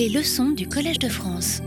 [0.00, 1.60] Les leçons du Collège de France.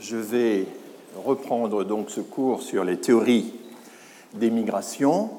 [0.00, 0.66] Je vais
[1.14, 3.54] reprendre donc ce cours sur les théories
[4.34, 5.30] des migrations.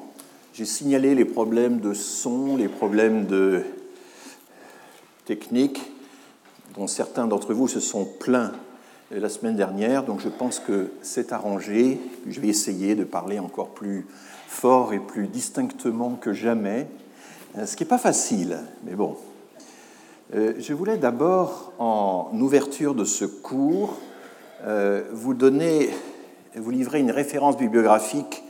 [0.54, 3.64] J'ai signalé les problèmes de son, les problèmes de
[5.26, 5.82] technique,
[6.78, 8.54] dont certains d'entre vous se sont plaints
[9.12, 12.00] la semaine dernière, donc je pense que c'est arrangé.
[12.26, 14.08] Je vais essayer de parler encore plus
[14.48, 16.88] fort et plus distinctement que jamais,
[17.66, 19.18] ce qui n'est pas facile, mais bon.
[20.36, 23.98] Euh, je voulais d'abord, en ouverture de ce cours,
[24.64, 25.90] euh, vous donner,
[26.56, 28.44] vous livrer une référence bibliographique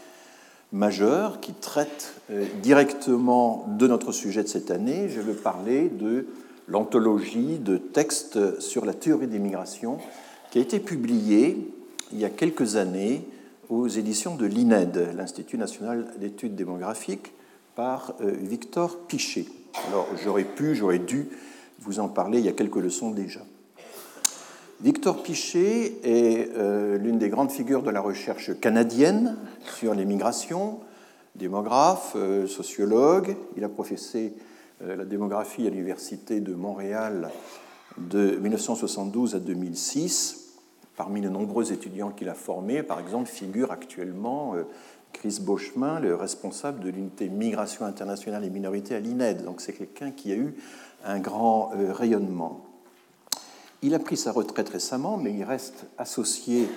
[0.74, 5.08] majeure qui traite euh, directement de notre sujet de cette année.
[5.08, 6.28] Je veux parler de
[6.68, 10.00] l'anthologie de textes sur la théorie des migrations
[10.52, 11.72] qui a été publié
[12.12, 13.26] il y a quelques années
[13.70, 17.32] aux éditions de l'INED, l'Institut national d'études démographiques,
[17.76, 19.46] par Victor Pichet.
[19.88, 21.30] Alors j'aurais pu, j'aurais dû
[21.80, 23.42] vous en parler il y a quelques leçons déjà.
[24.82, 29.38] Victor Pichet est euh, l'une des grandes figures de la recherche canadienne
[29.78, 30.80] sur les migrations,
[31.36, 33.36] démographe, euh, sociologue.
[33.58, 34.34] Il a professé
[34.82, 37.32] la démographie à l'Université de Montréal
[37.98, 40.50] de 1972 à 2006
[41.00, 44.64] Parmi les nombreux étudiants qu'il a formés, par exemple, figure actuellement euh,
[45.14, 49.46] Chris Beauchemin, le responsable de l'unité migration internationale et minorité à l'INED.
[49.46, 50.56] Donc c'est quelqu'un qui a eu
[51.06, 52.66] un grand euh, rayonnement.
[53.82, 56.68] Il a pris sa retraite récemment, mais il reste associé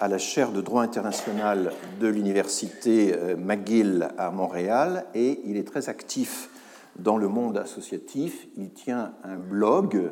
[0.00, 5.66] à la chaire de droit international de l'université euh, McGill à Montréal et il est
[5.66, 6.50] très actif
[6.98, 8.46] dans le monde associatif.
[8.56, 10.10] Il tient un blog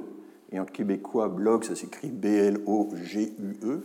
[0.52, 3.82] et en québécois, blog, ça s'écrit B-L-O-G-U-E,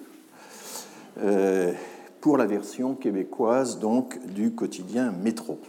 [1.20, 1.74] euh,
[2.22, 5.59] pour la version québécoise donc du quotidien Métro.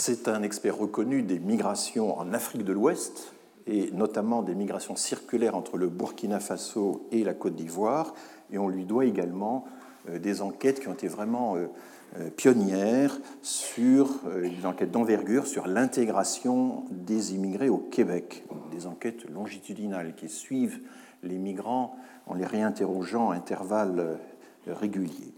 [0.00, 3.32] C'est un expert reconnu des migrations en Afrique de l'Ouest,
[3.66, 8.14] et notamment des migrations circulaires entre le Burkina Faso et la Côte d'Ivoire,
[8.52, 9.64] et on lui doit également
[10.08, 11.66] euh, des enquêtes qui ont été vraiment euh,
[12.20, 20.14] euh, pionnière sur des enquêtes d'envergure sur l'intégration des immigrés au Québec, des enquêtes longitudinales
[20.14, 20.80] qui suivent
[21.24, 21.96] les migrants
[22.28, 24.16] en les réinterrogeant à intervalles
[24.64, 25.34] réguliers.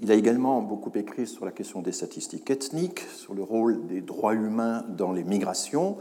[0.00, 4.00] Il a également beaucoup écrit sur la question des statistiques ethniques, sur le rôle des
[4.00, 5.96] droits humains dans les migrations,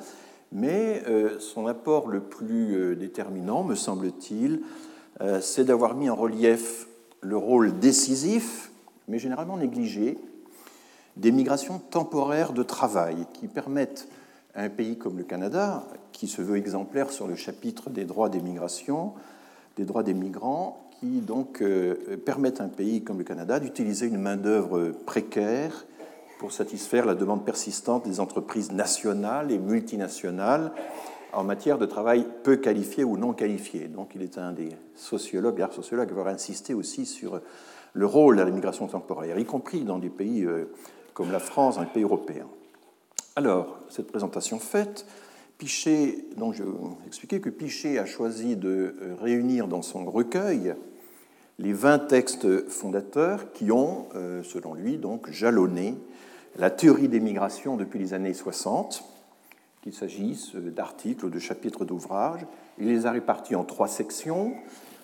[0.51, 1.03] mais
[1.39, 4.61] son apport le plus déterminant, me semble-t-il,
[5.41, 6.87] c'est d'avoir mis en relief
[7.21, 8.71] le rôle décisif
[9.11, 10.17] mais généralement négligées,
[11.17, 14.07] des migrations temporaires de travail qui permettent
[14.55, 18.29] à un pays comme le Canada, qui se veut exemplaire sur le chapitre des droits
[18.29, 19.13] des migrations,
[19.75, 24.05] des droits des migrants, qui donc euh, permettent à un pays comme le Canada d'utiliser
[24.05, 25.87] une main-d'œuvre précaire
[26.37, 30.71] pour satisfaire la demande persistante des entreprises nationales et multinationales
[31.33, 33.87] en matière de travail peu qualifié ou non qualifié.
[33.87, 37.41] Donc il est un des sociologues, l'art sociologue, à avoir insisté aussi sur
[37.93, 40.65] le rôle de l'immigration temporaire, y compris dans des pays euh,
[41.15, 42.47] comme la France, les pays européens.
[43.35, 45.07] Alors, cette présentation faite,
[45.57, 50.75] Pichet, donc je vous expliquer que Pichet a choisi de euh, réunir dans son recueil
[51.59, 55.95] les 20 textes fondateurs qui ont, euh, selon lui, donc jalonné
[56.57, 59.03] la théorie des migrations depuis les années 60,
[59.81, 62.45] qu'il s'agisse d'articles ou de chapitres d'ouvrages.
[62.77, 64.53] Il les a répartis en trois sections.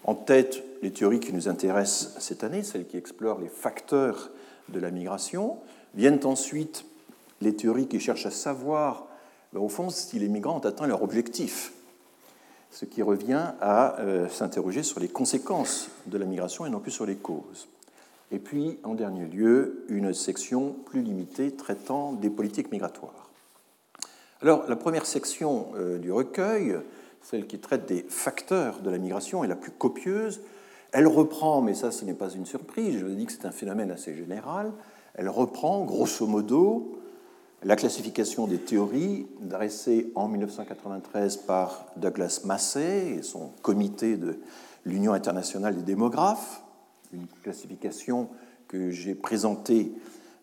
[0.03, 4.29] En tête, les théories qui nous intéressent cette année, celles qui explorent les facteurs
[4.69, 5.57] de la migration.
[5.95, 6.85] Viennent ensuite
[7.41, 9.07] les théories qui cherchent à savoir,
[9.53, 11.73] ben, au fond, si les migrants ont atteint leur objectif,
[12.77, 16.91] ce qui revient à euh, s'interroger sur les conséquences de la migration et non plus
[16.91, 17.67] sur les causes.
[18.31, 23.31] Et puis, en dernier lieu, une section plus limitée traitant des politiques migratoires.
[24.41, 26.77] Alors, la première section euh, du recueil
[27.23, 30.41] celle qui traite des facteurs de la migration, est la plus copieuse.
[30.91, 33.45] Elle reprend, mais ça ce n'est pas une surprise, je vous ai dit que c'est
[33.45, 34.71] un phénomène assez général,
[35.15, 36.96] elle reprend grosso modo
[37.67, 44.39] la classification des théories dressée en 1993 par Douglas Massey et son comité de
[44.85, 46.63] l'Union internationale des démographes,
[47.11, 48.29] une classification
[48.69, 49.91] que j'ai présentée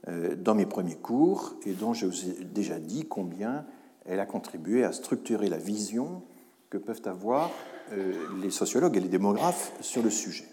[0.06, 3.64] euh, dans mes premiers cours et dont je vous ai déjà dit combien
[4.04, 6.20] elle a contribué à structurer la vision
[6.68, 7.50] que peuvent avoir
[7.92, 8.12] euh,
[8.42, 10.44] les sociologues et les démographes sur le sujet.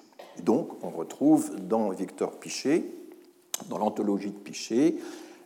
[0.41, 2.85] donc, on retrouve dans Victor Pichet,
[3.67, 4.95] dans l'anthologie de Pichet,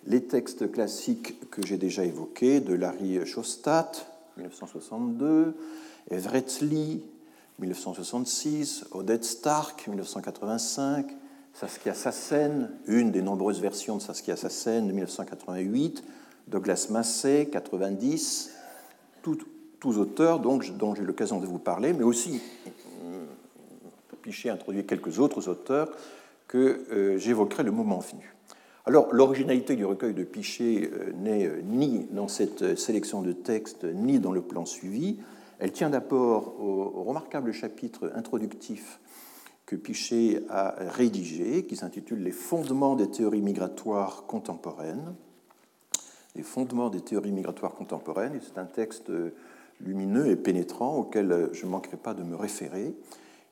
[0.07, 3.92] les textes classiques que j'ai déjà évoqués de Larry Shostat,
[4.38, 5.56] 1962,
[6.12, 7.04] Everett Lee,
[7.60, 11.07] 1966, Odette Stark, 1985,
[11.54, 16.04] Saskia Sassen, une des nombreuses versions de Saskia Sassen de 1988,
[16.48, 18.52] Douglas Massey, 90,
[19.24, 19.40] tout,
[19.80, 22.42] tous auteurs dont j'ai l'occasion de vous parler, mais aussi
[24.22, 25.90] Pichet a introduit quelques autres auteurs
[26.48, 28.35] que j'évoquerai le moment venu.
[28.88, 34.32] Alors, l'originalité du recueil de Pichet n'est ni dans cette sélection de textes, ni dans
[34.32, 35.18] le plan suivi.
[35.58, 39.00] Elle tient d'abord au, remarquable chapitre introductif
[39.66, 45.16] que Pichet a rédigé, qui s'intitule Les fondements des théories migratoires contemporaines.
[46.36, 49.12] Les fondements des théories migratoires contemporaines, c'est un texte
[49.81, 52.94] lumineux et pénétrant auquel je ne manquerai pas de me référer.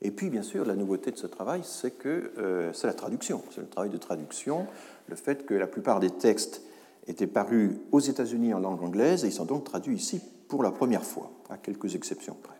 [0.02, 3.42] Et puis, bien sûr, la nouveauté de ce travail, c'est que euh, c'est la traduction,
[3.50, 4.66] c'est le travail de traduction,
[5.08, 6.62] le fait que la plupart des textes
[7.06, 10.70] étaient parus aux États-Unis en langue anglaise et ils sont donc traduits ici pour la
[10.70, 12.54] première fois, à quelques exceptions près.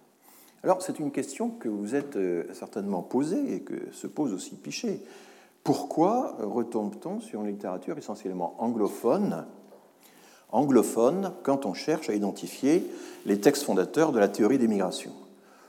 [0.62, 4.54] Alors, c'est une question que vous êtes euh, certainement posée et que se pose aussi
[4.54, 5.00] Pichet.
[5.62, 9.46] Pourquoi retombe-t-on sur une littérature essentiellement anglophone,
[10.50, 12.86] anglophone quand on cherche à identifier
[13.26, 15.12] les textes fondateurs de la théorie des migrations?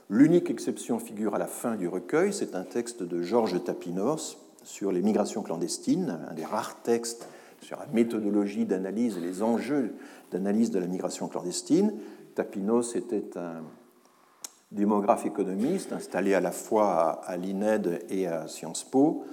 [0.08, 4.90] L'unique exception figure à la fin du recueil, c'est un texte de Georges Tapinos sur
[4.90, 7.28] les migrations clandestines, un des rares textes
[7.60, 9.94] sur la méthodologie d'analyse et les enjeux
[10.32, 11.94] d'analyse de la migration clandestine.
[12.34, 13.62] Tapinos était un
[14.72, 19.24] démographe économiste installé à la fois à l'INED et à Sciences Po,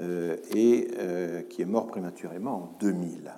[0.00, 3.32] euh, et euh, qui est mort prématurément en 2000.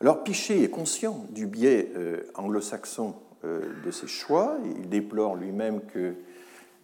[0.00, 3.14] Alors Pichet est conscient du biais euh, anglo-saxon
[3.44, 4.56] de ses choix.
[4.78, 6.14] Il déplore lui-même que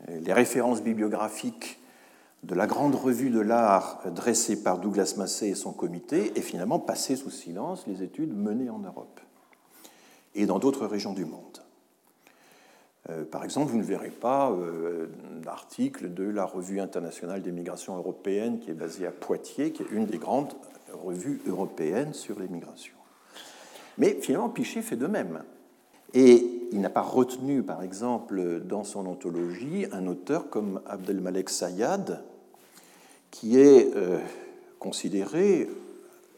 [0.09, 1.79] les références bibliographiques
[2.43, 6.79] de la grande revue de l'art dressée par Douglas Massey et son comité aient finalement
[6.79, 9.21] passé sous silence les études menées en Europe
[10.35, 11.63] et dans d'autres régions du monde.
[13.11, 15.09] Euh, par exemple, vous ne verrez pas euh,
[15.43, 19.91] d'article de la Revue internationale des migrations européennes qui est basée à Poitiers, qui est
[19.91, 20.55] une des grandes
[20.93, 22.95] revues européennes sur les migrations.
[23.97, 25.43] Mais finalement, Pichet fait de même.
[26.15, 32.23] Et il n'a pas retenu, par exemple, dans son anthologie, un auteur comme Abdelmalek Sayad,
[33.31, 34.19] qui est euh,
[34.79, 35.69] considéré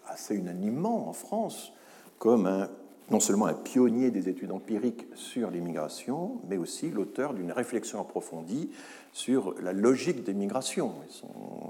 [0.09, 1.73] assez unanimement en France
[2.19, 2.69] comme
[3.11, 8.71] non seulement un pionnier des études empiriques sur l'immigration, mais aussi l'auteur d'une réflexion approfondie
[9.13, 11.13] sur la logique des migrations et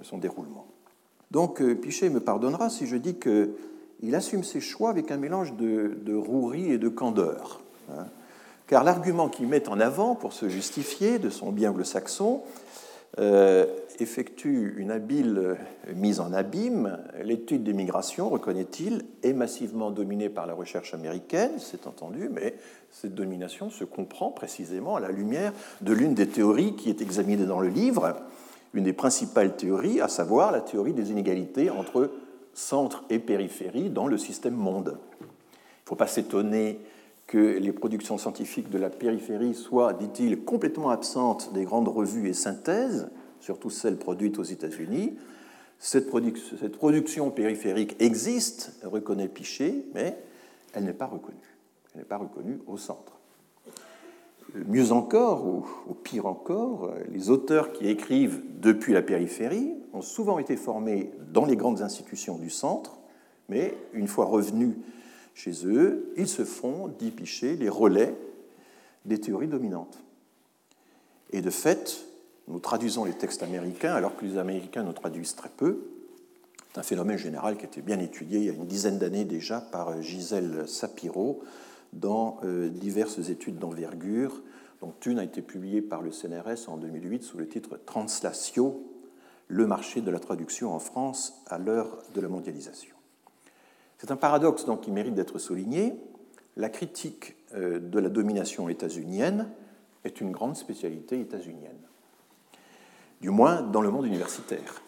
[0.03, 0.67] son, déroulement.
[1.31, 5.55] Donc euh, Pichet me pardonnera si je dis qu'il assume ses choix avec un mélange
[5.55, 7.63] de, rouerie et de candeur.
[7.97, 8.07] Hein.
[8.67, 12.43] car l'argument qu'il met en avant pour se justifier de son bien saxon
[13.19, 13.67] euh,
[13.99, 15.57] effectue une habile
[15.95, 16.99] mise en abîme.
[17.25, 22.55] L'étude des migrations, reconnaît-il, est massivement dominée par la recherche américaine, c'est entendu, mais
[22.93, 27.47] cette domination se comprend précisément à la lumière de l'une des théories qui est examinée
[27.47, 28.17] dans le livre,
[28.75, 32.11] une des principales théories, à savoir la théorie des inégalités entre
[32.55, 34.99] centre et périphérie dans le système monde.
[35.21, 35.29] Il ne
[35.87, 36.79] faut pas s'étonner
[37.31, 42.33] que les productions scientifiques de la périphérie soient, dit-il, complètement absentes des grandes revues et
[42.33, 45.15] synthèses, surtout celles produites aux États-Unis.
[45.79, 50.19] Cette, production périphérique existe, reconnaît Pichet, mais
[50.73, 51.39] elle n'est pas reconnue.
[51.95, 53.21] Elle n'est pas reconnue au centre.
[54.67, 60.41] Mieux encore, ou, ou, pire encore, les auteurs qui écrivent depuis la périphérie ont souvent
[60.41, 62.99] été formés dans les grandes institutions du centre,
[63.49, 64.75] mais une fois revenus
[65.41, 68.15] chez eux, ils se font, dit Pichet, les relais
[69.07, 69.99] des théories dominantes.
[71.31, 72.05] Et de fait,
[72.49, 75.87] nous traduisons les textes américains alors que les Américains nous traduisent très peu.
[76.73, 79.25] C'est un phénomène général qui a été bien étudié il y a une dizaine d'années
[79.25, 81.43] déjà par Gisèle Sapiro
[81.93, 84.43] dans euh, diverses études d'envergure,
[84.81, 88.87] dont une a été publiée par le CNRS en 2008 sous le titre Translatio,
[89.49, 93.00] le marché de la traduction en France à l'heure de la mondialisation.
[94.01, 95.95] C'est un paradoxe donc qui mérite d'être souligné.
[96.57, 99.51] La critique euh, de la domination états-unienne
[100.05, 101.77] est une grande spécialité états-unienne,
[103.21, 104.81] du moins dans le monde universitaire.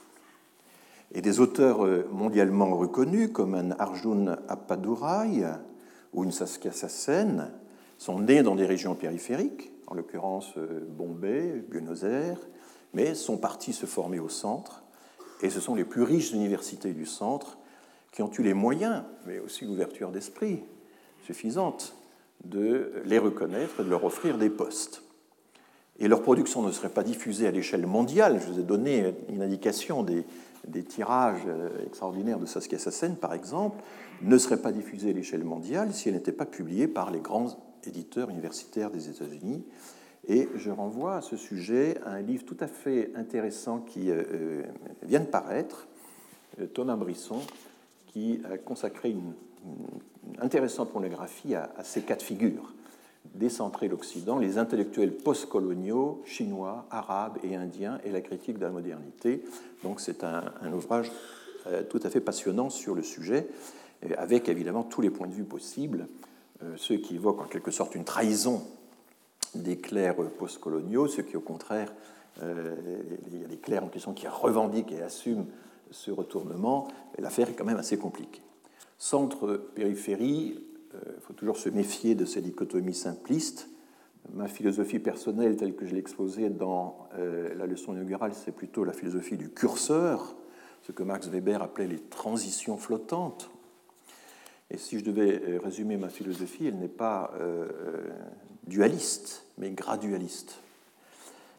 [1.12, 5.44] Et des auteurs euh, mondialement reconnus comme un Arjun Appadurai
[6.14, 7.50] ou une Saskia Sassen
[7.98, 12.40] sont nés dans des régions périphériques, en l'occurrence euh, Bombay, Buenos Aires,
[12.94, 14.84] mais sont partis se former au centre.
[15.42, 17.58] Et ce sont les plus riches universités du centre
[18.12, 20.60] qui ont eu les moyens, mais aussi l'ouverture d'esprit
[21.24, 21.96] suffisante,
[22.44, 25.02] de les reconnaître et de leur offrir des postes.
[25.98, 28.40] Et leur production ne serait pas diffusée à l'échelle mondiale.
[28.40, 30.24] Je vous ai donné une indication des,
[30.84, 33.82] tirages euh, extraordinaires de Saskia Sassen, par exemple,
[34.22, 37.56] ne serait pas diffusée à l'échelle mondiale si elle n'était pas publiée par les grands
[37.84, 39.64] éditeurs universitaires des États-Unis.
[40.28, 44.62] Et je renvoie à ce sujet un livre tout à fait intéressant qui euh, euh,
[45.02, 45.88] vient de paraître,
[46.74, 47.40] Thomas Brisson,
[48.12, 49.32] qui a consacré une,
[50.40, 52.72] intéressante monographie à, ces cas de figure
[53.34, 59.44] décentrer l'Occident, les intellectuels postcoloniaux, chinois, arabes et indiens et la critique de la modernité.
[59.84, 60.42] Donc c'est un,
[60.72, 61.10] ouvrage
[61.68, 63.46] euh, tout à fait passionnant sur le sujet,
[64.18, 66.08] avec évidemment tous les points de vue possibles,
[66.62, 68.62] euh, ceux qui évoquent en quelque sorte une trahison
[69.54, 71.92] des clercs postcoloniaux, ceux qui au contraire,
[72.42, 72.74] euh,
[73.30, 75.46] il y a des clercs en question qui revendiquent et assument
[75.92, 78.42] ce retournement, l'affaire est quand même assez compliquée.
[78.98, 80.58] Centre-périphérie,
[80.92, 83.68] il euh, faut toujours se méfier de ces dichotomies simplistes.
[84.32, 88.84] Ma philosophie personnelle, telle que je l'ai exposée dans euh, la leçon inaugurale, c'est plutôt
[88.84, 90.36] la philosophie du curseur,
[90.82, 93.50] ce que Max Weber appelait les transitions flottantes.
[94.70, 97.32] Et si je devais euh, résumer ma philosophie, elle n'est pas
[98.66, 100.60] dualiste, mais gradualiste.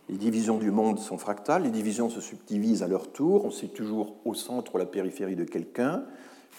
[0.10, 3.68] Les divisions du monde sont fractales, les divisions se subdivisent à leur tour, on sait
[3.68, 6.04] toujours au centre ou à la périphérie de quelqu'un,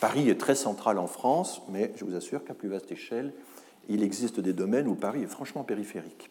[0.01, 3.33] Paris est très central en France, mais je vous assure qu'à plus vaste échelle,
[3.89, 6.31] il existe des domaines où Paris est franchement périphérique.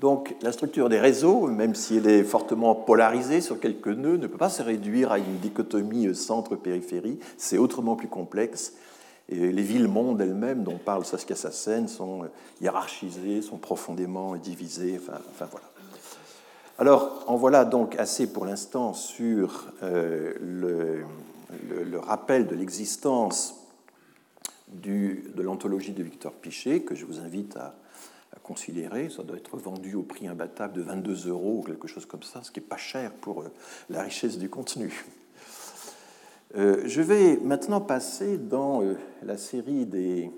[0.00, 4.26] Donc la structure des réseaux, même si elle est fortement polarisée sur quelques nœuds, ne
[4.26, 8.74] peut pas se réduire à une dichotomie centre-périphérie, c'est autrement plus complexe.
[9.28, 12.24] Et les villes-mondes elles-mêmes, dont parle Saskia Sassen, sont
[12.60, 15.69] hiérarchisées, sont profondément divisées, enfin voilà.
[16.80, 23.54] Alors, en voilà donc assez pour l'instant sur euh, le, rappel de l'existence
[24.68, 27.74] de l'anthologie de Victor Pichet, que je vous invite à,
[28.42, 29.10] considérer.
[29.10, 32.42] Ça doit être vendu au prix imbattable de 22 euros ou quelque chose comme ça,
[32.42, 33.52] ce qui n'est pas cher pour euh,
[33.90, 35.04] la richesse du contenu.
[36.56, 38.82] Euh, je vais maintenant passer dans
[39.22, 40.30] la série des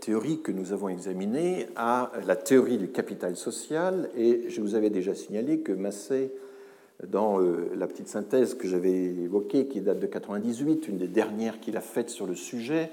[0.00, 4.10] théories que nous avons examinées à la théorie du capital social.
[4.16, 6.32] Et je vous avais déjà signalé que Massé
[7.08, 11.60] dans euh, la petite synthèse que j'avais évoquée, qui date de 98, une des dernières
[11.60, 12.90] qu'il a faites sur le sujet,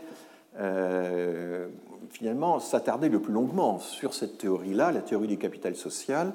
[0.60, 1.68] euh,
[2.10, 6.34] finalement s'attarder le plus longuement sur cette théorie-là, la théorie du capital social,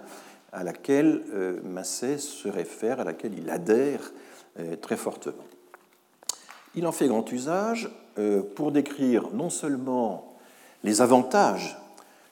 [0.52, 4.12] à laquelle euh, Massé se réfère, à laquelle il adhère
[4.80, 5.42] très fortement.
[6.76, 7.90] Il en fait grand usage
[8.54, 10.34] pour décrire non seulement
[10.84, 11.76] les avantages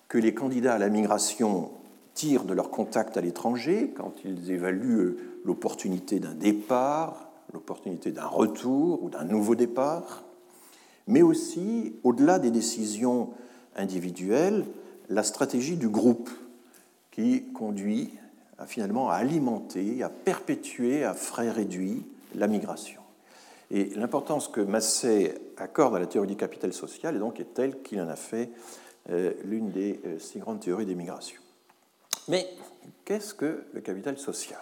[0.08, 1.70] que les candidats à la migration
[2.14, 9.02] tirent de leur contact à l'étranger quand ils évaluent l'opportunité d'un départ, l'opportunité d'un retour
[9.02, 10.22] ou d'un nouveau départ,
[11.06, 13.30] mais aussi, au-delà des décisions
[13.76, 14.64] individuelles,
[15.08, 16.30] la stratégie du groupe
[17.10, 18.10] qui conduit
[18.66, 23.01] finalement à alimenter, à perpétuer à frais réduits la migration.
[23.74, 27.80] Et l'importance que Massé accorde à la théorie du capital social est donc est telle
[27.82, 28.50] qu'il en a fait
[29.08, 31.40] euh, l'une des euh, six grandes théories des migrations.
[32.28, 32.46] Mais
[33.06, 34.60] qu'est-ce que le capital social?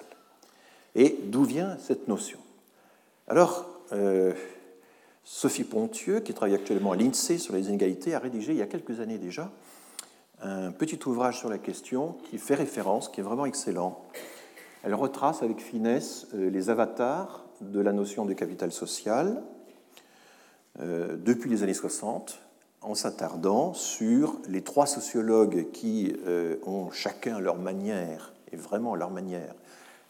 [0.94, 2.38] Et d'où vient cette notion?
[3.26, 4.32] Alors, euh,
[5.24, 8.66] Sophie Pontieux, qui travaille actuellement à l'INSEE sur les inégalités, a rédigé il y a
[8.66, 9.50] quelques années déjà
[10.42, 14.02] un petit ouvrage sur la question qui fait référence, qui est vraiment excellent.
[14.82, 19.42] Elle retrace avec finesse les avatars de la notion de capital social
[20.80, 22.40] euh, depuis les années 60,
[22.82, 26.14] en s'attardant sur les trois sociologues qui
[26.64, 29.54] ont chacun leur manière, et vraiment leur manière,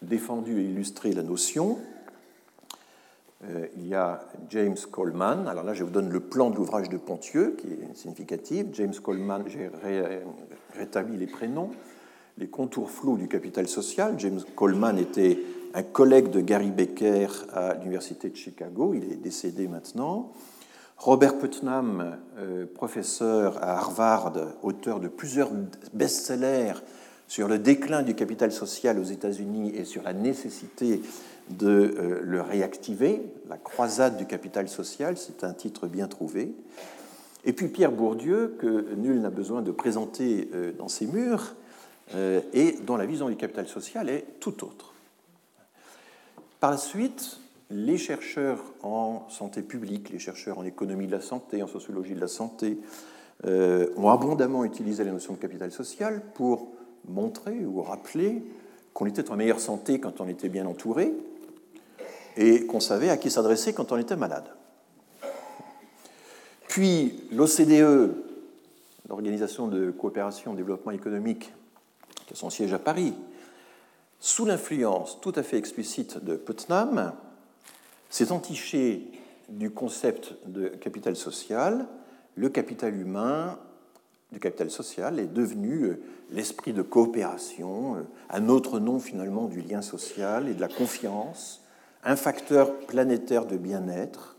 [0.01, 1.77] défendu et illustré la notion.
[3.49, 5.47] Euh, il y a James Coleman.
[5.47, 8.67] Alors là, je vous donne le plan de l'ouvrage de Pontieux, qui est significatif.
[8.73, 9.69] James Coleman, j'ai
[10.75, 11.71] rétabli les prénoms.
[12.37, 14.15] Les contours flous du capital social.
[14.17, 15.39] James Coleman était
[15.73, 18.93] un collègue de Gary Becker à l'Université de Chicago.
[18.93, 20.33] Il est décédé maintenant.
[20.97, 25.49] Robert Putnam, euh, professeur à Harvard, auteur de plusieurs
[25.93, 26.73] best-sellers
[27.27, 31.01] sur le déclin du capital social aux États-Unis et sur la nécessité
[31.49, 36.53] de euh, le réactiver, la croisade du capital social, c'est un titre bien trouvé.
[37.45, 41.55] Et puis Pierre Bourdieu, que nul n'a besoin de présenter euh, dans ses murs,
[42.53, 44.91] et dont la vision du capital social est tout autre.
[46.61, 47.39] Par la suite,
[47.71, 52.19] les chercheurs en santé publique, les chercheurs en économie de la santé, en sociologie de
[52.19, 52.77] la santé,
[53.43, 56.67] ont abondamment utilisé la notion de capital social pour
[57.07, 58.43] montrer ou rappeler
[58.93, 61.11] qu'on était en meilleure santé quand on était bien entouré
[62.37, 64.45] et qu'on savait à qui s'adresser quand on était malade.
[66.67, 68.13] Puis l'OCDE,
[69.09, 71.51] l'Organisation de coopération et développement économique,
[72.27, 73.15] qui a son siège à Paris,
[74.21, 77.13] sous l'influence tout à fait explicite de Putnam,
[78.09, 79.11] s'est entiché
[79.49, 81.87] du concept de capital social.
[82.35, 83.57] Le capital humain
[84.31, 89.61] du capital social est devenu euh, l'esprit de coopération, euh, un autre nom finalement du
[89.61, 91.65] lien social et de la confiance,
[92.03, 94.37] un facteur planétaire de bien-être,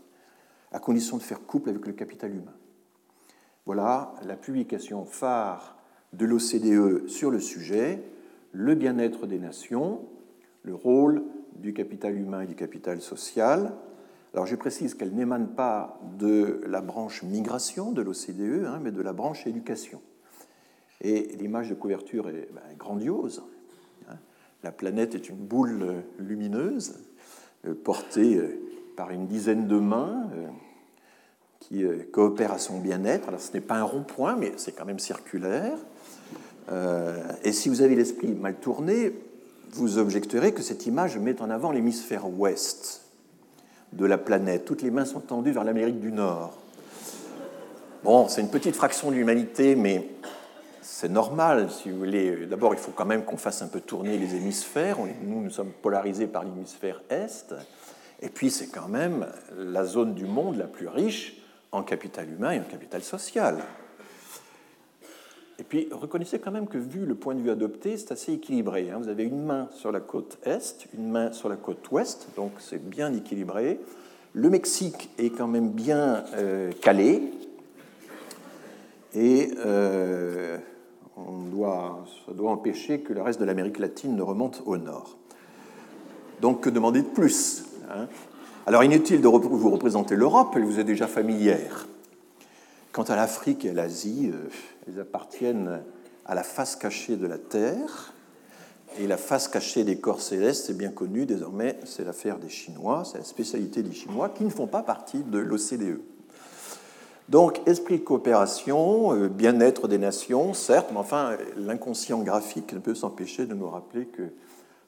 [0.71, 2.55] à condition de faire couple avec le capital humain.
[3.65, 5.77] Voilà la publication phare
[6.13, 8.01] de l'OCDE sur le sujet,
[8.53, 9.99] le bien-être des nations,
[10.61, 11.23] le rôle
[11.57, 13.73] du capital humain et du capital social.
[14.33, 19.01] Alors je précise qu'elle n'émane pas de la branche migration de l'OCDE, hein, mais de
[19.01, 20.01] la branche éducation.
[21.01, 23.43] Et l'image de couverture est ben, grandiose.
[24.09, 24.15] Hein.
[24.63, 26.95] La planète est une boule lumineuse
[27.65, 28.59] euh, portée euh,
[28.95, 30.47] par une dizaine de mains euh,
[31.59, 33.29] qui coopèrent à son bien-être.
[33.29, 35.77] Alors ce n'est pas un rond-point, mais c'est quand même circulaire.
[37.43, 39.13] Et si vous avez l'esprit mal tourné,
[39.71, 43.01] vous objecterez que cette image met en avant l'hémisphère ouest
[43.91, 44.65] de la planète.
[44.65, 46.57] Toutes les mains sont tendues vers l'Amérique du Nord.
[48.03, 50.09] Bon, c'est une petite fraction de l'humanité, mais
[50.81, 52.45] c'est normal, si vous voulez.
[52.45, 54.97] D'abord, il faut quand même qu'on fasse un peu tourner les hémisphères.
[55.23, 57.55] Nous, nous sommes polarisés par l'hémisphère Est.
[58.21, 59.27] Et puis, c'est quand même
[59.57, 61.41] la zone du monde la plus riche
[61.71, 63.57] en capital humain et en capital social.
[65.59, 68.89] Et puis, reconnaissez quand même que, vu le point de vue adopté, c'est assez équilibré.
[68.89, 68.97] Hein.
[68.99, 72.53] Vous avez une main sur la côte est, une main sur la côte ouest, donc
[72.57, 73.79] c'est bien équilibré.
[74.33, 77.21] Le Mexique est quand même bien euh, calé.
[79.13, 80.57] Et euh,
[81.15, 85.17] on doit, ça doit empêcher que le reste de l'Amérique latine ne remonte au nord.
[86.41, 88.07] Donc, que demander de plus hein?
[88.65, 91.85] Alors, inutile de vous représenter l'Europe, elle vous est déjà familière.
[92.93, 94.49] Quant à l'Afrique et l'Asie, euh,
[94.87, 95.81] elles appartiennent
[96.27, 98.13] à la face cachée de la Terre.
[98.99, 103.01] Et la face cachée des corps célestes est bien connue désormais, c'est l'affaire des Chinois,
[103.03, 106.01] c'est la spécialité des Chinois qui ne font pas partie de l'OCDE.
[107.29, 112.93] Donc, esprit de coopération, euh, bien-être des nations, certes, mais enfin, l'inconscient graphique ne peut
[112.93, 114.33] s'empêcher de nous rappeler que,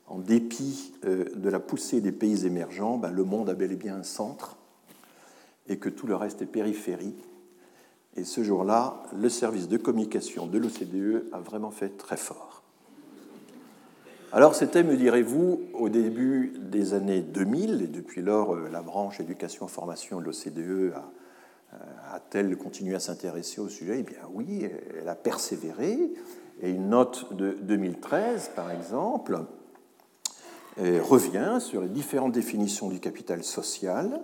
[0.06, 3.78] en dépit euh, de la poussée des pays émergents, ben, le monde a bel et
[3.78, 4.58] bien un centre
[5.68, 7.16] et que tout le reste est périphérie.
[8.18, 12.64] Et ce jour-là, le service de communication de l'OCDE a vraiment fait très fort.
[14.32, 19.20] Alors c'était, me direz-vous, au début des années 2000, et depuis lors, euh, la branche
[19.20, 20.92] éducation-formation de l'OCDE euh,
[22.12, 24.00] a-t-elle continué à s'intéresser au sujet?
[24.00, 24.68] Eh bien oui,
[25.00, 26.14] elle a persévéré.
[26.62, 29.40] Et une note de 2013, par exemple,
[30.80, 34.22] euh, revient sur les différentes définitions du capital social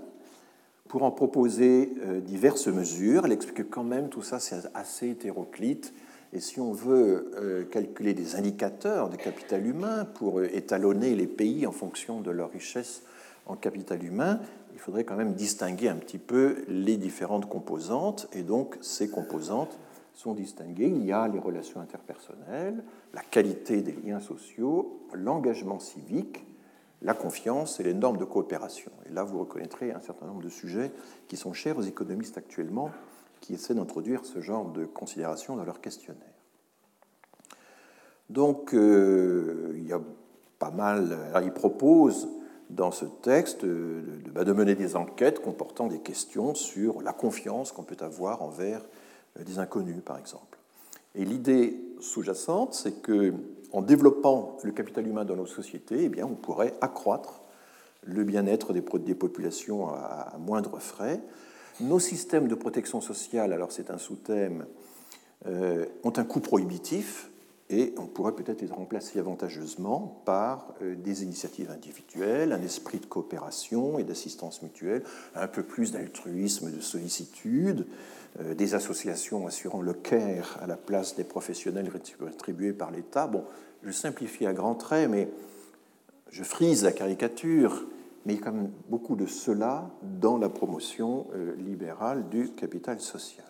[0.91, 3.25] pour en proposer euh, diverses mesures.
[3.25, 5.93] Elle explique que quand même tout ça c'est assez hétéroclite.
[6.33, 11.73] Et si on veut calculer des indicateurs de capital humain pour étalonner les pays en
[11.73, 13.03] fonction de leur richesse
[13.47, 14.39] en capital humain,
[14.73, 19.77] il faudrait quand même distinguer un petit peu les différentes composantes, et donc ces composantes
[20.13, 20.87] sont distinguées.
[20.87, 26.45] Il y a les relations interpersonnelles, la qualité des liens sociaux, l'engagement civique,
[27.01, 28.91] la confiance et les normes de coopération.
[29.09, 30.91] Et là, vous reconnaîtrez un certain nombre de sujets
[31.27, 32.91] qui sont chers aux économistes actuellement,
[33.39, 36.21] qui essaient d'introduire ce genre de considérations dans leur questionnaire.
[38.29, 40.01] Donc, euh, il y a
[40.59, 41.17] pas mal.
[41.29, 42.29] Alors, ils proposent
[42.69, 47.83] dans ce texte bah, de, mener des enquêtes comportant des questions sur la confiance qu'on
[47.83, 48.81] peut avoir envers
[49.39, 50.59] euh, des inconnus, par exemple.
[51.15, 53.33] Et l'idée sous-jacente, c'est que
[53.73, 57.41] en développant le capital humain dans nos sociétés, eh bien, on pourrait accroître
[58.03, 61.21] le bien-être des, populations à, moindre frais.
[61.79, 64.65] Nos systèmes de protection sociale, alors c'est un sous-thème,
[65.47, 67.31] euh, ont un coût prohibitif,
[67.71, 73.05] et on pourrait peut-être les remplacer avantageusement par euh, des initiatives individuelles, un esprit de
[73.05, 75.03] coopération et d'assistance mutuelle,
[75.35, 77.87] un peu plus d'altruisme, de sollicitude,
[78.39, 83.27] des associations assurant le care à la place des professionnels rétribués par l'État.
[83.27, 83.43] Bon,
[83.83, 85.27] je simplifie à grands traits, mais
[86.31, 87.83] je frise la caricature,
[88.25, 92.51] mais il y a quand même beaucoup de cela dans la promotion euh, libérale du
[92.51, 93.45] capital social.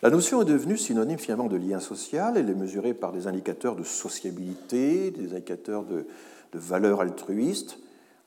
[0.00, 2.36] La notion est devenue synonyme finalement de lien social.
[2.36, 6.06] Elle est mesurée par des indicateurs de sociabilité, des indicateurs de,
[6.52, 7.78] valeur altruiste,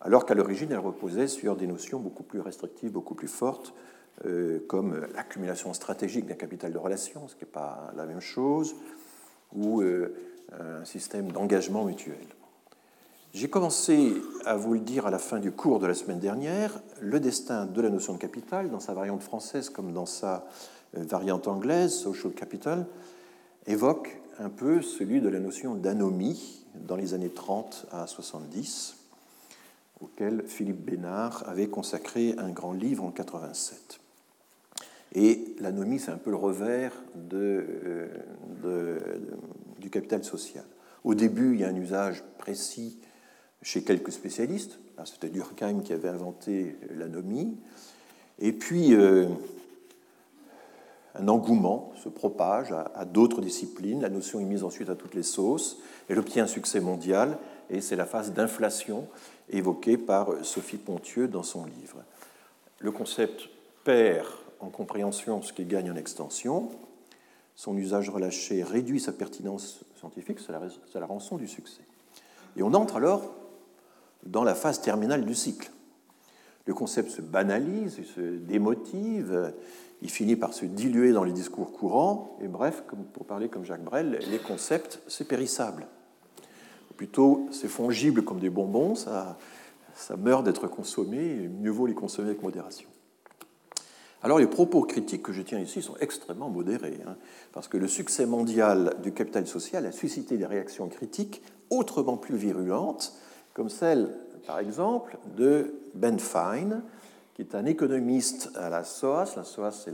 [0.02, 3.91] alors qu'à l'origine, elle reposait sur des notions beaucoup plus restrictives, beaucoup plus fortes, euh,
[4.68, 8.76] comme l'accumulation stratégique d'un capital de relation, ce qui n'est pas la même chose,
[9.54, 10.14] ou euh,
[10.60, 12.28] un système d'engagement mutuel.
[13.34, 14.14] J'ai commencé
[14.46, 17.66] à vous le dire à la fin du cours de la semaine dernière, le destin
[17.66, 20.46] de la notion de capital, dans sa variante française comme dans sa
[20.98, 22.86] euh, variante anglaise, social capital,
[23.66, 28.98] évoque un peu celui de la notion d'anomie dans les années 30 à 70,
[30.02, 34.01] auquel Philippe Bénard avait consacré un grand livre en 87.
[35.14, 36.94] Et l'anomie, c'est un peu le revers
[37.34, 38.08] euh,
[39.80, 40.64] du capital social.
[41.04, 42.98] Au début, il y a un usage précis
[43.62, 44.80] chez quelques spécialistes.
[45.04, 47.58] C'était Durkheim qui avait inventé l'anomie.
[48.40, 49.26] Et puis, euh,
[51.16, 55.24] un engouement se propage à, d'autres disciplines, la notion est mise ensuite à toutes les
[55.24, 57.38] sauces, elle obtient un succès mondial,
[57.70, 59.08] et c'est la phase d'inflation
[59.50, 62.04] évoquée par Sophie Pontieux dans son livre.
[62.80, 63.50] Le concept
[63.84, 64.28] perd
[64.62, 66.70] en compréhension ce qu'il gagne en extension,
[67.56, 71.82] son usage relâché réduit sa pertinence scientifique, c'est la, rançon du succès.
[72.56, 73.34] Et on entre alors
[74.24, 75.72] dans la phase terminale du cycle.
[76.66, 79.54] Le concept se banalise, il se démotive,
[80.02, 83.84] il finit par se diluer dans les discours courants, et bref, pour parler comme Jacques
[83.84, 85.88] Brel, les concepts, c'est périssable.
[86.98, 89.38] Plutôt, c'est fongible comme des bonbons, ça,
[89.96, 92.91] ça meurt d'être consommé, et mieux vaut les consommer avec modération.
[94.24, 97.16] Alors les propos critiques que je tiens ici sont extrêmement modérés, hein,
[97.54, 102.36] parce que le succès mondial du capital social a suscité des réactions critiques autrement plus
[102.36, 103.14] virulentes,
[103.54, 104.10] comme celle,
[104.46, 106.84] par exemple, de Ben Fine,
[107.34, 109.34] qui est un économiste à la SOAS.
[109.36, 109.94] La SOAS, c'est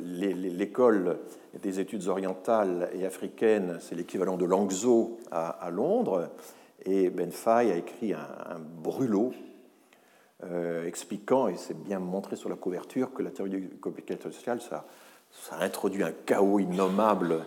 [0.00, 1.18] l'école
[1.60, 6.30] des études orientales et africaines, c'est l'équivalent de l'ANGZO à, Londres.
[6.84, 9.32] Et Ben Fine a écrit un, brûlot
[10.44, 14.60] euh, expliquant, et c'est bien montré sur la couverture, que la théorie du capital social,
[14.62, 14.86] ça,
[15.60, 17.44] introduit un chaos innommable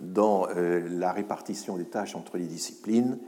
[0.00, 3.18] dans euh, la répartition des tâches entre les disciplines.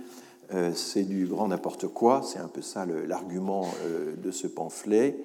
[0.54, 3.66] Euh, c'est du grand n'importe quoi, c'est un peu ça l'argument
[4.16, 5.16] de ce pamphlet.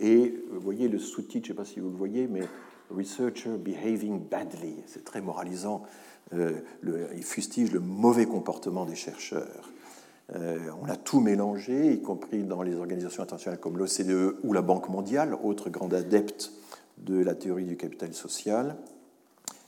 [0.00, 2.42] Et vous voyez le sous-titre, je ne sais pas si vous le voyez, mais
[2.90, 5.82] Researcher Behaving Badly, c'est très moralisant.
[6.32, 9.70] il fustige le mauvais comportement des chercheurs.
[10.34, 14.88] On a tout mélangé, y compris dans les organisations internationales comme l'OCDE ou la Banque
[14.88, 16.52] mondiale, autre grande adepte
[16.98, 18.76] de la théorie du capital social.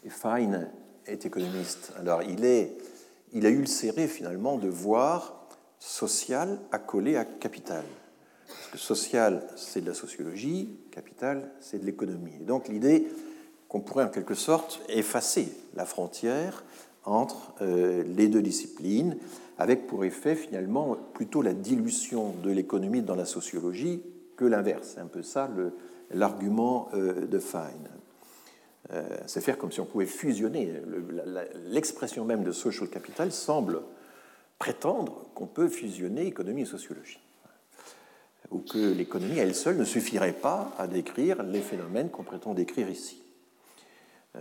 [0.04, 0.68] Et Fine
[1.06, 1.92] est économiste.
[1.98, 5.46] Alors, il a ulcéré finalement de voir
[5.78, 7.84] social accolé à capital.
[8.46, 12.32] Parce que social, c'est de la sociologie, capital, c'est de l'économie.
[12.40, 13.08] Et donc, l'idée
[13.68, 16.64] qu'on pourrait en quelque sorte effacer la frontière
[17.04, 19.16] entre euh, les deux disciplines,
[19.58, 24.02] avec pour effet finalement plutôt la dilution de l'économie dans la sociologie
[24.36, 24.92] que l'inverse.
[24.94, 25.50] C'est un peu ça
[26.10, 27.88] l'argument euh, de Fine.
[28.92, 30.72] Euh, c'est faire comme si on pouvait fusionner.
[31.66, 33.82] L'expression même de social capital semble
[34.58, 37.20] prétendre qu'on peut fusionner économie et sociologie.
[38.50, 42.88] Ou que l'économie, elle seule, ne suffirait pas à décrire les phénomènes qu'on prétend décrire
[42.88, 43.22] ici.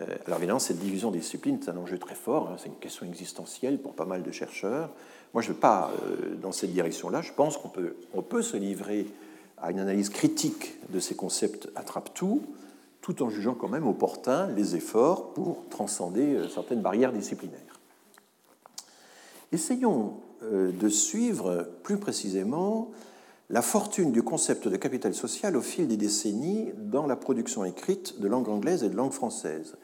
[0.02, 2.76] Euh, alors évidemment, cette division des disciplines, c'est un enjeu très fort, hein, c'est une
[2.76, 4.92] question existentielle pour pas mal de chercheurs.
[5.34, 7.22] Moi, je ne vais pas euh, dans cette direction-là.
[7.22, 9.08] Je pense qu'on peut, on peut se livrer
[9.58, 12.42] à une analyse critique de ces concepts attrape-tout,
[13.02, 17.62] tout en jugeant quand même opportun les efforts pour transcender euh, certaines barrières disciplinaires.
[19.52, 22.92] Essayons de suivre plus précisément
[23.50, 28.20] la fortune du concept de capital social au fil des décennies dans la production écrite
[28.20, 29.78] de langue anglaise et de langue française.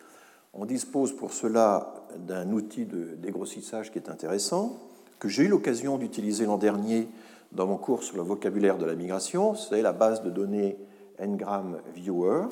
[0.53, 4.79] On dispose pour cela d'un outil de dégrossissage qui est intéressant,
[5.17, 7.07] que j'ai eu l'occasion d'utiliser l'an dernier
[7.53, 9.55] dans mon cours sur le vocabulaire de la migration.
[9.55, 10.77] C'est la base de données
[11.19, 12.49] Ngram Viewer,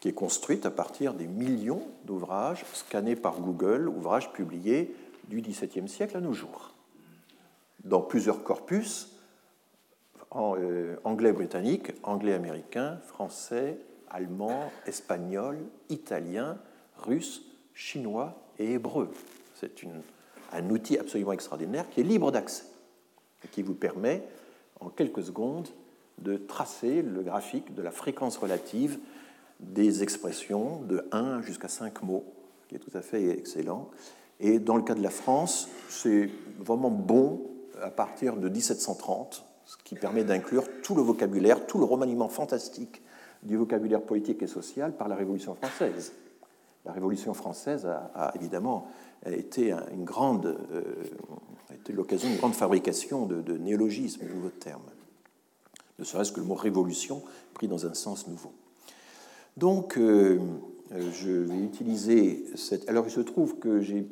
[0.00, 4.94] qui est construite à partir des millions d'ouvrages scannés par Google, ouvrages publiés
[5.28, 6.72] du XVIIe siècle à nos jours,
[7.84, 9.12] dans plusieurs corpus,
[10.34, 13.78] euh, anglais-britannique, anglais-américain, français,
[14.10, 16.58] allemand, espagnol, italien,
[16.98, 17.42] russe,
[17.74, 19.10] chinois et hébreu.
[19.54, 19.72] C'est
[20.52, 22.64] un outil absolument extraordinaire qui est libre d'accès
[23.44, 24.22] et qui vous permet,
[24.80, 25.68] en quelques secondes,
[26.18, 28.98] de tracer le graphique de la fréquence relative
[29.60, 32.24] des expressions de 1 jusqu'à 5 mots,
[32.68, 33.90] qui est tout à fait excellent.
[34.40, 37.50] Et dans le cas de la France, c'est vraiment bon
[37.82, 43.02] à partir de 1730, ce qui permet d'inclure tout le vocabulaire, tout le remaniement fantastique
[43.42, 46.12] du vocabulaire politique et social par la Révolution française.
[46.86, 48.88] La Révolution française a, évidemment
[49.26, 50.82] été une grande, euh,
[51.92, 54.82] l'occasion d'une grande fabrication de, de néologismes, de nouveaux termes.
[55.98, 57.22] Ne serait-ce que le mot révolution
[57.54, 58.52] pris dans un sens nouveau.
[59.56, 60.38] Donc, euh,
[60.92, 62.88] euh, je vais utiliser cette.
[62.90, 64.06] Alors, il se trouve que j'ai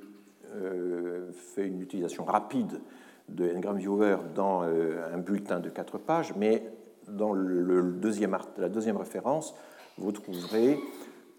[0.54, 2.80] euh, fait une utilisation rapide
[3.28, 6.62] de Ngram Viewer dans un bulletin de quatre pages, mais
[7.08, 9.54] dans le deuxième, la deuxième référence,
[9.96, 10.78] vous trouverez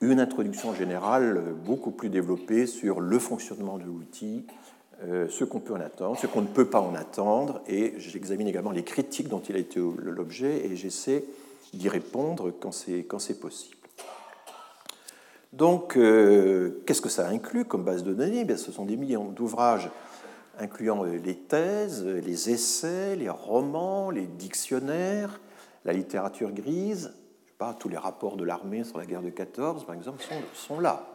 [0.01, 4.45] une introduction générale beaucoup plus développée sur le fonctionnement de l'outil,
[5.01, 8.71] ce qu'on peut en attendre, ce qu'on ne peut pas en attendre, et j'examine également
[8.71, 11.25] les critiques dont il a été l'objet, et j'essaie
[11.73, 13.75] d'y répondre quand c'est possible.
[15.55, 18.45] Donc, euh, qu'est-ce que ça inclut comme base de données?
[18.58, 19.89] Ce sont des millions d'ouvrages
[20.60, 25.39] incluant euh, les thèses, les essais, les romans, les dictionnaires,
[25.86, 27.13] la littérature grise.
[27.79, 31.07] Tous les rapports de l'armée sur la guerre de 14, par exemple, sont, là.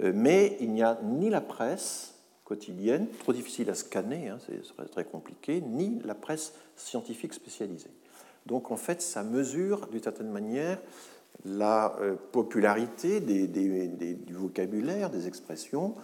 [0.00, 2.14] Euh, mais il n'y a ni la presse
[2.44, 7.90] quotidienne, trop difficile à scanner, hein, c'est très compliqué, ni la presse scientifique spécialisée.
[8.46, 10.78] Donc en fait, ça mesure d'une certaine manière
[11.44, 15.94] la euh, popularité du vocabulaire, des expressions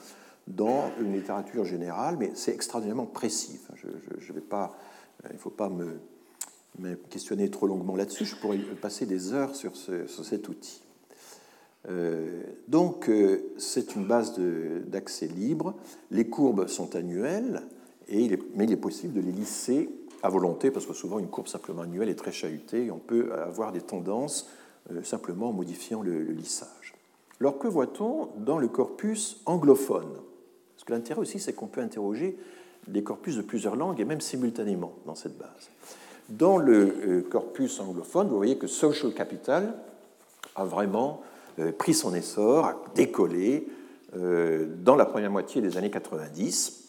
[0.46, 3.60] dans une littérature générale, mais c'est extraordinairement précis.
[3.74, 4.76] je, vais pas,
[5.24, 5.98] euh, il ne faut pas me,
[7.10, 10.82] questionner trop longuement là-dessus, je pourrais passer des heures sur, cet outil.
[11.88, 13.10] Euh, donc,
[13.56, 14.38] c'est une base
[14.86, 15.74] d'accès libre.
[16.10, 17.62] Les courbes sont annuelles,
[18.08, 19.88] et mais il est possible de les lisser
[20.22, 23.32] à volonté, parce que souvent une courbe simplement annuelle est très chahutée, et on peut
[23.32, 24.48] avoir des tendances
[24.92, 26.94] euh, simplement en modifiant le, lissage.
[27.40, 30.12] Alors que voit-on dans le corpus anglophone?
[30.74, 32.38] Parce que l'intérêt aussi, c'est qu'on peut interroger
[32.86, 35.70] des corpus de plusieurs langues et même simultanément dans cette base.
[36.28, 39.74] Dans le euh, corpus anglophone, vous voyez que Social Capital
[40.54, 41.22] a vraiment
[41.58, 43.68] euh, pris son essor, a décollé
[44.14, 46.84] dans la première moitié des années 90.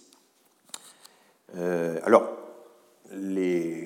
[1.57, 2.29] Alors,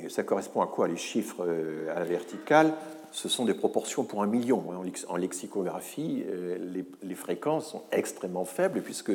[0.09, 1.47] ça correspond à quoi les chiffres
[1.89, 2.71] à la verticale?
[3.11, 4.63] Ce sont des proportions pour un million.
[5.09, 9.11] En lexicographie, euh, les, fréquences sont extrêmement faibles puisque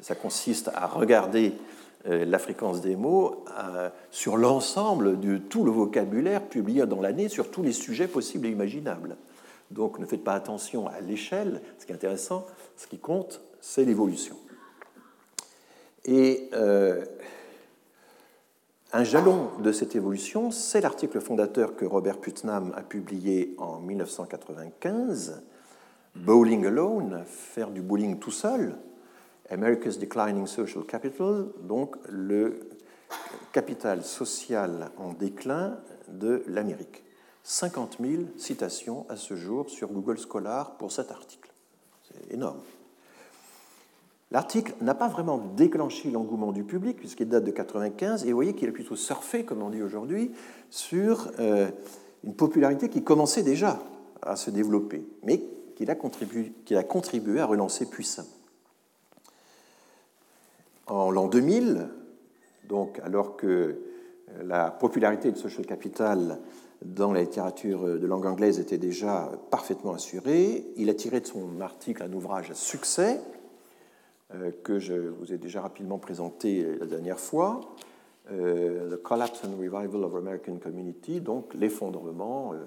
[0.00, 1.52] ça consiste à regarder euh,
[2.06, 7.50] la fréquence des mots euh, sur l'ensemble de tout le vocabulaire publié dans l'année sur
[7.50, 9.16] tous les sujets possibles et imaginables.
[9.70, 13.84] Donc ne faites pas attention à l'échelle, ce qui est intéressant, ce qui compte, c'est
[13.84, 14.36] l'évolution.
[16.04, 16.50] Et
[18.92, 25.42] un jalon de cette évolution, c'est l'article fondateur que Robert Putnam a publié en 1995,
[26.14, 28.76] Bowling Alone, faire du bowling tout seul,
[29.50, 32.60] America's Declining Social Capital, donc le
[33.52, 35.78] capital social en déclin
[36.08, 37.04] de l'Amérique.
[37.44, 41.52] 50 000 citations à ce jour sur Google Scholar pour cet article.
[42.02, 42.60] C'est énorme.
[44.32, 48.54] L'article n'a pas vraiment déclenché l'engouement du public, puisqu'il date de 1995, et vous voyez
[48.54, 50.32] qu'il a plutôt surfé, comme on dit aujourd'hui,
[50.70, 51.70] sur euh,
[52.24, 53.80] une popularité qui commençait déjà
[54.22, 55.44] à se développer, mais
[55.76, 58.35] qu'il a, a contribué à relancer puissamment.
[60.86, 61.88] En l'an 2000,
[62.68, 63.76] donc alors que euh,
[64.44, 66.38] la popularité de Social Capital
[66.84, 71.60] dans la littérature de langue anglaise était déjà parfaitement assurée, il a tiré de son
[71.60, 73.20] article un ouvrage à succès
[74.34, 77.60] euh, que je vous ai déjà rapidement présenté la dernière fois,
[78.32, 82.64] euh, The Collapse and Revival of American Community, donc l'effondrement euh,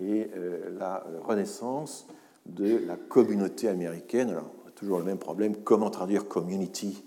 [0.00, 0.30] et
[0.78, 2.06] la renaissance
[2.46, 4.30] de la communauté américaine.
[4.30, 7.04] Alors, toujours le même problème, comment traduire community?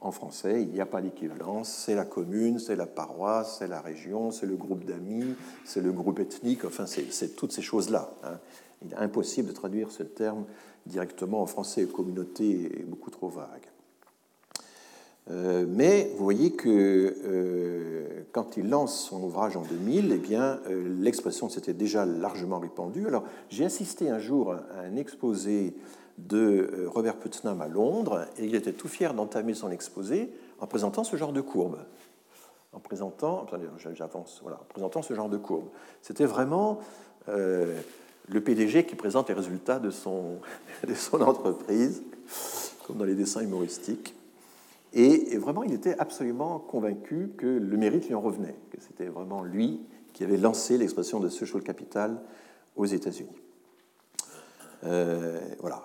[0.00, 3.80] En français Il n'y a pas d'équivalence, c'est la commune, c'est la paroisse, c'est la
[3.80, 5.34] région, c'est le groupe d'amis,
[5.64, 8.10] c'est le groupe ethnique, enfin c'est toutes ces choses-là.
[8.24, 8.38] Hein.
[8.84, 10.44] Il est impossible de traduire ce terme
[10.86, 11.84] directement en français.
[11.86, 13.68] Communauté est beaucoup trop vague.
[15.30, 16.68] Euh, mais vous voyez que
[17.24, 23.06] euh, quand il lance son ouvrage en 2000, eh euh, l'expression s'était déjà largement répandue.
[23.06, 25.74] Alors, j'ai assisté un jour à un exposé
[26.18, 31.04] de Robert Putnam à Londres, et il était tout fier d'entamer son exposé en présentant
[31.04, 31.78] ce genre de courbe.
[32.72, 33.46] En présentant,
[33.94, 35.68] j'avance, voilà, en présentant ce genre de courbe.
[36.02, 36.80] C'était vraiment
[38.28, 40.38] le PDG qui présente les résultats de son,
[40.86, 42.02] de son entreprise,
[42.86, 44.14] comme dans les dessins humoristiques.
[44.94, 49.42] Et, vraiment, il était absolument convaincu que le mérite lui en revenait, que c'était vraiment
[49.42, 49.80] lui
[50.14, 52.20] qui avait lancé l'expression de social capital
[52.74, 53.36] aux États-Unis.
[54.84, 55.82] Euh, voilà.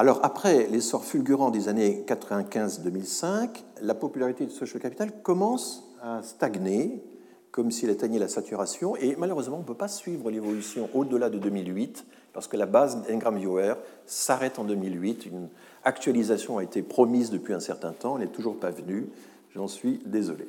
[0.00, 3.48] Alors, après l'essor fulgurant des années 95-2005,
[3.82, 7.02] la popularité du social capital commence à stagner
[7.50, 8.94] comme s'il atteignait la saturation.
[8.94, 13.02] Et malheureusement, on ne peut pas suivre l'évolution au-delà de 2008, parce que la base
[13.08, 13.74] d'Engram Viewer
[14.06, 15.26] s'arrête en 2008.
[15.26, 15.48] Une
[15.82, 19.08] actualisation a été promise depuis un certain temps, elle n'est toujours pas venue.
[19.56, 20.46] J'en suis désolé.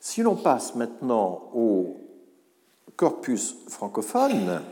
[0.00, 1.98] Si l'on passe maintenant au
[2.96, 4.62] corpus francophone,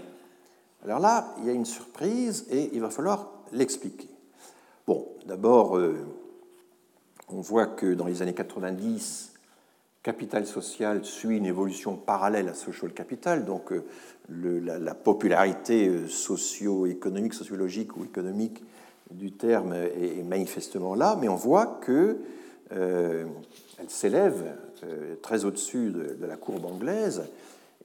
[0.83, 4.09] alors là, il y a une surprise et il va falloir l'expliquer.
[4.87, 5.97] Bon, d'abord, euh,
[7.29, 9.33] on voit que dans les années 90,
[10.07, 13.83] capital social suit une évolution parallèle à social capital, donc euh,
[14.29, 18.63] la, popularité euh, socio-économique, sociologique ou économique
[19.11, 22.19] du terme est, manifestement là, mais on voit qu'elle
[22.73, 23.25] euh,
[23.89, 24.55] s'élève
[25.23, 27.25] très au-dessus de, la courbe anglaise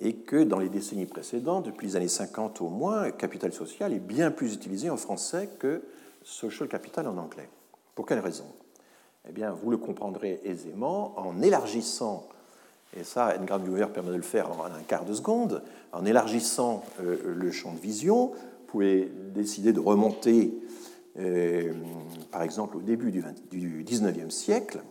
[0.02, 4.00] et que dans les décennies précédentes, depuis les années 50 au moins, capital social est
[4.00, 5.84] bien plus utilisé en français que
[6.24, 7.48] social capital en anglais.
[7.94, 8.46] Pour quelle raison?
[9.30, 12.28] Eh bien, vous le comprendrez aisément en élargissant
[12.98, 15.62] Et ça, Edgar Dewey permet de le faire en un quart de seconde.
[15.92, 20.52] En élargissant euh, le champ de vision, vous pouvez décider de remonter,
[21.20, 21.74] euh,
[22.32, 24.82] par exemple, au début du, 19e siècle.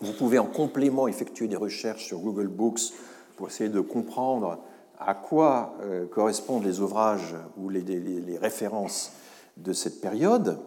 [0.00, 2.92] Vous pouvez en complément effectuer des recherches sur Google Books
[3.36, 4.58] pour essayer de comprendre
[4.98, 9.12] à quoi euh, correspondent les ouvrages ou les références
[9.56, 10.58] de cette période.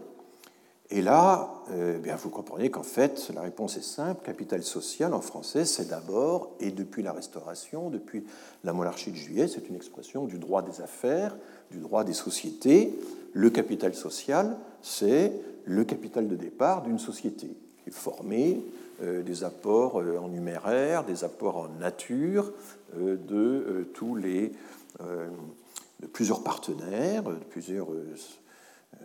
[0.92, 4.26] Et là, euh, bien, vous comprenez qu'en fait, la réponse est simple.
[4.26, 8.26] Capital social en français, c'est d'abord, et depuis la Restauration, depuis
[8.64, 11.38] la monarchie de Juillet, c'est une expression du droit des affaires,
[11.70, 12.98] du droit des sociétés.
[13.34, 15.32] Le capital social, c'est
[15.66, 21.04] le capital de départ d'une société qui est formé euh, des apports euh, en numéraire,
[21.04, 22.52] des apports en nature
[22.96, 24.52] de tous les
[25.00, 27.88] de plusieurs partenaires, de plusieurs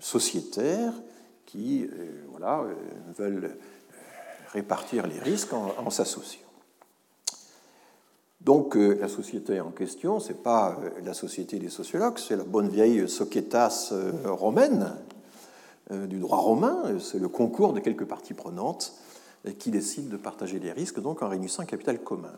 [0.01, 0.93] sociétaires
[1.55, 2.75] qui euh, voilà, euh,
[3.17, 4.03] veulent euh,
[4.53, 6.41] répartir les risques en, s'associant.
[8.41, 12.69] Donc la société en question, ce n'est pas la société des sociologues, c'est la bonne
[12.69, 13.93] vieille societas
[14.25, 14.95] romaine
[15.91, 18.95] du droit romain, c'est le concours de quelques parties prenantes
[19.53, 22.33] qui décident de partager les risques donc en réunissant un capital commun.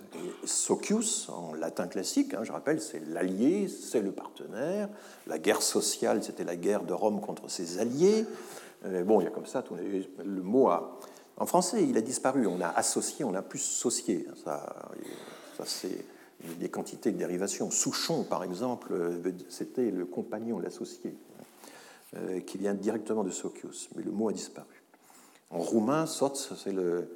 [0.45, 4.89] socius, en latin classique, hein, je rappelle, c'est l'allié, c'est le partenaire.
[5.27, 8.27] La guerre sociale, c'était la guerre de Rome contre ses alliés.
[8.85, 9.63] Euh, bon, il y a comme ça,
[10.25, 10.99] le mot a.
[11.37, 12.47] En français, il a disparu.
[12.47, 14.27] On a associé, on a plus socié.
[14.45, 14.91] Ça,
[15.57, 16.05] ça c'est
[16.59, 17.71] des quantités de dérivations.
[17.71, 18.95] Souchon, par exemple,
[19.49, 21.15] c'était le compagnon, l'associé,
[22.17, 24.76] euh, qui vient directement de Socius, mais le mot a disparu.
[25.51, 27.09] En roumain, sots, c'est le,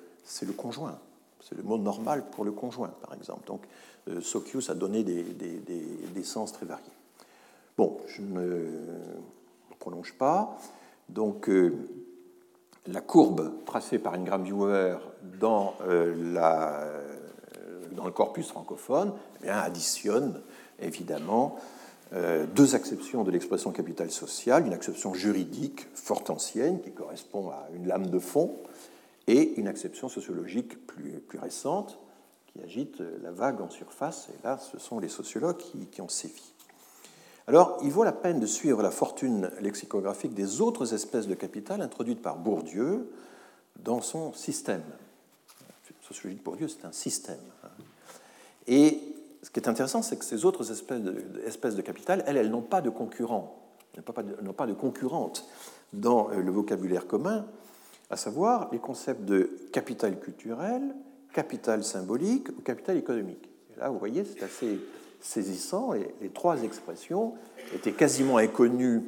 [0.42, 0.98] le conjoint.
[1.40, 3.46] C'est le mot normal pour le conjoint, par exemple.
[3.46, 3.62] Donc,
[4.08, 6.84] euh, Socius a donné des, des, des, sens très variés.
[7.76, 8.66] Bon, je ne
[9.78, 10.56] prolonge pas.
[11.08, 11.74] Donc, euh,
[12.86, 14.96] la courbe tracée par Ingram Viewer
[15.40, 16.86] dans, euh, la,
[17.92, 20.40] dans le corpus francophone eh bien, additionne
[20.78, 21.56] évidemment
[22.12, 27.86] deux acceptions de l'expression capital social, une acception juridique fort ancienne qui correspond à une
[27.86, 28.56] lame de fond,
[29.26, 31.98] et une acception sociologique plus, récente
[32.46, 36.08] qui agite la vague en surface, et là ce sont les sociologues qui, qui ont
[36.08, 36.52] sévi.
[37.46, 41.80] Alors, il vaut la peine de suivre la fortune lexicographique des autres espèces de capital
[41.80, 43.10] introduites par Bourdieu
[43.82, 44.84] dans son système.
[45.60, 47.40] La sociologie de Bourdieu, c'est un système.
[48.68, 49.00] Et
[49.42, 52.60] ce qui est intéressant, c'est que ces autres espèces de, espèces capital, elles, elles n'ont
[52.60, 53.58] pas de concurrents,
[53.96, 55.46] n'ont pas de concurrentes
[55.92, 57.46] dans euh, le vocabulaire commun,
[58.10, 60.82] à savoir les concepts de capital culturel,
[61.32, 63.48] capital symbolique ou capital économique.
[63.74, 64.80] Et là, vous voyez, c'est assez
[65.20, 65.92] saisissant.
[65.92, 67.34] Les trois expressions
[67.74, 69.02] étaient quasiment inconnues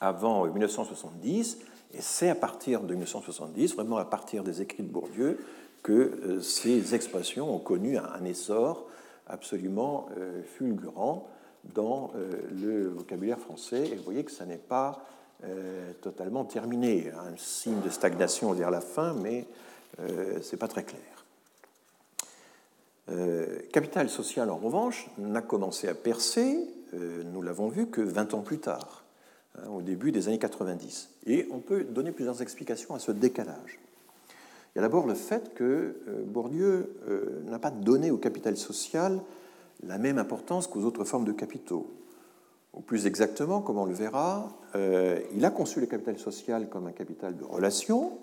[0.00, 1.58] avant 1970,
[1.94, 5.38] et c'est à partir de 1970, vraiment à partir des écrits de Bourdieu,
[5.82, 8.86] que euh, ces expressions ont connu un essor
[9.28, 11.28] absolument euh, fulgurant
[11.74, 13.88] dans euh, le vocabulaire français.
[13.88, 15.04] Et vous voyez que ça n'est pas
[16.00, 17.12] totalement terminé.
[17.12, 19.46] Un signe de stagnation vers la fin, mais
[19.98, 21.18] ce n'est pas très clair.
[23.10, 26.58] Euh, capital social, en revanche, n'a commencé à percer,
[26.94, 29.04] euh, nous l'avons vu, que 20 ans plus tard,
[29.56, 31.08] hein, au début des années 90.
[31.26, 33.78] Et on peut donner plusieurs explications à ce décalage.
[34.74, 36.94] Il y a d'abord le fait que euh, Bourdieu
[37.46, 39.20] n'a pas donné au capital social
[39.86, 41.90] la même importance qu'aux autres formes de capitaux.
[42.74, 46.92] Ou plus exactement, comme on le verra, il a conçu le capital social comme un
[46.92, 48.18] capital de relation,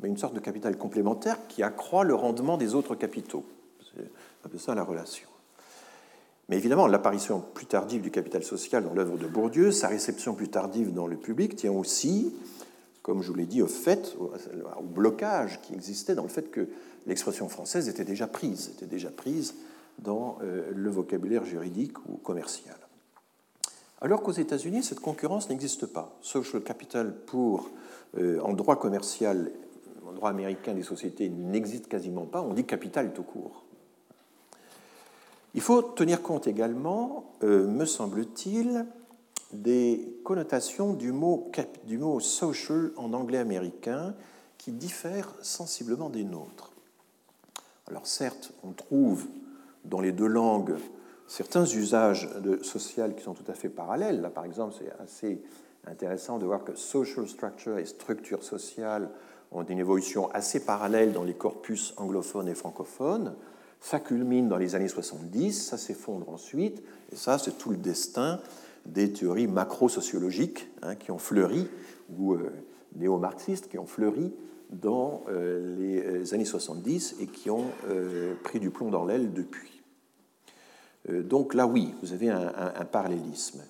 [0.00, 3.44] mais une sorte de capital complémentaire qui accroît le rendement des autres capitaux.
[3.94, 4.10] C'est
[4.44, 5.28] un peu ça la relation.
[6.48, 10.48] Mais évidemment, l'apparition plus tardive du capital social dans l'œuvre de Bourdieu, sa réception plus
[10.48, 12.34] tardive dans le public, tient aussi,
[13.02, 16.68] comme je vous l'ai dit, au fait, au blocage qui existait dans le fait que
[17.06, 19.54] l'expression française était déjà prise, était déjà prise
[19.98, 22.76] dans euh, le vocabulaire juridique ou commercial.
[24.00, 26.16] Alors qu'aux États-Unis, cette concurrence n'existe pas.
[26.22, 27.70] Social capital pour,
[28.18, 29.50] euh, en droit commercial,
[30.06, 32.42] en droit américain des sociétés, n'existe quasiment pas.
[32.42, 33.64] On dit capital tout court.
[35.54, 38.86] Il faut tenir compte également, euh, me semble-t-il,
[39.52, 41.50] des connotations du mot,
[41.84, 44.14] du mot social en anglais américain
[44.58, 46.72] qui diffèrent sensiblement des nôtres.
[47.88, 49.26] Alors certes, on trouve
[49.84, 50.76] dans les deux langues
[51.26, 54.20] certains usages de social qui sont tout à fait parallèles.
[54.20, 55.42] Là, par exemple, c'est assez
[55.86, 59.10] intéressant de voir que social structure et structure sociale
[59.50, 63.34] ont une évolution assez parallèle dans les corpus anglophones et francophones.
[63.80, 68.40] Ça culmine dans les années 70, ça s'effondre ensuite, et ça, c'est tout le destin
[68.86, 71.68] des théories macro-sociologiques hein, qui ont fleuri,
[72.16, 72.50] où euh,
[72.96, 74.32] néo-marxistes qui ont fleuri
[74.70, 77.66] dans les années 70 et qui ont
[78.42, 79.82] pris du plomb dans l'aile depuis.
[81.10, 83.60] Donc là, oui, vous avez un, parallélisme.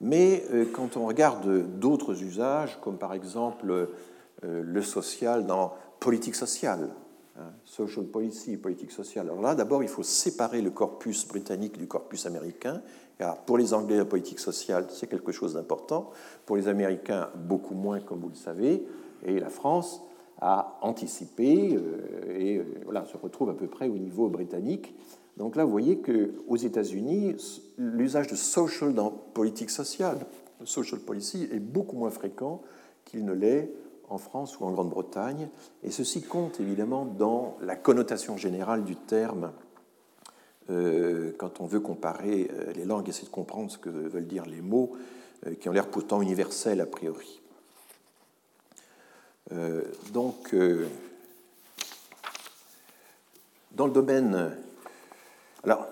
[0.00, 0.42] Mais
[0.72, 3.90] quand on regarde d'autres usages, comme par exemple
[4.42, 6.88] le social dans politique sociale,
[7.40, 9.26] Hein, social policy, politique sociale.
[9.26, 12.82] Alors là, d'abord, il faut séparer le corpus britannique du corpus américain.
[13.46, 16.10] Pour les Anglais, la politique sociale, c'est quelque chose d'important.
[16.46, 18.86] Pour les Américains, beaucoup moins, comme vous le savez.
[19.24, 20.02] Et la France
[20.40, 24.94] a anticipé euh, et euh, se retrouve à peu près au niveau britannique.
[25.36, 27.36] Donc là, vous voyez qu'aux États-Unis,
[27.76, 30.18] l'usage de social dans politique sociale,
[30.64, 32.60] social policy, est beaucoup moins fréquent
[33.04, 33.72] qu'il ne l'est
[34.10, 35.48] en France ou en Grande-Bretagne,
[35.82, 39.52] et ceci compte évidemment dans la connotation générale du terme
[40.68, 44.60] quand on veut comparer euh, les langues, essayer de comprendre ce que veulent dire les
[44.60, 44.96] mots
[45.46, 47.40] euh, qui ont l'air pourtant universels a priori.
[50.12, 50.54] donc,
[53.72, 54.54] dans le domaine.
[55.64, 55.86] Alors,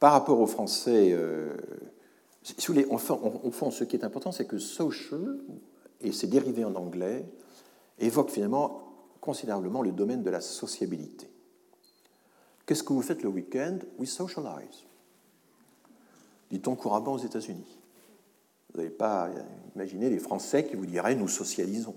[0.00, 5.38] par rapport aux Français, au fond, ce qui est important, c'est que social,
[6.00, 7.26] et ses dérivés en anglais
[7.98, 8.82] évoquent finalement
[9.20, 11.28] considérablement le domaine de la sociabilité.
[12.68, 13.78] Qu'est-ce que vous faites le week-end?
[13.98, 14.84] We socialize.
[16.50, 17.78] Dit-on couramment aux États-Unis.
[18.70, 19.30] Vous n'avez pas
[19.74, 21.94] imaginé les Français qui vous diraient nous socialisons.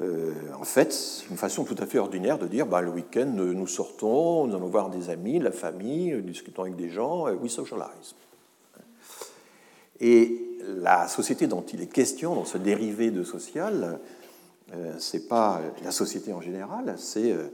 [0.00, 3.26] Euh, en fait, c'est une façon tout à fait ordinaire de dire bah, le week-end,
[3.26, 7.50] nous sortons, nous allons voir des amis, la famille, nous discutons avec des gens, we
[7.50, 8.14] socialize.
[10.00, 14.00] Et la société dont il est question dans ce dérivé de social,
[14.72, 17.48] euh, ce n'est pas la société en général, c'est euh,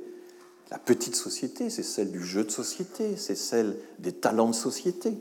[0.70, 5.14] la petite société, c'est celle du jeu de société, c'est celle des talents de société,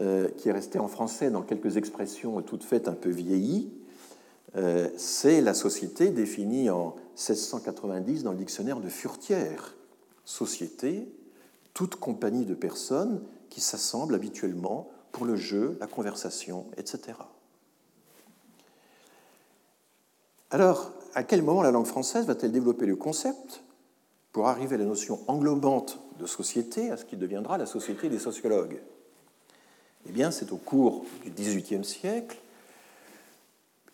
[0.00, 3.70] euh, qui est restée en français dans quelques expressions toutes faites un peu vieillies.
[4.96, 9.74] c'est la société définie en 1690 dans le dictionnaire de Furtière.
[10.24, 11.08] Société,
[11.74, 17.18] toute compagnie de personnes qui s'assemblent habituellement pour le jeu, la conversation, etc.
[20.50, 23.62] Alors, à quel moment la langue française va-t-elle développer le concept?
[24.32, 28.18] Pour arriver à la notion englobante de société, à ce qui deviendra la société des
[28.18, 28.80] sociologues
[30.06, 32.38] Eh bien, c'est au cours du XVIIIe siècle,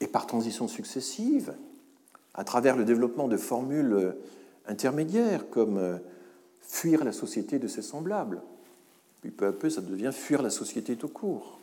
[0.01, 1.55] et par transitions successives,
[2.34, 4.16] à travers le développement de formules
[4.66, 6.01] intermédiaires comme
[6.61, 8.41] fuir la société de ses semblables,
[9.22, 11.59] puis peu à peu, ça devient fuir la société tout court,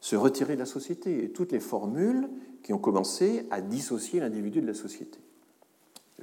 [0.00, 2.28] se retirer de la société, et toutes les formules
[2.62, 5.18] qui ont commencé à dissocier l'individu de la société.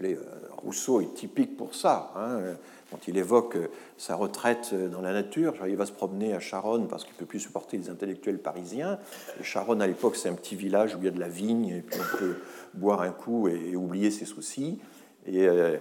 [0.01, 0.15] Euh,
[0.57, 2.11] Rousseau est typique pour ça.
[2.15, 2.55] Hein,
[2.89, 3.67] quand il évoque euh,
[3.97, 7.25] sa retraite dans la nature, il va se promener à Charonne parce qu'il ne peut
[7.25, 8.97] plus supporter les intellectuels parisiens.
[9.41, 11.81] Charonne, à l'époque, c'est un petit village où il y a de la vigne, et
[11.81, 12.37] puis on peut
[12.73, 14.79] boire un coup et, oublier ses soucis.
[15.25, 15.77] Et euh,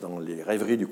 [0.00, 0.88] dans les rêveries du,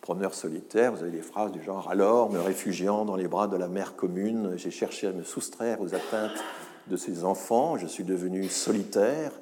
[0.00, 3.56] promeneur solitaire, vous avez des phrases du genre Alors, me réfugiant dans les bras de
[3.56, 6.44] la mère commune, j'ai cherché à me soustraire aux atteintes
[6.88, 9.32] de ses enfants, je suis devenu solitaire,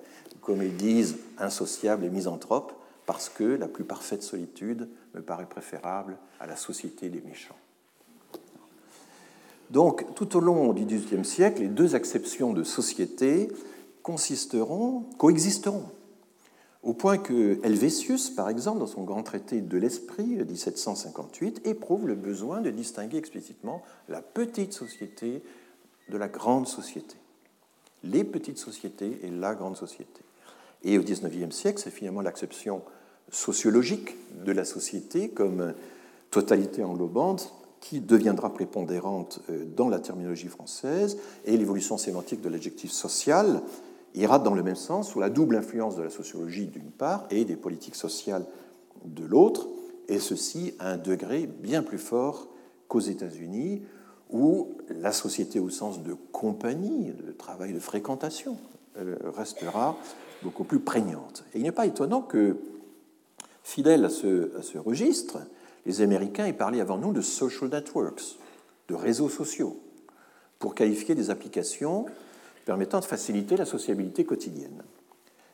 [0.46, 2.72] comme ils disent, insociable et misanthrope,
[3.04, 7.56] parce que la plus parfaite solitude me paraît préférable à la société des méchants.
[9.70, 13.48] Donc, tout au long du XVIIIe siècle, les deux acceptions de société
[14.04, 15.86] consisteront, coexisteront
[16.84, 22.14] au point que Helvétius, par exemple, dans son grand traité de l'esprit 1758, éprouve le
[22.14, 25.42] besoin de distinguer explicitement la petite société
[26.08, 27.16] de la grande société.
[28.04, 30.22] Les petites sociétés et la grande société.
[30.86, 32.80] Et au XIXe siècle, c'est finalement l'acception
[33.30, 35.74] sociologique de la société comme
[36.30, 41.18] totalité englobante qui deviendra prépondérante euh, dans la terminologie française.
[41.44, 43.62] Et l'évolution sémantique de l'adjectif social
[44.14, 47.44] ira dans le même sens, sous la double influence de la sociologie d'une part et
[47.44, 48.46] des politiques sociales
[49.04, 49.68] de l'autre,
[50.08, 52.48] et ceci à un degré bien plus fort
[52.88, 53.82] qu'aux États-Unis,
[54.30, 58.56] où la société au sens de compagnie, de travail, de fréquentation,
[58.98, 59.96] euh, restera
[60.42, 61.44] beaucoup plus prégnante.
[61.54, 62.56] Et il n'est pas étonnant que,
[63.62, 65.38] fidèles à ce, registre,
[65.84, 68.38] les Américains aient parlé avant nous de social networks,
[68.88, 69.80] de réseaux sociaux,
[70.58, 72.06] pour qualifier des applications
[72.64, 74.82] permettant de faciliter la sociabilité quotidienne.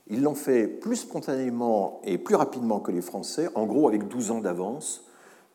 [0.09, 4.31] Ils l'ont fait plus spontanément et plus rapidement que les Français, en gros avec 12
[4.31, 5.05] ans d'avance,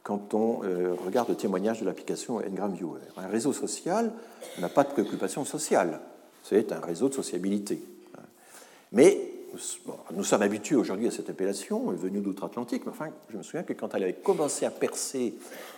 [0.04, 3.02] quand on euh, regarde le témoignage de l'application Ngram Viewer.
[3.18, 4.14] Un réseau social
[4.60, 6.00] n'a pas de préoccupation sociale,
[6.44, 7.82] c'est un réseau de sociabilité.
[8.92, 9.34] Mais
[10.14, 13.74] nous sommes habitués aujourd'hui à cette appellation, venue d'outre-Atlantique, mais enfin, je me souviens que
[13.74, 15.34] quand elle avait commencé à percer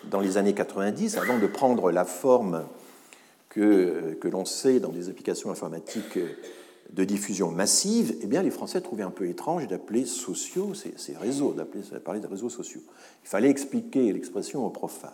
[0.06, 2.66] dans les années 90, avant de prendre la forme
[3.48, 6.20] que, que l'on sait dans des applications informatiques
[6.92, 11.16] de diffusion massive, eh bien, les Français trouvaient un peu étrange d'appeler sociaux ces, ces
[11.16, 12.82] réseaux, d'appeler, parler de réseaux sociaux.
[13.24, 15.12] Il fallait expliquer l'expression aux profanes.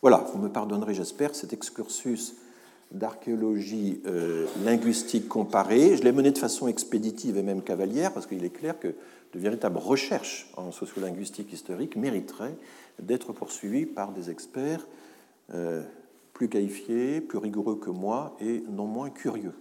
[0.00, 2.34] Voilà, vous me pardonnerez, j'espère, cet excursus
[2.92, 5.96] d'archéologie euh, linguistique comparée.
[5.96, 9.38] Je l'ai mené de façon expéditive et même cavalière, parce qu'il est clair que de
[9.38, 12.56] véritables recherches en sociolinguistique historique mériteraient
[13.00, 14.86] d'être poursuivies par des experts
[15.54, 15.82] euh,
[16.32, 19.52] plus qualifiés, plus rigoureux que moi et non moins curieux.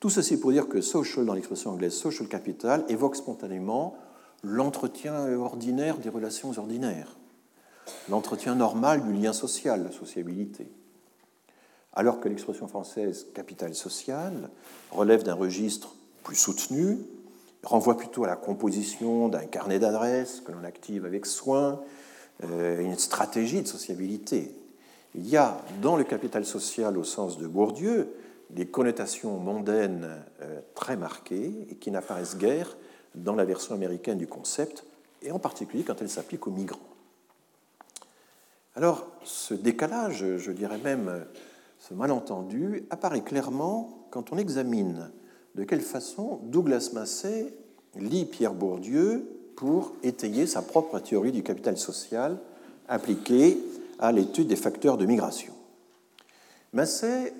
[0.00, 3.96] Tout ceci pour dire que social, dans l'expression anglaise social capital, évoque spontanément
[4.42, 7.16] l'entretien ordinaire des relations ordinaires,
[8.08, 10.72] l'entretien normal du lien social, la sociabilité.
[11.92, 14.48] Alors que l'expression française capital social
[14.90, 16.98] relève d'un registre plus soutenu,
[17.62, 21.80] renvoie plutôt à la composition d'un carnet d'adresses que l'on active avec soin,
[22.44, 24.54] euh, une stratégie de sociabilité.
[25.14, 28.14] Il y a dans le capital social au sens de Bourdieu
[28.50, 30.08] des connotations mondaines
[30.42, 32.76] euh, très marquées et qui n'apparaissent guère
[33.14, 34.84] dans la version américaine du concept,
[35.22, 36.78] et en particulier quand elle s'applique aux migrants.
[38.76, 41.26] Alors, ce décalage, je dirais même
[41.80, 45.10] ce malentendu, apparaît clairement quand on examine
[45.54, 47.52] de quelle façon Douglas Massey
[47.96, 49.26] lit Pierre Bourdieu
[49.56, 52.38] pour étayer sa propre théorie du capital social
[52.86, 53.58] appliquée
[53.98, 55.52] à l'étude des facteurs de migration.
[56.72, 57.34] Massey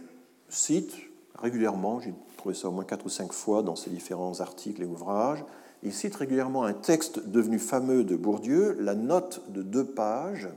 [0.48, 0.92] cite
[1.38, 4.86] régulièrement, j'ai trouvé ça au moins quatre ou cinq fois dans ses différents articles et
[4.86, 5.44] ouvrages,
[5.82, 10.48] il cite régulièrement un texte devenu fameux de Bourdieu, la note de deux pages,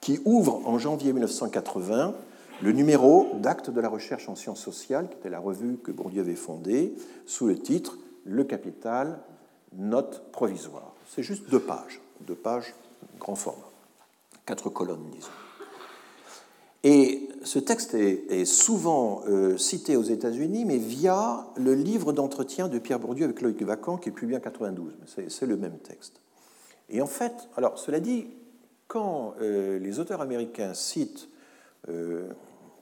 [0.00, 2.14] qui ouvre en janvier 1980
[2.62, 6.22] le numéro d'acte de la recherche en sciences sociales, qui était la revue que Bourdieu
[6.22, 6.94] avait fondée,
[7.26, 9.18] sous le titre Le Capital,
[9.76, 10.94] note provisoire.
[11.08, 12.74] C'est juste deux pages, deux pages
[13.18, 13.68] grand format,
[14.46, 15.28] quatre colonnes, disons.
[16.82, 22.78] Et ce texte est, souvent euh, cité aux États-Unis, mais via le livre d'entretien de
[22.78, 24.92] Pierre Bourdieu avec Loïc Vacan, qui est publié en 92.
[25.28, 26.20] C'est le même texte.
[26.90, 28.26] Et en fait, alors cela dit,
[28.86, 31.28] quand euh, les auteurs américains citent
[31.88, 32.28] euh,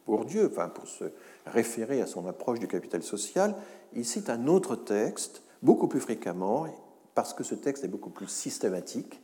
[0.06, 1.04] Bourdieu, enfin, pour se
[1.46, 3.54] référer à son approche du capital social,
[3.94, 6.66] ils citent un autre texte, beaucoup plus fréquemment,
[7.14, 9.20] parce que ce texte est beaucoup plus systématique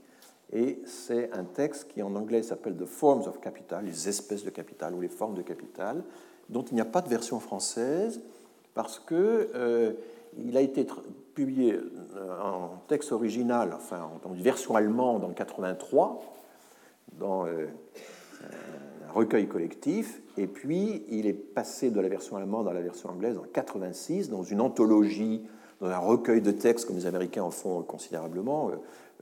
[0.53, 4.51] et c'est un texte qui en anglais s'appelle The Forms of Capital, les espèces de
[4.51, 6.03] capital ou les formes de capital,
[6.49, 8.20] dont il n'y a pas de version française
[8.74, 9.93] parce que euh,
[10.39, 10.87] il a été
[11.35, 16.22] publié euh, en texte original, enfin en version allemande en 83,
[17.12, 17.66] dans euh,
[18.43, 23.11] un recueil collectif, et puis il est passé de la version allemande à la version
[23.11, 25.43] anglaise en 86 dans une anthologie,
[25.81, 28.71] dans un recueil de textes comme les Américains en font considérablement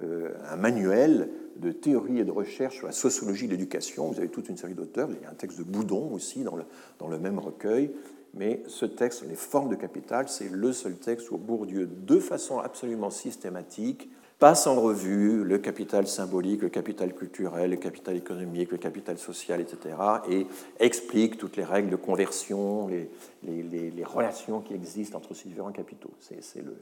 [0.03, 4.09] euh, un manuel de théorie et de recherche sur la sociologie de l'éducation.
[4.09, 5.09] Vous avez toute une série d'auteurs.
[5.11, 6.65] Il y a un texte de Boudon aussi dans le,
[6.99, 7.93] dans le même recueil.
[8.35, 12.59] Mais ce texte, Les formes de capital, c'est le seul texte où Bourdieu, de façon
[12.59, 18.79] absolument systématique, passe en revue le capital symbolique, le capital culturel, le capital économique, le
[18.79, 19.97] capital social, etc.,
[20.29, 20.47] et
[20.79, 26.11] explique toutes les règles de conversion, les, relations qui existent entre ces différents capitaux.
[26.21, 26.77] C'est, le...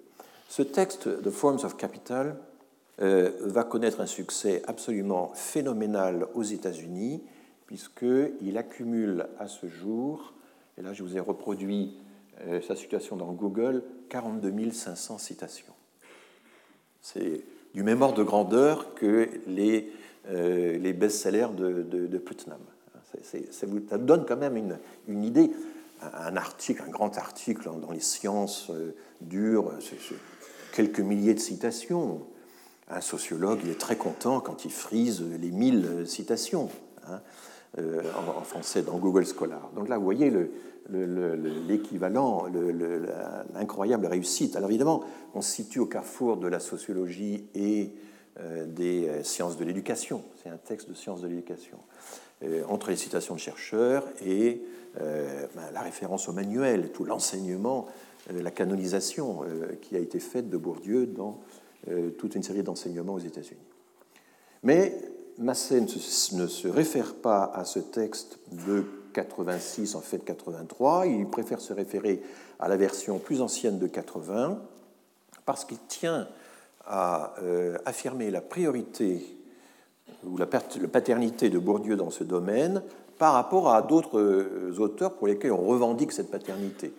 [0.49, 2.37] Ce texte, The Forms of Capital,
[3.01, 7.23] euh, va connaître un succès absolument phénoménal aux États-Unis,
[7.67, 10.35] puisqu'il accumule à ce jour,
[10.77, 11.97] et là je vous ai reproduit
[12.47, 15.75] euh, sa situation dans Google, 42 500 citations.
[17.05, 17.43] C'est
[17.75, 19.93] du même ordre de grandeur que les,
[20.31, 22.59] euh, les best-sellers de, Putnam.
[23.23, 25.53] ça vous donne quand même une, une, idée.
[26.03, 28.71] Un article, un grand article dans les sciences
[29.21, 29.73] dure
[30.73, 32.27] quelques milliers de citations
[32.89, 36.69] un sociologue, il est très content quand il frise les mille citations
[37.09, 37.21] hein,
[37.79, 39.69] euh, en, français dans Google Scholar.
[39.75, 40.33] Donc là, vous voyez
[41.67, 42.47] l'équivalent,
[43.53, 44.55] l'incroyable réussite.
[44.55, 45.03] Alors évidemment,
[45.35, 47.91] on se situe au carrefour de la sociologie et
[48.39, 50.23] euh, des euh, sciences de l'éducation.
[50.41, 51.79] C'est un texte de sciences de l'éducation.
[52.69, 54.61] entre les citations de chercheurs et
[54.97, 57.87] ben, la référence au manuel, tout l'enseignement,
[58.31, 59.41] la canonisation
[59.81, 61.41] qui a été faite de Bourdieu dans
[62.19, 63.67] toute une série d'enseignements aux États-Unis.
[64.63, 71.27] Mais Massé ne se, réfère pas à ce texte de 86, en fait 83, il
[71.27, 72.23] préfère se référer
[72.61, 74.59] à la version plus ancienne de 80,
[75.45, 76.29] parce qu'il tient
[76.87, 79.39] à euh, affirmer la priorité
[80.25, 82.83] ou la paternité de Bourdieu dans ce domaine
[83.19, 86.93] par rapport à d'autres euh, auteurs pour lesquels on revendique cette paternité.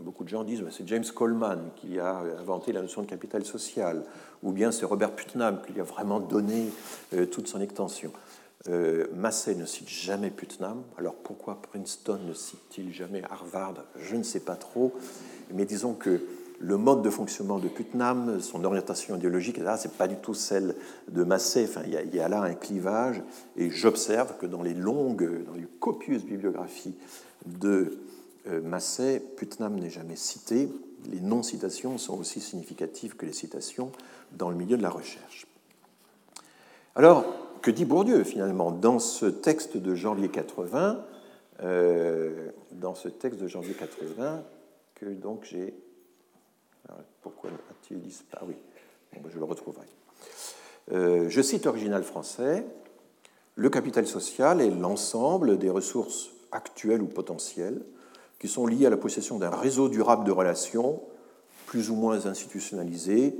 [0.00, 3.06] Beaucoup de gens disent que bah, c'est James Coleman qui a inventé la notion de
[3.06, 4.04] capital social,
[4.42, 6.68] ou bien c'est Robert Putnam qui lui a vraiment donné
[7.14, 8.12] euh, toute son extension.
[8.68, 10.82] Euh, Massey ne cite jamais Putnam.
[10.96, 13.74] Alors pourquoi Princeton ne cite-t-il jamais Harvard?
[13.96, 14.92] Je ne sais pas trop.
[15.52, 16.20] Mais disons que
[16.60, 20.76] le mode de fonctionnement de Putnam, son orientation idéologique, ce n'est pas du tout celle
[21.08, 21.66] de Massey.
[21.68, 23.20] Enfin, il y a là un clivage.
[23.56, 26.94] Et j'observe que dans les longues, dans les copieuses bibliographies
[27.46, 27.98] de
[28.48, 30.68] euh, Massey, Putnam n'est jamais cité.
[31.10, 33.92] Les non-citations sont aussi significatives que les citations
[34.32, 35.46] dans le milieu de la recherche.
[36.94, 37.24] Alors,
[37.62, 41.04] que dit Bourdieu finalement dans ce texte de janvier 80
[41.62, 44.42] euh, Dans ce texte de janvier 80
[44.94, 45.74] que donc j'ai.
[47.22, 48.56] Pourquoi a-t-il disparu?
[49.12, 49.86] Oui, ben, je le retrouverai.
[50.90, 52.66] Euh, je cite l'original français
[53.54, 57.82] Le capital social est l'ensemble des ressources actuelles ou potentielles
[58.42, 61.00] qui sont liées à la possession d'un réseau durable de relations,
[61.66, 63.36] plus ou moins institutionnalisées,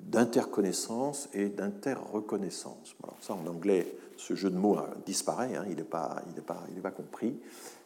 [0.00, 2.96] d'interconnaissance et d'interreconnaissance.
[3.20, 7.38] ça, en anglais, ce jeu de mots disparaît, hein, il n'est pas, pas, pas, compris,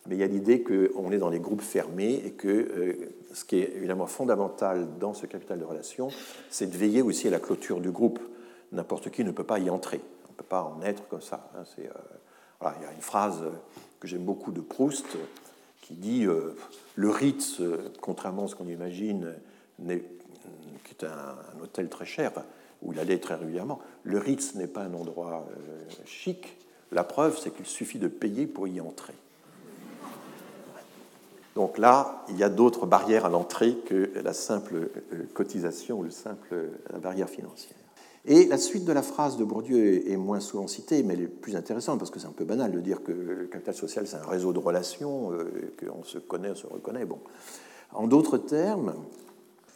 [0.07, 2.93] mais il y a l'idée qu'on est dans des groupes fermés et que euh,
[3.35, 6.11] ce qui est évidemment fondamental dans ce capital de relations,
[6.49, 8.21] c'est de veiller aussi à la clôture du groupe.
[8.71, 11.51] N'importe qui ne peut pas y entrer, on ne peut pas en être comme ça.
[11.57, 11.89] Hein, euh,
[12.61, 13.43] voilà, il y a une phrase
[13.99, 15.19] que j'aime beaucoup de Proust
[15.83, 16.57] qui dit euh,
[16.95, 17.61] Le Ritz,
[18.01, 19.35] contrairement à ce qu'on imagine,
[19.85, 22.33] qui est un, hôtel très cher,
[22.81, 23.81] où il allait très régulièrement.
[24.05, 26.57] Le Ritz n'est pas un endroit euh, chic.
[26.91, 29.15] La preuve, c'est qu'il suffit de payer pour y entrer.
[31.55, 34.75] Donc là, il y a d'autres barrières à l'entrée que la simple
[35.13, 37.77] euh, cotisation ou le simple, la barrière financière.
[38.25, 41.27] Et la suite de la phrase de Bourdieu est moins souvent citée, mais elle est
[41.27, 44.17] plus intéressante parce que c'est un peu banal de dire que le capital social, c'est
[44.17, 47.05] un réseau de relations, euh, qu'on se connaît, on se reconnaît.
[47.05, 47.19] Bon.
[47.93, 48.95] En d'autres termes,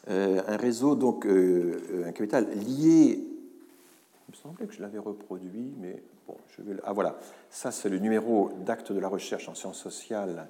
[0.08, 3.18] euh, un réseau, donc euh, un capital lié.
[3.18, 6.76] Il me semblait que je l'avais reproduit, mais bon, je vais.
[6.84, 7.18] Ah voilà,
[7.50, 10.46] ça c'est le numéro d'acte de la recherche en sciences sociales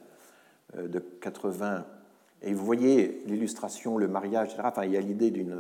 [0.77, 1.87] de 80.
[2.43, 4.63] Et vous voyez l'illustration, le mariage, etc.
[4.67, 5.57] Enfin, il y a l'idée d'une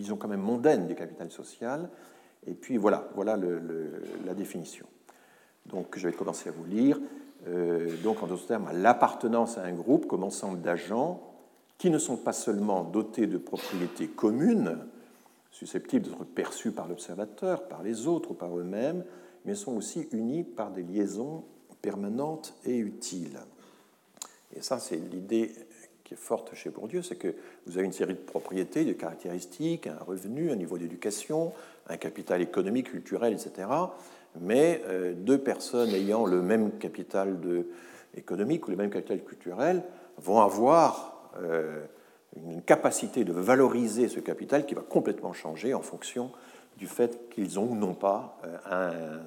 [0.00, 1.88] vision quand même mondaine du capital social.
[2.46, 3.38] Et puis voilà, voilà
[4.24, 4.86] la définition.
[5.66, 6.98] Donc je vais commencer à vous lire.
[8.02, 11.22] donc en d'autres termes, l'appartenance à un groupe comme ensemble d'agents
[11.78, 14.78] qui ne sont pas seulement dotés de propriétés communes,
[15.50, 19.04] susceptibles d'être perçues par l'observateur, par les autres ou par eux-mêmes,
[19.44, 21.44] mais sont aussi unis par des liaisons
[21.80, 23.40] permanentes et utiles.
[24.54, 25.52] Et ça, c'est l'idée
[26.10, 27.32] qui est forte chez Bourdieu, c'est que
[27.66, 31.52] vous avez une série de propriétés, de caractéristiques, un revenu, un niveau d'éducation,
[31.88, 33.68] un capital économique, culturel, etc.
[34.40, 37.36] Mais euh, deux personnes ayant le même capital
[38.16, 39.84] économique ou le même capital culturel
[40.18, 41.84] vont avoir euh,
[42.34, 46.32] une capacité de valoriser ce capital qui va complètement changer en fonction
[46.76, 48.56] du fait qu'ils ont ou non pas euh,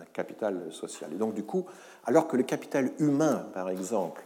[0.02, 1.14] un capital social.
[1.14, 1.66] Et donc, du coup,
[2.04, 4.22] alors que le capital humain, par exemple,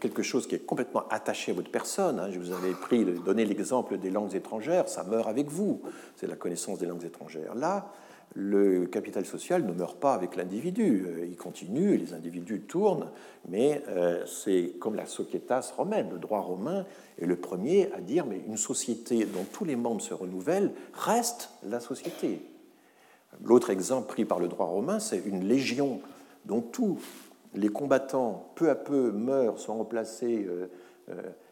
[0.00, 3.44] quelque chose qui est complètement attaché à votre personne, hein, je vous avais pris, donné
[3.44, 5.80] l'exemple des langues étrangères, ça meurt avec vous,
[6.16, 7.54] c'est la connaissance des langues étrangères.
[7.54, 7.92] Là,
[8.34, 11.06] le capital social ne meurt pas avec l'individu.
[11.06, 13.08] Euh, il continue, les individus tournent,
[13.48, 16.10] mais euh, c'est comme la societas romaine.
[16.12, 16.84] Le droit romain
[17.20, 21.50] est le premier à dire mais une société dont tous les membres se renouvellent reste
[21.62, 22.42] la société.
[23.42, 26.00] L'autre exemple pris par le droit romain, c'est une légion
[26.44, 26.98] dont tous
[27.56, 30.66] les combattants peu à peu meurent, sont remplacés, euh,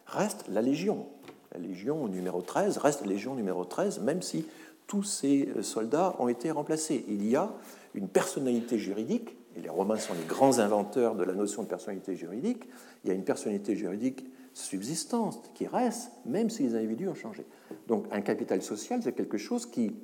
[0.06, 1.06] reste la légion.
[1.52, 4.46] La légion numéro 13 reste la légion numéro 13, même si
[4.86, 7.04] tous ces soldats ont été remplacés.
[7.08, 7.50] Il y a
[7.94, 12.16] une personnalité juridique, et les Romains sont les grands inventeurs de la notion de personnalité
[12.16, 12.68] juridique,
[13.04, 17.44] il y a une personnalité juridique subsistante qui reste, même si les individus ont changé.
[17.88, 19.94] Donc un capital social, c'est quelque chose qui,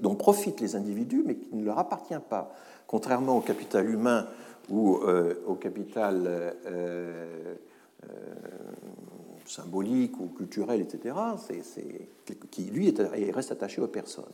[0.00, 2.52] dont profitent les individus, mais qui ne leur appartient pas.
[2.86, 4.28] Contrairement au capital humain
[4.70, 7.54] ou euh, au capital euh, euh,
[9.46, 11.62] symbolique ou culturel, etc., c'est,
[12.50, 14.24] qui, lui, est, reste attaché aux personnes.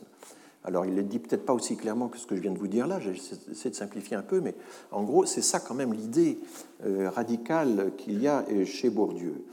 [0.63, 2.59] Alors, il ne le dit peut-être pas aussi clairement que ce que je viens de
[2.59, 4.53] vous dire là, j'essaie de simplifier un peu, mais
[4.91, 6.37] en gros, c'est ça quand même l'idée
[6.83, 9.43] radicale qu'il y a chez Bourdieu.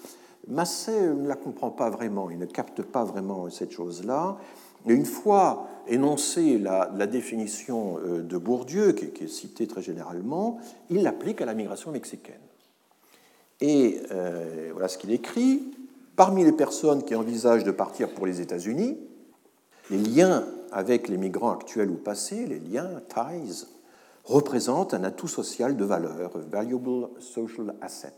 [0.48, 4.36] Massé ne la comprend pas vraiment, il ne capte pas vraiment cette chose-là.
[4.86, 10.58] Et une fois énoncée la, définition euh, de Bourdieu, qui, est citée très généralement,
[10.90, 12.40] il l'applique à la migration mexicaine.
[13.60, 15.62] Et euh, voilà ce qu'il écrit.
[16.14, 18.98] Parmi les personnes qui envisagent de partir pour les États-Unis,
[19.90, 23.66] les liens avec les migrants actuels ou passés, les liens, ties,
[24.24, 28.12] représentent un atout social de valeur, valuable social asset,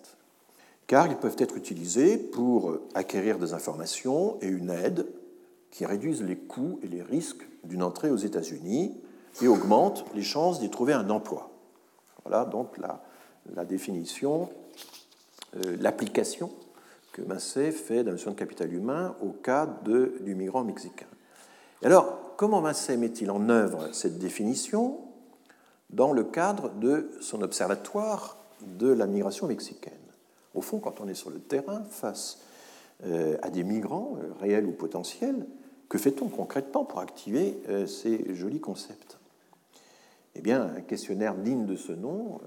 [0.89, 5.07] car ils peuvent être utilisés pour acquérir des informations et une aide
[5.71, 8.95] qui réduisent les coûts et les risques d'une entrée aux États-Unis,
[9.43, 11.51] et augmente les chances d'y trouver un emploi.
[12.25, 14.51] Voilà donc la, définition,
[15.57, 16.51] euh, l'application
[17.13, 21.07] que Massé fait de la notion de capital humain au cas du migrant mexicain.
[21.83, 24.99] Et alors, comment Massé met-il en œuvre cette définition
[25.91, 29.95] dans le cadre de son observatoire de la migration mexicaine?
[30.55, 32.41] Au fond, quand on est sur le terrain face
[33.05, 35.47] euh, à des migrants, euh, réels ou potentiels,
[35.91, 39.19] que fait-on concrètement pour activer euh, ces jolis concepts?
[40.35, 42.41] Eh bien, un questionnaire digne de ce nom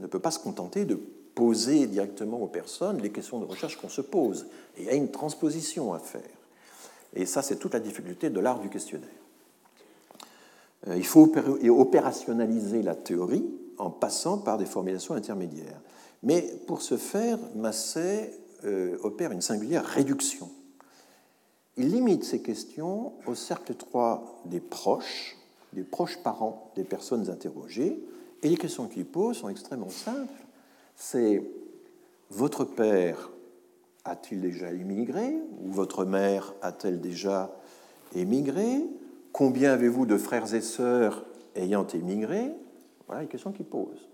[0.00, 0.98] ne peut pas se contenter de
[1.34, 4.46] poser directement aux personnes les questions de recherche qu'on se pose.
[4.78, 6.22] Il y a une transposition à faire.
[7.12, 9.08] Et ça, c'est toute la difficulté de l'art du questionnaire.
[10.86, 11.30] Il faut
[11.68, 13.44] opérationnaliser la théorie
[13.76, 15.80] en passant par des formulations intermédiaires.
[16.22, 18.30] Mais pour ce faire, Massé
[18.64, 20.50] euh, opère une singulière réduction.
[21.76, 25.36] Il limite ces questions au cercle étroit des proches,
[25.72, 28.02] des proches parents des personnes interrogées,
[28.42, 30.44] et les questions qu'il pose sont extrêmement simples.
[30.96, 31.42] C'est
[32.30, 33.30] votre père
[34.04, 37.54] a-t-il déjà émigré Ou votre mère a-t-elle déjà
[38.14, 38.84] émigré?
[39.32, 42.50] Combien avez-vous de frères et sœurs ayant émigré?
[43.06, 44.08] Voilà les questions qu'il pose.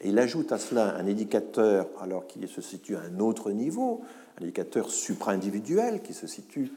[0.00, 4.02] Et il ajoute à cela un indicateur, alors qu'il se situe à un autre niveau,
[4.38, 6.70] un indicateur supra-individuel qui se situe,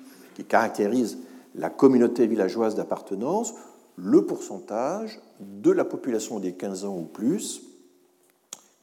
[0.44, 1.18] caractérise
[1.56, 3.54] la communauté villageoise d'appartenance,
[3.98, 7.64] le pourcentage de la population des 15 ans ou plus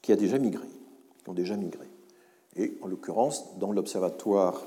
[0.02, 0.66] qui a déjà migré,
[1.22, 1.86] qui ont déjà migré.
[2.56, 4.66] Et en l'occurrence, dans l'observatoire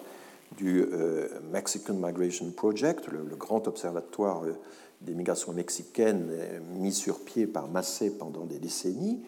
[0.57, 4.53] du euh, Mexican Migration Project, le, grand observatoire euh,
[5.01, 9.21] des migrations mexicaines euh, mis sur pied par Massé pendant des décennies,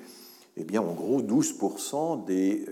[0.57, 2.65] eh bien, en gros, 12% des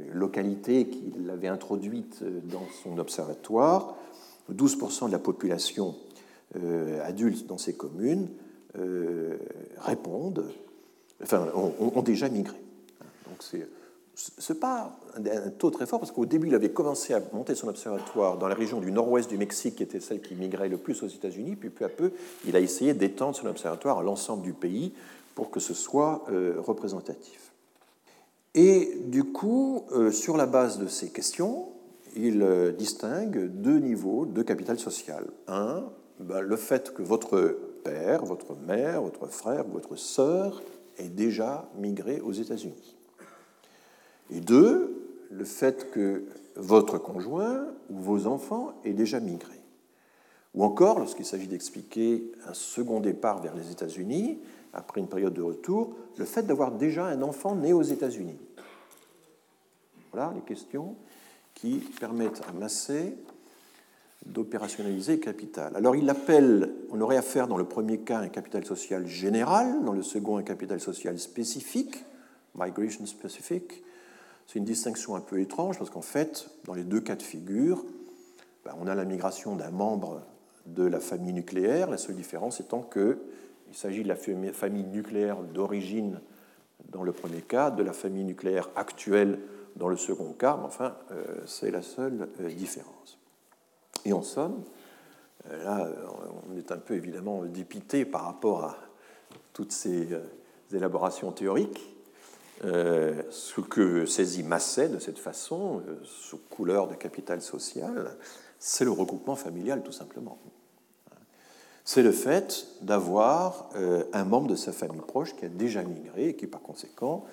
[0.00, 3.96] euh, localités qu'il avait introduites euh, dans son observatoire,
[4.52, 5.94] 12% de la population
[6.56, 8.28] euh, adulte dans ces communes
[9.76, 10.50] répondent,
[11.22, 12.56] enfin, ont, déjà migré.
[13.26, 13.68] Donc, c'est
[14.48, 17.68] n'est pas un taux très fort, parce qu'au début, il avait commencé à monter son
[17.68, 21.02] observatoire dans la région du nord-ouest du Mexique, qui était celle qui migrait le plus
[21.02, 22.12] aux États-Unis, puis peu à peu,
[22.46, 24.94] il a essayé d'étendre son observatoire à l'ensemble du pays,
[25.34, 27.51] pour que ce soit euh, représentatif.
[28.54, 31.68] Et du coup, euh, sur la base de ces questions,
[32.16, 35.24] il euh, distingue deux niveaux de capital social.
[35.48, 35.84] Un,
[36.20, 40.62] ben, le fait que votre père, votre mère, votre frère, votre sœur
[40.98, 42.96] ait déjà migré aux États-Unis.
[44.30, 46.24] Et deux, le fait que
[46.56, 49.58] votre conjoint ou vos enfants aient déjà migré.
[50.54, 54.38] Ou encore, lorsqu'il s'agit d'expliquer un second départ vers les États-Unis,
[54.72, 58.38] après une période de retour, le fait d'avoir déjà un enfant né aux États-Unis.
[60.12, 60.96] Voilà les questions
[61.54, 63.16] qui permettent à Massé
[64.26, 65.74] d'opérationnaliser capital.
[65.76, 69.92] Alors il appelle, on aurait affaire dans le premier cas un capital social général, dans
[69.92, 72.04] le second un capital social spécifique,
[72.54, 73.82] migration specific.
[74.46, 77.84] C'est une distinction un peu étrange parce qu'en fait, dans les deux cas de figure,
[78.64, 80.22] ben, on a la migration d'un membre
[80.66, 83.18] de la famille nucléaire, la seule différence étant que
[83.72, 86.20] il s'agit de la famille nucléaire d'origine
[86.90, 89.38] dans le premier cas, de la famille nucléaire actuelle
[89.76, 93.18] dans le second cas, mais enfin, euh, c'est la seule euh, différence.
[94.04, 94.62] Et en somme,
[95.48, 95.88] euh, là,
[96.46, 98.76] on est un peu évidemment dépité par rapport à
[99.54, 100.08] toutes ces
[100.70, 101.94] élaborations théoriques.
[102.62, 108.16] ce que saisit Masset de cette façon, sous couleur de capital social,
[108.58, 110.38] c'est le regroupement familial tout simplement
[111.84, 116.28] c'est le fait d'avoir euh, un membre de sa famille proche qui a déjà migré
[116.28, 117.24] et qui, par conséquent,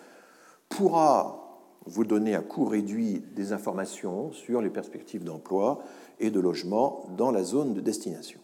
[0.69, 1.45] pourra
[1.85, 5.83] vous donner à coût réduit des informations sur les perspectives d'emploi
[6.19, 8.39] et de logement dans la zone de destination.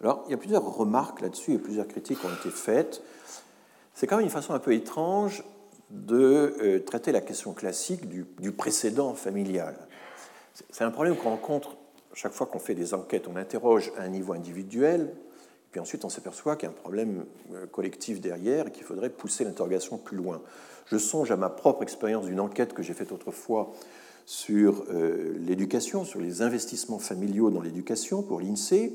[0.00, 3.02] Alors, il y a plusieurs remarques là-dessus et plusieurs critiques ont été faites.
[3.94, 5.44] C'est quand même une façon un peu étrange
[5.90, 9.76] de euh, traiter la question classique du, du précédent familial.
[10.70, 11.76] C'est un problème qu'on rencontre
[12.14, 15.14] chaque fois qu'on fait des enquêtes, on interroge à un niveau individuel,
[15.70, 19.10] puis ensuite on s'aperçoit qu'il y a un problème euh, collectif derrière et qu'il faudrait
[19.10, 20.42] pousser l'interrogation plus loin.
[20.86, 23.72] Je songe à ma propre expérience d'une enquête que j'ai faite autrefois
[24.26, 28.92] sur euh, l'éducation, sur les investissements familiaux dans l'éducation pour l'INSEE,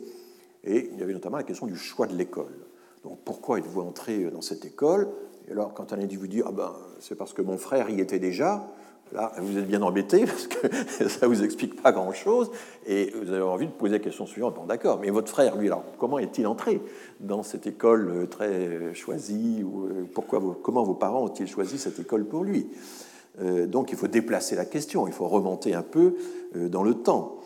[0.64, 2.54] et il y avait notamment la question du choix de l'école.
[3.04, 5.10] Donc pourquoi êtes-vous entré dans cette école?
[5.48, 8.20] Et alors quand un individu dit ah ben, c'est parce que mon frère y était
[8.20, 8.68] déjà,
[9.14, 10.68] Là, vous êtes bien embêté parce que
[11.08, 12.52] ça ne vous explique pas grand-chose
[12.86, 14.56] et vous avez envie de poser la question suivante.
[14.56, 16.82] Bon, d'accord, mais votre frère, lui, alors, comment est-il entré
[17.20, 22.00] dans cette école euh, très choisie ou euh, pourquoi Comment vos parents ont-ils choisi cette
[22.00, 22.68] école pour lui?
[23.42, 26.16] Euh, Donc, il faut déplacer la question, il faut remonter un peu
[26.56, 27.40] dans le temps.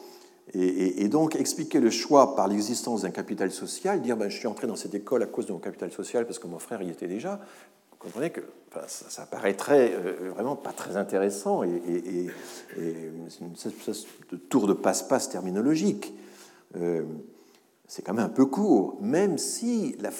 [0.54, 4.68] Et, donc expliquer le choix par l'existence d'un capital social, dire ben, je suis entré
[4.68, 7.08] dans cette école à cause de mon capital social parce que mon frère y était
[7.08, 7.40] déjà,
[8.02, 8.42] comprenez que
[8.88, 12.30] ça, paraîtrait euh, vraiment pas très intéressant et,
[12.78, 16.14] une espèce de tour de passe-passe terminologique.
[16.78, 17.04] Euh,
[17.88, 20.12] c'est quand même un peu court, même si la,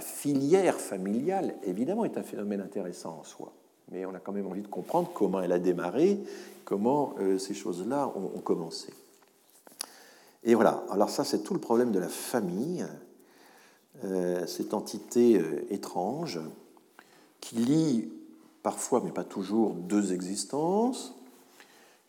[0.00, 3.52] filière familiale, évidemment, est un phénomène intéressant en soi.
[3.90, 6.18] Mais on a quand même envie de comprendre comment elle a démarré,
[6.64, 8.92] comment euh, ces choses-là ont commencé.
[10.44, 12.86] Et voilà, alors ça c'est tout le problème de la famille,
[14.46, 16.38] cette entité étrange
[17.40, 18.10] qui lie
[18.62, 21.14] parfois, mais pas toujours, deux existences,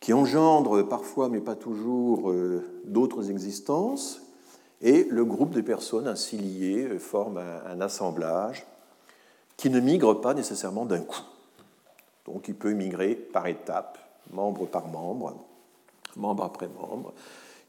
[0.00, 4.22] qui engendre parfois, mais pas toujours, euh, d'autres existences,
[4.82, 8.66] et le groupe de personnes ainsi liées forme un, assemblage
[9.58, 11.22] qui ne migre pas nécessairement d'un coup.
[12.24, 13.98] Donc il peut migrer par étapes,
[14.32, 15.34] membre par membre,
[16.16, 17.12] membre après membre,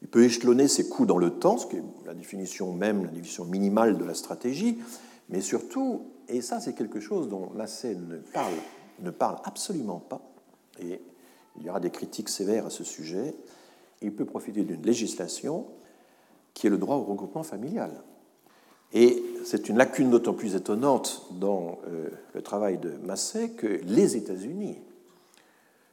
[0.00, 3.10] il peut échelonner ses coûts dans le temps, ce qui est la définition même, la
[3.10, 4.78] définition minimale de la stratégie,
[5.28, 10.22] mais surtout, et ça c'est quelque chose dont Massé ne parle, absolument pas,
[10.80, 11.00] et
[11.58, 13.34] il y aura des critiques sévères à ce sujet,
[14.00, 15.66] il peut profiter d'une législation
[16.54, 18.02] qui est le droit au regroupement familial.
[18.92, 24.16] Et c'est une lacune d'autant plus étonnante dans euh, le travail de Massé que les
[24.16, 24.78] États-Unis,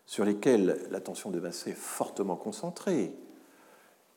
[0.05, 3.13] sur lesquels l'attention de Massé est fortement concentrée,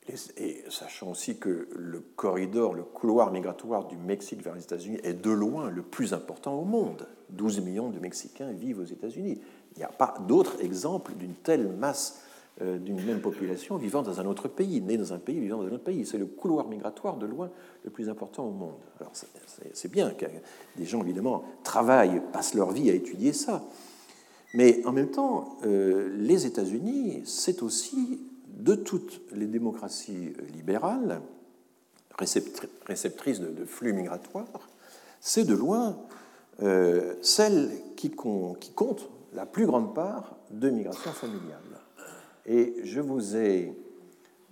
[0.09, 5.15] et sachant aussi que le corridor, le couloir migratoire du Mexique vers les États-Unis est
[5.15, 7.07] de loin le plus important au monde.
[7.31, 9.41] 12 millions de Mexicains vivent aux États-Unis.
[9.75, 12.21] Il n'y a pas d'autre exemple d'une telle masse
[12.61, 15.69] euh, d'une même population vivant dans un autre pays, née dans un pays, vivant dans
[15.69, 16.05] un autre pays.
[16.05, 17.51] C'est le couloir migratoire de loin
[17.83, 18.81] le plus important au monde.
[19.01, 19.13] Alors
[19.73, 20.27] c'est bien que
[20.77, 23.65] des gens, évidemment, travaillent, passent leur vie à étudier ça.
[24.53, 28.21] Mais en même temps, euh, les États-Unis, c'est aussi
[28.53, 31.21] de toutes les démocraties libérales,
[32.19, 34.69] réceptrices de, flux migratoires,
[35.21, 35.97] c'est de loin
[36.63, 41.59] euh, celle qui, compte la plus grande part de migration familiale.
[42.47, 43.75] Et je vous ai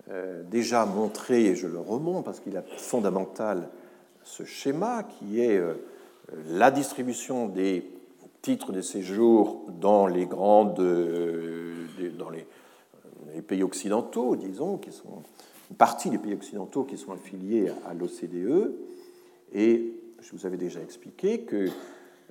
[0.09, 3.69] euh, déjà montré, et je le remonte parce qu'il est fondamental,
[4.23, 5.73] ce schéma qui est euh,
[6.47, 7.85] la distribution des
[8.41, 10.75] titres de séjour dans les grandes,
[12.17, 12.47] dans les,
[13.33, 15.23] les pays occidentaux, disons, qui sont
[15.69, 18.73] une partie des pays occidentaux qui sont affiliés à l'OCDE.
[19.53, 21.69] Et je vous avais déjà expliqué que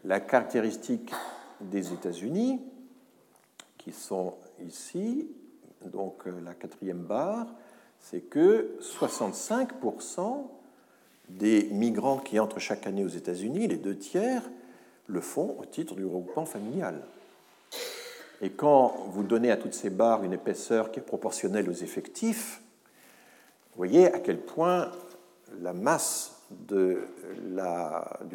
[0.04, 1.12] la caractéristique
[1.60, 2.60] des États-Unis,
[3.78, 4.34] qui sont
[4.66, 5.28] ici,
[5.86, 7.46] donc euh, la quatrième barre,
[7.98, 10.46] c'est que 65%
[11.28, 14.42] des migrants qui entrent chaque année aux États-Unis, les deux tiers,
[15.06, 17.02] le font au titre du regroupement familial.
[18.40, 22.62] Et quand vous donnez à toutes ces barres une épaisseur qui est proportionnelle aux effectifs,
[23.72, 24.90] vous voyez à quel point
[25.60, 26.96] la masse du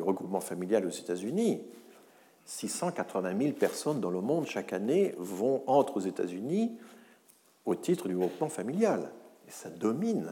[0.02, 1.62] regroupement familial aux États-Unis,
[2.46, 6.78] 680 000 personnes dans le monde chaque année vont entre aux États-Unis
[7.66, 9.10] au titre du regroupement familial.
[9.48, 10.30] Et ça domine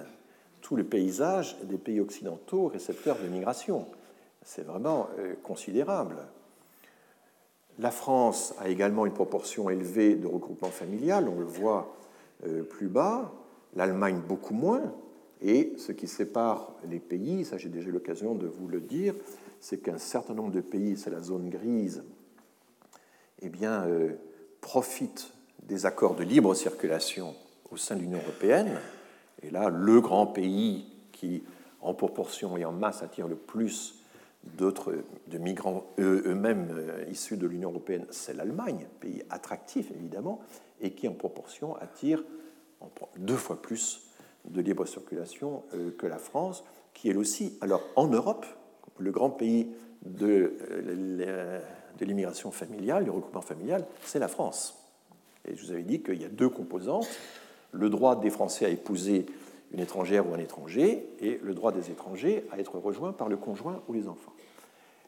[0.61, 3.87] tout le paysage des pays occidentaux récepteurs de migration.
[4.43, 6.17] C'est vraiment euh, considérable.
[7.79, 11.95] La France a également une proportion élevée de regroupement familial, on le voit
[12.45, 13.33] euh, plus bas,
[13.75, 14.93] l'Allemagne beaucoup moins,
[15.41, 19.15] et ce qui sépare les pays, ça j'ai déjà eu l'occasion de vous le dire,
[19.59, 22.03] c'est qu'un certain nombre de pays, c'est la zone grise,
[23.41, 24.13] eh bien, euh,
[24.61, 27.35] profitent des accords de libre circulation
[27.71, 28.79] au sein de l'Union européenne.
[29.41, 31.43] Et là, le grand pays qui,
[31.81, 34.02] en proportion et en masse, attire le plus
[34.43, 34.93] d'autres
[35.27, 40.41] de migrants eux-mêmes euh, issus de l'Union européenne, c'est l'Allemagne, pays attractif évidemment,
[40.81, 42.23] et qui en proportion attire
[43.17, 44.01] deux fois plus
[44.45, 46.63] de libre circulation euh, que la France,
[46.93, 48.45] qui elle aussi, alors en Europe,
[48.97, 49.69] le grand pays
[50.05, 51.59] de, euh,
[51.97, 54.77] de l'immigration familiale, du regroupement familial, c'est la France.
[55.47, 57.07] Et je vous avais dit qu'il y a deux composantes,
[57.71, 59.25] le droit des Français à épouser
[59.73, 63.37] une étrangère ou un étranger, et le droit des étrangers à être rejoints par le
[63.37, 64.33] conjoint ou les enfants.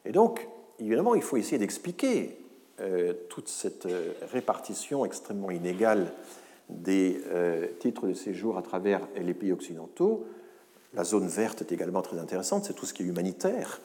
[0.04, 0.48] Et donc,
[0.78, 2.36] évidemment, il faut essayer d'expliquer
[2.80, 6.12] euh, toute cette euh, répartition extrêmement inégale
[6.68, 10.26] des euh, titres de séjour à travers les pays occidentaux.
[10.94, 13.80] La zone verte est également très intéressante, c'est tout ce qui est humanitaire.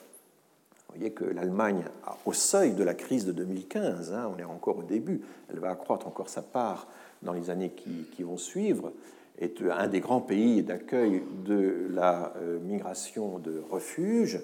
[0.88, 1.86] Vous voyez que l'Allemagne,
[2.26, 5.70] au seuil de la crise de 2015, hein, on est encore au début, elle va
[5.70, 6.88] accroître encore sa part
[7.22, 8.92] dans les années qui, qui vont suivre,
[9.40, 14.40] est un des grands pays d'accueil de la migration de refuge.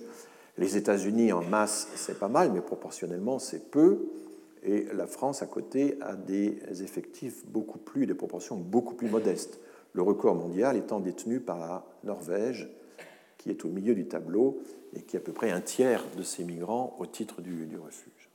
[0.58, 4.08] Les États-Unis en masse, c'est pas mal, mais proportionnellement, c'est peu.
[4.64, 9.60] Et la France, à côté, a des effectifs beaucoup plus, des proportions beaucoup plus modestes.
[9.98, 12.70] le record mondial étant détenu par la Norvège,
[13.38, 14.62] qui est au milieu du tableau
[14.96, 18.30] et qui est à peu près un tiers de ces migrants au titre du refuge.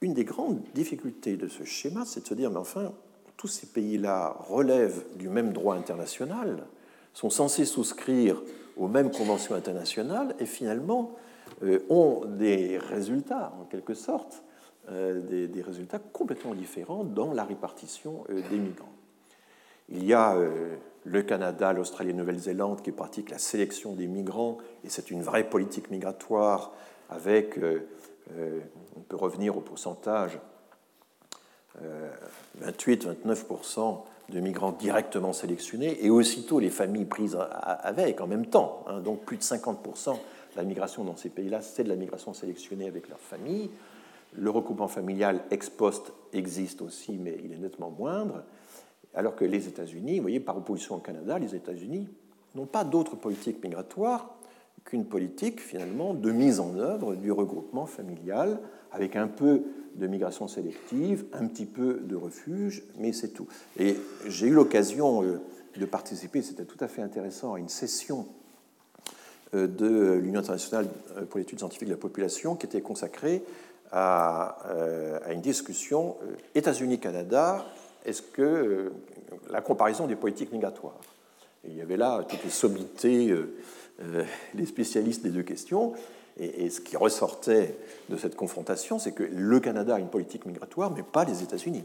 [0.00, 2.92] Une des grandes difficultés de ce schéma, c'est de se dire, mais enfin,
[3.40, 6.66] tous ces pays-là relèvent du même droit international,
[7.14, 8.42] sont censés souscrire
[8.76, 11.16] aux mêmes conventions internationales et finalement
[11.62, 14.42] euh, ont des résultats, en quelque sorte,
[14.90, 18.92] euh, des, résultats complètement différents dans la répartition euh, des migrants.
[19.88, 20.36] Il y a
[21.04, 25.22] le Canada, l'Australie et la Nouvelle-Zélande qui pratiquent la sélection des migrants, et c'est une
[25.22, 26.72] vraie politique migratoire
[27.08, 27.58] avec,
[28.28, 30.38] on peut revenir au pourcentage,
[32.62, 33.98] 28-29%
[34.30, 38.84] de migrants directement sélectionnés, et aussitôt les familles prises avec en même temps.
[38.86, 39.00] Hein.
[39.00, 40.18] donc plus de 50% de
[40.56, 43.70] la migration dans ces pays-là, c'est de la migration sélectionnée avec leurs familles.
[44.36, 48.44] Le recoupement familial ex post existe aussi, mais il est nettement moindre.
[49.14, 52.08] Alors que les États-Unis, vous voyez, par opposition au Canada, les États-Unis
[52.54, 54.36] n'ont pas d'autre politique migratoire
[54.84, 58.58] qu'une politique finalement de mise en œuvre du regroupement familial
[58.92, 59.62] avec un peu
[59.94, 63.48] de migration sélective, un petit peu de refuge, mais c'est tout.
[63.78, 65.40] Et j'ai eu l'occasion euh,
[65.76, 68.26] de participer, c'était tout à fait intéressant, à une session
[69.54, 73.42] euh, de l'Union internationale euh, pour l'étude scientifique de la population qui était consacrée
[73.92, 74.58] à,
[75.32, 76.16] une discussion
[76.54, 77.66] États-Unis-Canada,
[78.06, 78.92] est-ce que
[79.50, 81.00] la comparaison des politiques migratoires.
[81.64, 83.34] Il y avait là toutes les sommités,
[84.54, 85.94] les spécialistes des deux questions,
[86.38, 87.76] et, ce qui ressortait
[88.08, 91.84] de cette confrontation, c'est que le Canada a une politique migratoire, mais pas les États-Unis.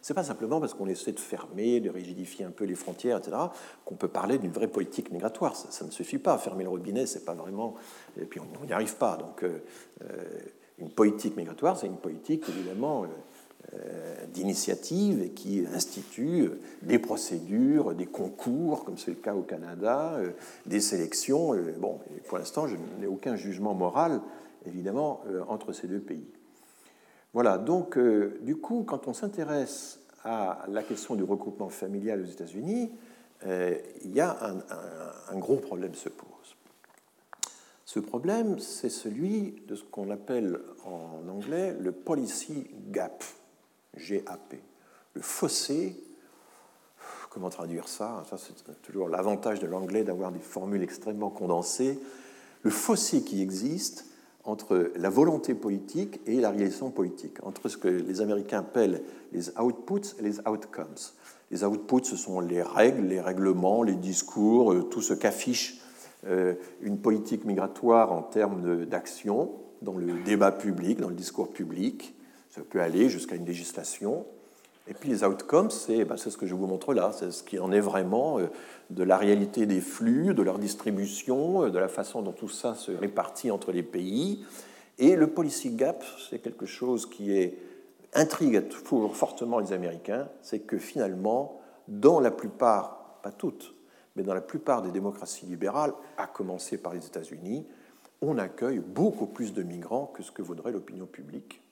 [0.00, 3.18] Ce n'est pas simplement parce qu'on essaie de fermer, de rigidifier un peu les frontières,
[3.18, 3.36] etc.,
[3.84, 5.56] qu'on peut parler d'une vraie politique migratoire.
[5.56, 6.38] Ça, ne suffit pas.
[6.38, 7.74] Fermer le robinet, c'est pas vraiment.
[8.20, 9.16] Et puis on n'y arrive pas.
[9.16, 9.58] Donc, euh,
[10.02, 10.22] euh,
[10.78, 13.10] une politique migratoire, c'est une politique évidemment euh, euh,
[14.32, 16.50] d'initiative et qui institue
[16.82, 20.30] des procédures, des concours, comme c'est le cas au Canada, euh,
[20.66, 21.54] des sélections.
[21.54, 24.20] Euh, bon, pour l'instant, je n'ai aucun jugement moral,
[24.66, 26.26] évidemment, entre ces deux pays.
[27.32, 32.90] Voilà, donc, du coup, quand on s'intéresse à la question du regroupement familial aux États-Unis,
[33.46, 34.36] il y a
[35.30, 36.28] un, gros problème se pose.
[37.84, 43.24] Ce problème, c'est celui de ce qu'on appelle en anglais le policy gap.
[43.96, 44.54] GAP.
[45.14, 45.96] Le fossé,
[47.30, 48.24] comment traduire ça?
[48.28, 51.98] Ça, c'est toujours l'avantage de l'anglais d'avoir des formules extrêmement condensées.
[52.62, 54.06] Le fossé qui existe
[54.44, 59.50] entre la volonté politique et la réalisation politique, entre ce que les Américains appellent les
[59.58, 60.94] outputs et les outcomes.
[61.50, 65.80] Les outputs, ce sont les règles, les règlements, les discours, euh, tout ce qu'affiche
[66.26, 72.14] euh, une politique migratoire en termes d'action dans le débat public, dans le discours public.
[72.50, 74.26] Ça peut aller jusqu'à une législation.
[74.86, 77.58] Et puis les outcomes, ben, c'est ce que je vous montre là, c'est ce qui
[77.58, 78.46] en est vraiment euh,
[78.88, 82.74] de la réalité des flux, de leur distribution, euh, de la façon dont tout ça
[82.74, 84.44] se répartit entre les pays.
[84.98, 87.52] Et le policy gap, c'est quelque chose qui
[88.14, 93.74] intrigue toujours fortement les Américains, c'est que finalement, dans la plupart, pas toutes,
[94.16, 97.66] mais dans la plupart des démocraties libérales, à commencer par les États-Unis,
[98.20, 101.62] on accueille beaucoup plus de migrants que ce que vaudrait l'opinion publique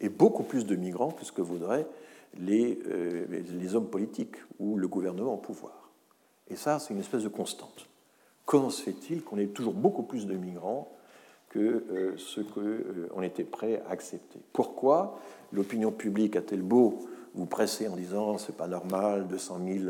[0.00, 1.86] et beaucoup plus de migrants que ce que voudraient
[2.38, 5.90] les, euh, hommes politiques ou le gouvernement au pouvoir.
[6.48, 7.86] Et ça, c'est une espèce de constante.
[8.44, 10.90] Comment se fait-il qu'on ait toujours beaucoup plus de migrants
[11.48, 14.40] que euh, ce qu'on euh, était prêt à accepter?
[14.52, 15.18] Pourquoi
[15.52, 19.84] l'opinion publique a-t-elle beau vous presser en disant c'est pas normal, 200 000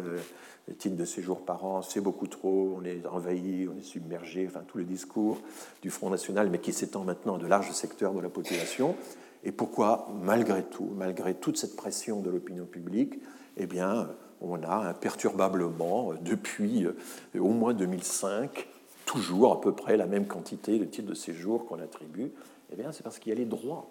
[0.79, 4.63] titres de séjour par an, c'est beaucoup trop, on est envahi, on est submergé, enfin
[4.67, 5.39] tout le discours
[5.83, 8.97] du Front National, mais qui s'étend maintenant à de larges secteurs de la population,
[9.45, 13.21] et pourquoi, malgré tout, malgré toute cette pression de l'opinion publique,
[13.57, 14.09] eh bien,
[14.41, 16.95] on a imperturbablement, depuis euh,
[17.39, 18.67] au moins 2005,
[19.05, 22.33] toujours à peu près la même quantité de titres de séjour qu'on attribue
[22.73, 23.91] Eh bien, c'est parce qu'il y a les droits.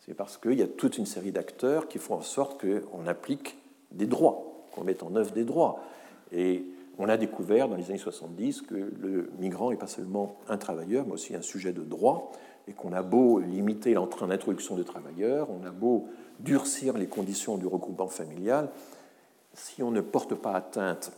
[0.00, 3.58] C'est parce qu'il y a toute une série d'acteurs qui font en sorte qu'on applique
[3.92, 5.80] des droits, qu'on mette en œuvre des droits.
[6.32, 6.64] Et
[6.98, 11.06] on a découvert dans les années 70 que le migrant n'est pas seulement un travailleur,
[11.06, 12.32] mais aussi un sujet de droit,
[12.70, 16.06] et qu'on a beau limiter l'entrée en introduction de travailleurs, on a beau
[16.38, 18.70] durcir les conditions du regroupement familial,
[19.54, 21.12] si on ne porte pas atteinte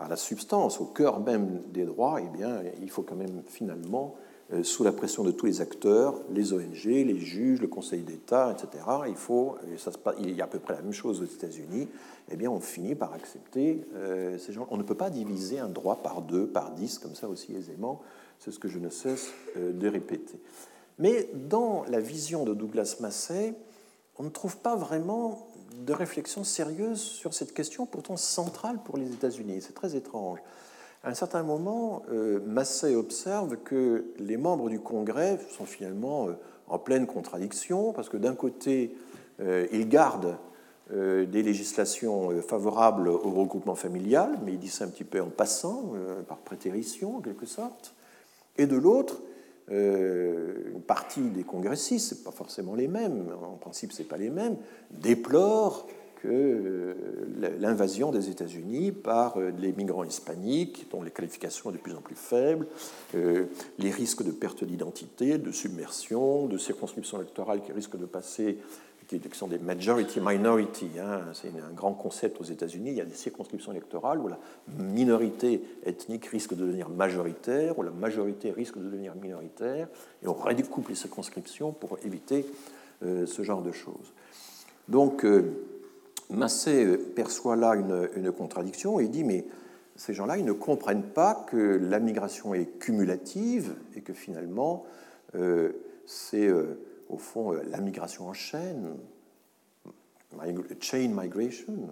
[0.00, 4.14] à la substance, au cœur même des droits, eh bien, il faut quand même finalement,
[4.52, 8.52] euh, sous la pression de tous les acteurs, les ONG, les juges, le Conseil d'État,
[8.52, 9.56] etc., il faut,
[10.20, 11.88] il y a à peu près la même chose aux États-Unis,
[12.30, 14.66] eh bien, on finit par accepter euh, ces gens.
[14.70, 18.00] On ne peut pas diviser un droit par deux, par dix, comme ça aussi aisément.
[18.38, 20.38] C'est ce que je ne cesse euh, de répéter.
[20.98, 23.54] Mais dans la vision de Douglas Massey,
[24.16, 29.12] on ne trouve pas vraiment de réflexion sérieuse sur cette question pourtant centrale pour les
[29.12, 29.60] États-Unis.
[29.60, 30.38] C'est très étrange.
[31.04, 36.32] À un certain moment, euh, Massey observe que les membres du Congrès sont finalement euh,
[36.66, 38.94] en pleine contradiction, parce que d'un côté,
[39.72, 40.36] ils gardent
[40.90, 45.92] des législations favorables au regroupement familial, mais il dit ça un petit peu en passant,
[46.28, 47.94] par prétérition en quelque sorte,
[48.58, 49.22] et de l'autre,
[49.70, 54.56] une partie des congressistes, ce pas forcément les mêmes, en principe ce pas les mêmes,
[54.90, 55.86] déplorent
[56.22, 56.94] que euh,
[57.58, 62.00] l'invasion des États-Unis par euh, les migrants hispaniques, dont les qualifications sont de plus en
[62.00, 62.66] plus faibles,
[63.14, 63.46] euh,
[63.78, 68.58] les risques de perte d'identité, de submersion, de circonscriptions électorales qui risquent de passer,
[69.08, 70.90] qui sont des majority-minority.
[71.00, 72.90] Hein, c'est un grand concept aux États-Unis.
[72.90, 74.38] Il y a des circonscriptions électorales où la
[74.78, 79.88] minorité ethnique risque de devenir majoritaire, où la majorité risque de devenir minoritaire,
[80.22, 82.46] et on redécoupe les circonscriptions pour éviter
[83.00, 84.12] ce genre de choses.
[84.88, 85.24] Donc,
[86.30, 89.46] Massé perçoit là une, contradiction et dit mais
[89.96, 94.84] ces gens-là, ils ne comprennent pas que la migration est cumulative et que finalement,
[95.34, 95.72] euh,
[96.06, 96.78] c'est euh,
[97.08, 98.96] au fond euh, la migration en chaîne,
[100.80, 101.90] chain migration,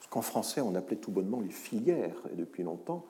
[0.00, 3.04] ce qu'en français on appelait tout bonnement les filières depuis longtemps.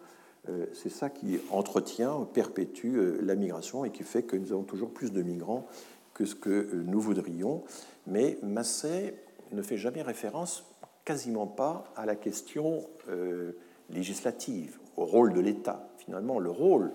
[0.73, 5.13] c'est ça qui entretient, perpétue la migration et qui fait que nous avons toujours plus
[5.13, 5.67] de migrants
[6.13, 7.65] que ce que nous voudrions.
[8.07, 9.15] Mais Massé
[9.53, 10.65] ne fait jamais référence,
[11.05, 13.53] quasiment pas, à la question euh,
[13.91, 15.89] législative, au rôle de l'État.
[15.99, 16.93] Finalement, le rôle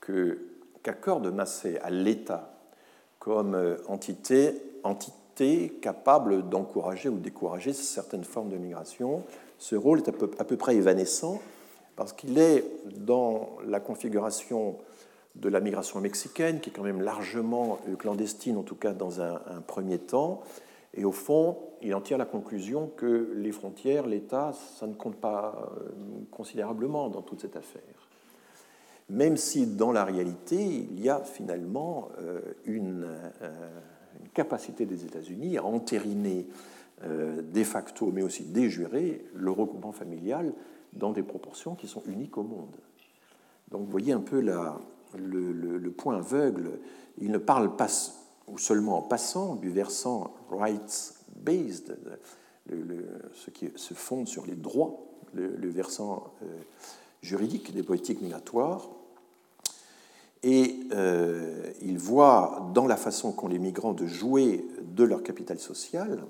[0.00, 2.57] qu'accorde Massé à l'État
[3.18, 4.54] comme euh, entité,
[4.84, 9.24] entité capable d'encourager ou décourager certaines formes de migration,
[9.58, 11.40] ce rôle est à peu, près évanescent
[11.96, 12.64] parce qu'il est
[12.96, 14.76] dans la configuration
[15.34, 19.20] de la migration mexicaine, qui est quand même largement euh, clandestine, en tout cas dans
[19.20, 20.42] un, un premier temps,
[20.94, 25.16] et au fond, il en tire la conclusion que les frontières, l'État, ça ne compte
[25.16, 25.90] pas euh,
[26.30, 27.97] considérablement dans toute cette affaire.
[29.10, 33.06] Même si dans la réalité, il y a finalement euh, une,
[33.42, 33.70] euh,
[34.20, 36.46] une capacité des États-Unis à entériner
[37.00, 40.52] de facto, mais aussi de jure, le regroupement familial
[40.94, 42.76] dans des proportions qui sont uniques au monde.
[43.70, 46.80] Donc vous voyez un peu le, point aveugle.
[47.18, 47.88] Il ne parle pas
[48.46, 51.96] ou seulement en passant du versant rights-based,
[52.68, 54.98] ce qui se fonde sur les droits,
[55.34, 56.46] le, versant euh,
[57.22, 58.88] juridique des politiques migratoires.
[60.42, 65.58] Et euh, il voit dans la façon qu'ont les migrants de jouer de leur capital
[65.58, 66.24] social,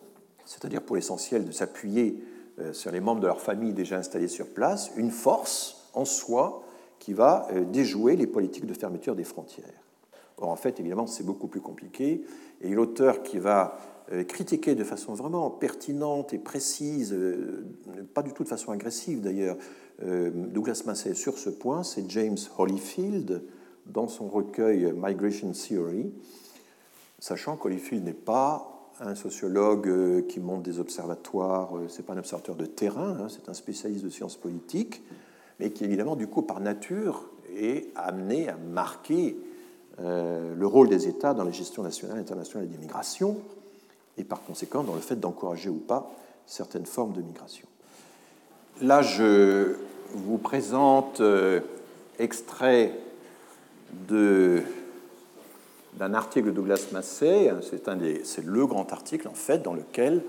[0.45, 2.23] c'est-à-dire pour l'essentiel de s'appuyer
[2.59, 6.63] euh, sur les membres de leur famille déjà installés sur place, une force en soi
[6.99, 9.65] qui va déjouer les politiques de fermeture des frontières.
[10.37, 12.25] Or, en fait, évidemment, c'est beaucoup plus compliqué.
[12.61, 13.79] Et l'auteur qui va
[14.13, 17.67] euh, critiquer de façon vraiment pertinente et précise, euh,
[18.15, 19.59] pas du tout de façon agressive d'ailleurs,
[20.03, 23.43] euh, Douglas Massey sur ce point, c'est James Holyfield
[23.89, 26.13] dans son recueil Migration Theory,
[27.19, 32.67] sachant qu'Holyfield n'est pas un sociologue qui monte des observatoires, c'est pas un observateur de
[32.67, 35.03] terrain, hein, c'est un spécialiste de sciences politiques,
[35.61, 39.37] mais qui évidemment du coup par nature est amené à marquer
[40.01, 43.39] euh, le rôle des États dans la gestion nationale et internationale des migrations,
[44.17, 46.11] et par conséquent dans le fait d'encourager ou pas
[46.47, 47.69] certaines formes de migration.
[48.81, 49.77] Là, je
[50.15, 51.61] vous présente euh,
[52.19, 52.93] extrait
[54.09, 54.65] d'un
[56.15, 57.53] article de Douglas Massey,
[58.25, 60.23] c'est le grand article en fait dans lequel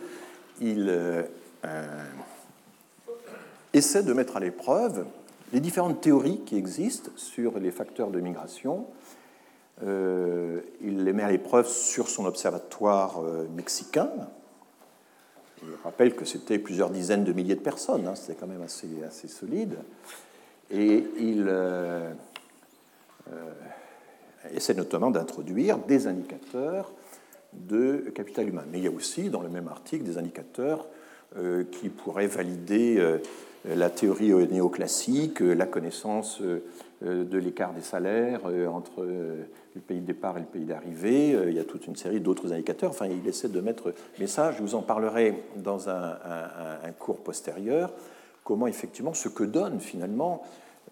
[0.62, 1.24] il euh,
[3.74, 5.06] essaie de mettre à l'épreuve
[5.54, 8.86] les différentes théories qui existent sur les facteurs de migration
[9.84, 14.10] euh, il les met à l'épreuve sur son observatoire euh, mexicain.
[15.64, 19.28] Je rappelle que c'était plusieurs dizaines de milliers de personnes, hein, c'était quand même assez,
[19.28, 19.78] solide.
[20.72, 22.12] Et il euh,
[24.54, 26.92] essaie notamment d'introduire des indicateurs
[27.54, 28.64] de capital humain.
[28.72, 30.88] Mais il y a aussi, dans le même article, des indicateurs
[31.72, 33.20] qui pourraient valider
[33.66, 36.42] la théorie néoclassique, la connaissance
[37.02, 38.42] de l'écart des salaires
[38.72, 39.06] entre
[39.76, 41.34] le pays de départ et le pays d'arrivée.
[41.34, 42.90] Euh, il y a toute une série d'autres indicateurs.
[42.90, 43.94] Enfin, il essaie de mettre.
[44.20, 46.18] Mais ça, je vous en parlerai dans un,
[46.98, 47.92] cours postérieur.
[48.44, 50.44] Comment effectivement ce que donne finalement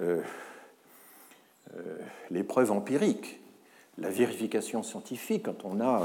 [0.01, 0.21] euh,
[1.77, 1.97] euh,
[2.31, 3.39] l'épreuve empirique,
[3.97, 6.03] la vérification scientifique, quand on a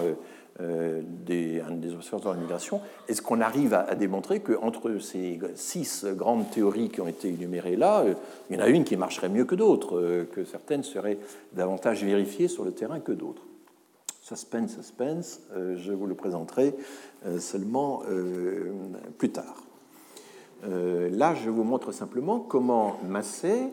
[0.60, 6.50] euh, des, des observateurs de l'immigration, est-ce qu'on arrive à, démontrer qu'entre ces six grandes
[6.50, 8.14] théories qui ont été énumérées là, euh,
[8.50, 11.16] il y en a une qui marcherait mieux que d'autres, euh, que certaines seraient
[11.54, 13.40] davantage vérifiées sur le terrain que d'autres?
[14.20, 16.74] Suspense, suspense, je vous le présenterai
[17.38, 18.02] seulement
[19.18, 19.64] plus tard.
[20.62, 23.68] là, je vous montre simplement comment Massé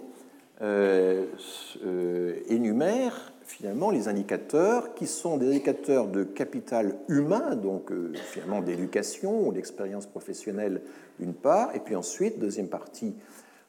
[2.50, 9.54] énumère finalement les indicateurs qui sont des indicateurs de capital humain, donc finalement d'éducation ou
[9.54, 10.82] d'expérience professionnelle
[11.20, 13.16] d'une part, et puis ensuite, deuxième partie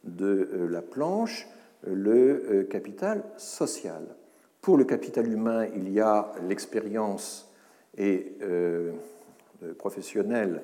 [0.04, 1.48] de la planche,
[1.86, 4.02] le capital social.
[4.60, 7.50] Pour le capital humain, il y a l'expérience
[7.96, 8.92] et euh,
[9.78, 10.62] professionnelle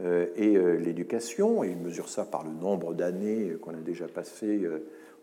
[0.00, 4.06] euh, et euh, l'éducation, et il mesure ça par le nombre d'années qu'on a déjà
[4.06, 4.60] passé,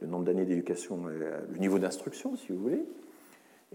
[0.01, 2.83] le nombre d'années d'éducation, le niveau d'instruction, si vous voulez.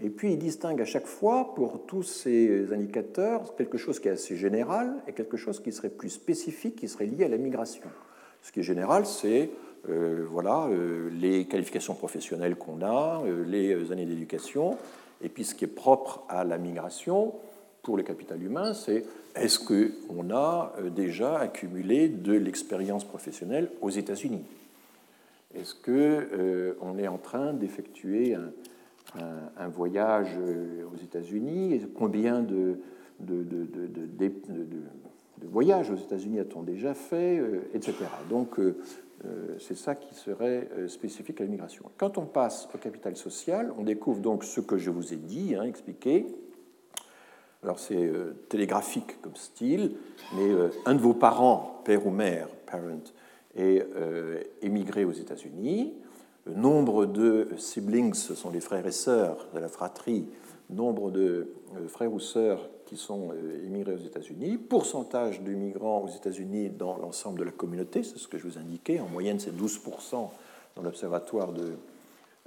[0.03, 4.11] Et puis il distingue à chaque fois pour tous ces indicateurs quelque chose qui est
[4.11, 7.83] assez général et quelque chose qui serait plus spécifique, qui serait lié à la migration.
[8.41, 9.51] Ce qui est général, c'est
[9.89, 14.77] euh, voilà, euh, les qualifications professionnelles qu'on a, euh, les années d'éducation,
[15.23, 17.33] et puis ce qui est propre à la migration
[17.81, 24.43] pour le capital humain, c'est est-ce qu'on a déjà accumulé de l'expérience professionnelle aux États-Unis?
[25.55, 31.81] Est-ce qu'on est en train d'effectuer un, voyage aux États-Unis?
[31.95, 32.77] Combien de,
[35.43, 37.41] voyages aux États-Unis a-t-on déjà fait
[37.73, 37.93] Etc.
[38.29, 38.59] Donc,
[39.25, 41.85] euh, c'est ça qui serait euh, spécifique à l'immigration.
[41.97, 45.53] Quand on passe au capital social, on découvre donc ce que je vous ai dit,
[45.55, 46.25] hein, expliqué.
[47.61, 49.95] Alors c'est euh, télégraphique comme style,
[50.35, 50.49] mais
[50.85, 53.03] un de vos parents, père ou mère, parent,
[53.55, 53.85] est
[54.61, 55.93] émigré aux États-Unis.
[56.47, 60.25] Nombre de siblings, ce sont les frères et sœurs de la fratrie,
[60.69, 61.47] nombre de
[61.87, 66.97] frères ou sœurs qui sont euh, immigrés aux États-Unis, pourcentage de migrants aux États-Unis dans
[66.97, 70.29] l'ensemble de la communauté, c'est ce que je vous indiquais, en moyenne c'est 12%
[70.75, 71.71] dans l'observatoire de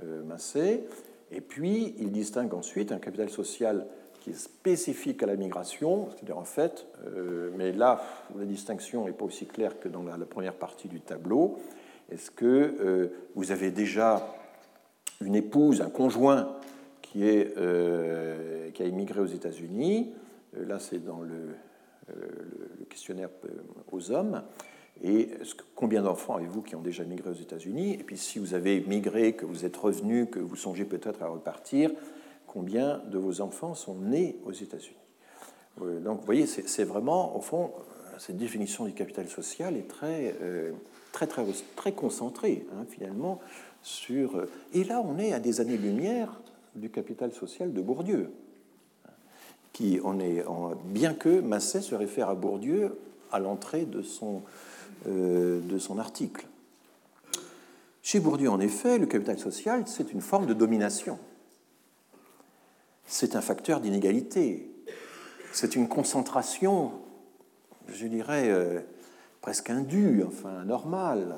[0.02, 0.84] euh, Massé,
[1.32, 3.86] et puis il distingue ensuite un capital social
[4.24, 8.02] qui est spécifique à la migration, c'est-à-dire en fait, euh, mais là
[8.36, 11.58] la distinction n'est pas aussi claire que dans la, première partie du tableau,
[12.10, 14.26] est-ce que vous avez déjà
[15.20, 16.56] une épouse, un conjoint
[17.00, 17.54] qui, est,
[18.74, 20.12] qui a immigré aux États-Unis?
[20.56, 21.56] Euh, là, c'est dans le,
[22.10, 22.22] euh,
[22.88, 23.48] questionnaire euh,
[23.92, 24.42] aux hommes.
[25.02, 25.30] Et
[25.74, 27.94] combien d'enfants avez-vous qui ont déjà migré aux États-Unis?
[27.94, 31.26] Et puis si vous avez migré, que vous êtes revenu, que vous songez peut-être à
[31.26, 31.90] repartir,
[32.54, 34.96] combien de vos enfants sont nés aux États-Unis
[36.02, 37.72] Donc vous voyez, c'est vraiment, au fond,
[38.18, 40.34] cette définition du capital social est très,
[41.12, 41.44] très, très,
[41.76, 43.40] très concentrée, hein, finalement,
[43.82, 44.46] sur...
[44.72, 46.40] Et là, on est à des années-lumière
[46.74, 48.30] du capital social de Bourdieu
[49.74, 50.44] qui en est,
[50.86, 52.96] bien que Masset se réfère à Bourdieu
[53.30, 54.02] à l'entrée de
[55.06, 56.46] euh, de son article.
[58.00, 61.18] Chez Bourdieu, en effet, le capital social, c'est une forme de domination.
[63.06, 64.70] C'est un facteur d'inégalité.
[65.52, 66.92] C'est une concentration,
[67.88, 68.80] je dirais, euh,
[69.40, 71.36] presque indue, enfin normale,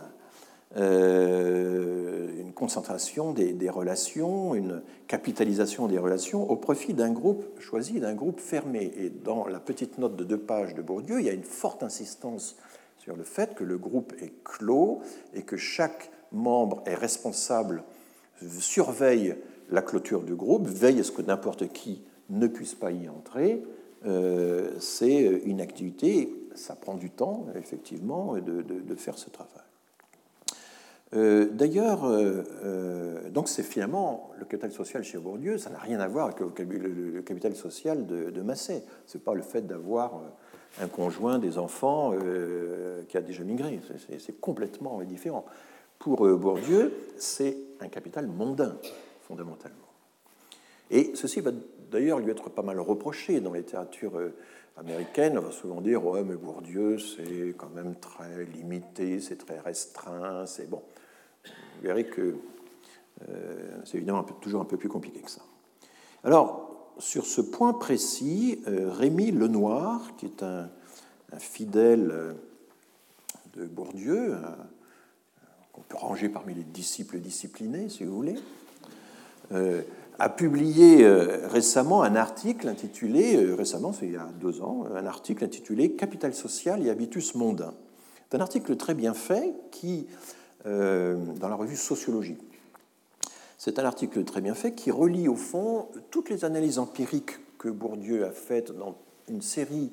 [0.76, 8.14] euh, une concentration des, relations, une capitalisation des relations au profit d'un groupe choisi, d'un
[8.14, 8.92] groupe fermé.
[8.96, 11.82] Et dans la petite note de deux pages de Bourdieu, il y a une forte
[11.82, 12.56] insistance
[12.98, 15.00] sur le fait que le groupe est clos
[15.34, 17.82] et que chaque membre est responsable,
[18.60, 19.36] surveille
[19.70, 23.62] la clôture du groupe, veille à ce que n'importe qui ne puisse pas y entrer.
[24.06, 29.66] Euh, c'est une activité, ça prend du temps, effectivement, de faire ce travail.
[31.14, 36.08] Euh, d'ailleurs, euh, donc c'est finalement le capital social chez Bourdieu, ça n'a rien à
[36.08, 38.82] voir avec le, capital social de, de Massé.
[39.06, 40.20] C'est pas le fait d'avoir
[40.80, 42.12] un conjoint, des enfants
[43.08, 43.80] qui a déjà migré.
[44.18, 45.44] C'est complètement différent.
[45.98, 48.76] Pour Bourdieu, c'est un capital mondain,
[49.26, 49.78] fondamentalement.
[50.90, 51.50] Et ceci va
[51.90, 54.12] d'ailleurs lui être pas mal reproché dans la littérature
[54.76, 55.36] américaine.
[55.38, 60.46] On va souvent dire Ouais, mais Bourdieu, c'est quand même très limité, c'est très restreint,
[60.46, 60.82] c'est bon
[61.76, 62.36] vous verrez que
[63.28, 65.42] euh, c'est évidemment toujours un peu plus compliqué que ça.
[66.24, 70.68] Alors, sur ce point précis, euh, Rémy Lenoir, qui est un,
[71.38, 72.32] fidèle euh,
[73.56, 74.36] de Bourdieu,
[75.72, 78.36] qu'on peut ranger parmi les disciples disciplinés, si vous voulez,
[80.18, 81.06] a publié
[81.48, 86.34] récemment un article intitulé, récemment, c'est il y a deux ans, un article intitulé Capital
[86.34, 87.74] social et habitus mondain.
[88.28, 90.06] C'est un article très bien fait qui
[90.66, 92.38] euh, dans la revue Sociologie.
[93.56, 97.68] C'est un article très bien fait qui relie au fond toutes les analyses empiriques que
[97.68, 98.96] Bourdieu a faites dans
[99.28, 99.92] une série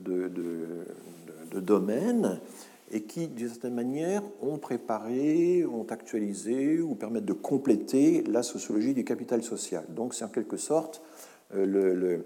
[0.00, 2.40] de, de, domaines
[2.92, 8.94] et qui, d'une certaine manière, ont préparé, ont actualisé ou permettent de compléter la sociologie
[8.94, 9.84] du capital social.
[9.88, 11.02] Donc c'est en quelque sorte
[11.54, 12.24] le,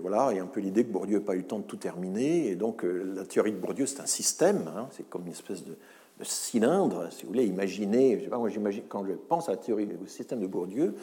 [0.00, 1.64] voilà, il y a un peu l'idée que Bourdieu n'a pas eu le temps de
[1.64, 5.32] tout terminer, et donc la théorie de Bourdieu, c'est un système, hein, c'est comme une
[5.32, 5.76] espèce de,
[6.22, 9.86] cylindre, si vous voulez, imaginer, je sais moi j'imagine, quand je pense à la théorie,
[10.02, 10.94] au système de Bourdieu,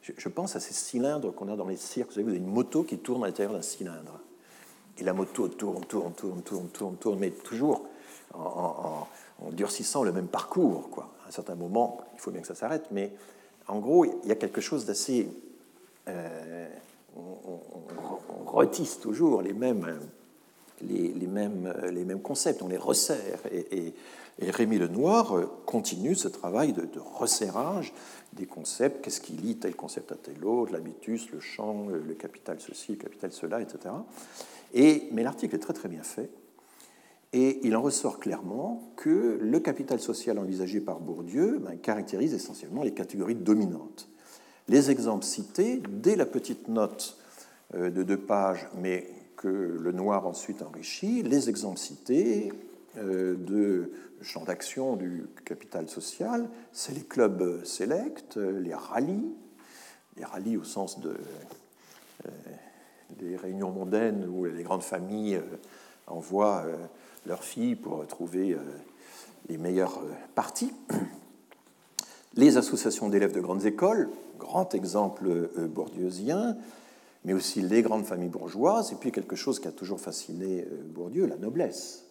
[0.00, 2.50] je, pense à ces cylindres qu'on a dans les cirques, vous savez, vous avez une
[2.50, 4.18] moto qui tourne à l'intérieur d'un cylindre,
[4.98, 7.86] et la moto tourne, tourne, tourne, tourne, tourne, tourne, mais toujours
[8.34, 9.06] en,
[9.50, 10.90] durcissant le même parcours.
[10.90, 11.08] Quoi.
[11.24, 13.12] À un certain moment, il faut bien que ça s'arrête, mais
[13.68, 15.28] en gros, il y a quelque chose d'assez...
[16.08, 16.68] Euh,
[17.16, 17.60] on,
[18.46, 19.98] retisse toujours les mêmes,
[20.82, 23.38] les, mêmes, les mêmes concepts, on les resserre.
[23.50, 23.94] Et,
[24.40, 25.34] Rémi Lenoir
[25.66, 27.94] continue ce travail de, resserrage
[28.34, 29.02] des concepts.
[29.02, 32.98] Qu'est-ce qui lie tel concept à tel autre, l'habitus, le champ, le capital ceci, le
[32.98, 33.94] capital cela, etc.
[34.74, 36.30] Et, mais l'article est très très bien fait.
[37.32, 42.82] Et il en ressort clairement que le capital social envisagé par Bourdieu ben, caractérise essentiellement
[42.82, 44.08] les catégories dominantes.
[44.68, 47.16] Les exemples cités, dès la petite note
[47.74, 52.52] euh, de deux pages, mais que le noir ensuite enrichit, les exemples cités
[52.98, 59.32] euh, de champ d'action du capital social, c'est les clubs select, les rallyes,
[60.18, 61.16] les rallyes au sens de,
[62.26, 62.30] euh,
[63.18, 65.40] des réunions mondaines où les grandes familles
[66.06, 66.66] envoient
[67.26, 68.58] leurs filles pour trouver euh,
[69.48, 70.72] les meilleures euh, parties.
[72.34, 74.08] Les associations d'élèves de grandes écoles,
[74.38, 76.56] grand exemple euh, bourdieusien,
[77.24, 81.26] mais aussi les grandes familles bourgeoises, et puis quelque chose qui a toujours fasciné Bourdieu,
[81.26, 82.04] la noblesse.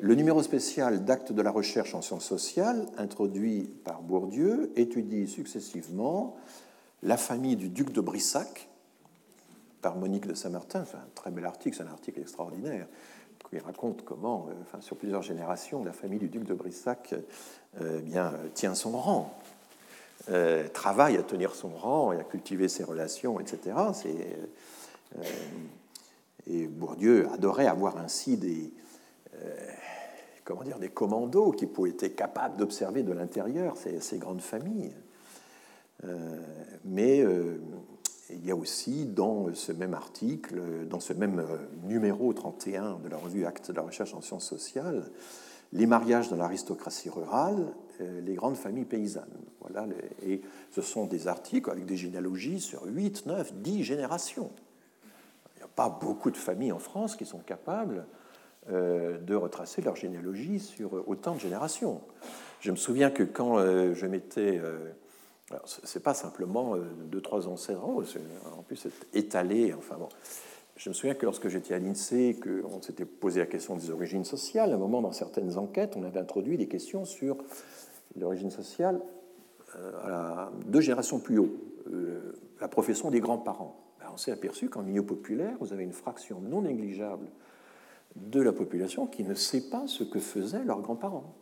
[0.00, 6.36] Le numéro spécial d'actes de la recherche en sciences sociales, introduit par Bourdieu, étudie successivement
[7.02, 8.68] la famille du duc de Brissac,
[9.82, 12.86] par Monique de Saint-Martin, c'est un très bel article, c'est un article extraordinaire,
[13.52, 17.14] il raconte comment, euh, sur plusieurs générations, la famille du duc de Brissac
[17.80, 19.38] euh, eh bien, tient son rang,
[20.30, 23.76] euh, travaille à tenir son rang et à cultiver ses relations, etc.
[26.46, 28.72] et Bourdieu adorait avoir ainsi des,
[30.44, 34.94] comment dire, des commandos qui étaient capables d'observer de l'intérieur ces, ces, grandes familles.
[36.84, 37.24] mais
[38.32, 43.08] il y a aussi dans ce même article, dans ce même euh, numéro 31 de
[43.08, 45.04] la revue Actes de la recherche en sciences sociales,
[45.72, 49.26] les mariages dans l'aristocratie rurale, euh, les grandes familles paysannes.
[49.60, 49.86] Voilà,
[50.26, 50.40] et
[50.70, 54.50] ce sont des articles avec des généalogies sur 8, 9, 10 générations.
[55.56, 58.06] Il n'y a pas beaucoup de familles en France qui sont capables
[58.70, 62.00] euh, de retracer leur généalogie sur autant de générations.
[62.60, 64.60] Je me souviens que quand je m'étais
[65.64, 68.02] ce n'est pas simplement 2, 3 ans, 7 ans,
[68.58, 69.74] en plus c'est étalé.
[69.74, 70.08] Enfin bon.
[70.76, 74.24] Je me souviens que lorsque j'étais à l'INSEE, qu'on s'était posé la question des origines
[74.24, 77.36] sociales, à un moment, dans certaines enquêtes, on avait introduit des questions sur
[78.18, 79.00] l'origine sociale
[79.76, 81.56] euh, à deux générations plus haut,
[81.92, 83.76] euh, la profession des grands-parents.
[84.00, 87.28] Ben, on s'est aperçu qu'en milieu populaire, vous avez une fraction non négligeable
[88.16, 91.34] de la population qui ne sait pas ce que faisaient leurs grands-parents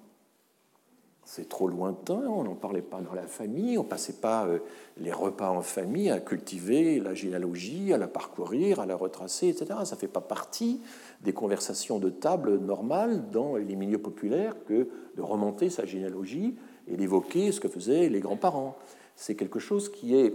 [1.32, 4.58] c'est trop lointain, on n'en parlait pas dans la famille, on passait pas euh,
[4.98, 9.66] les repas en famille à cultiver la généalogie, à la parcourir, à la retracer, etc.
[9.84, 10.80] Ça ne fait pas partie
[11.20, 16.56] des conversations de table normales dans les milieux populaires que de remonter sa généalogie
[16.88, 18.76] et d'évoquer ce que faisaient les grands-parents.
[19.14, 20.34] C'est quelque chose qui est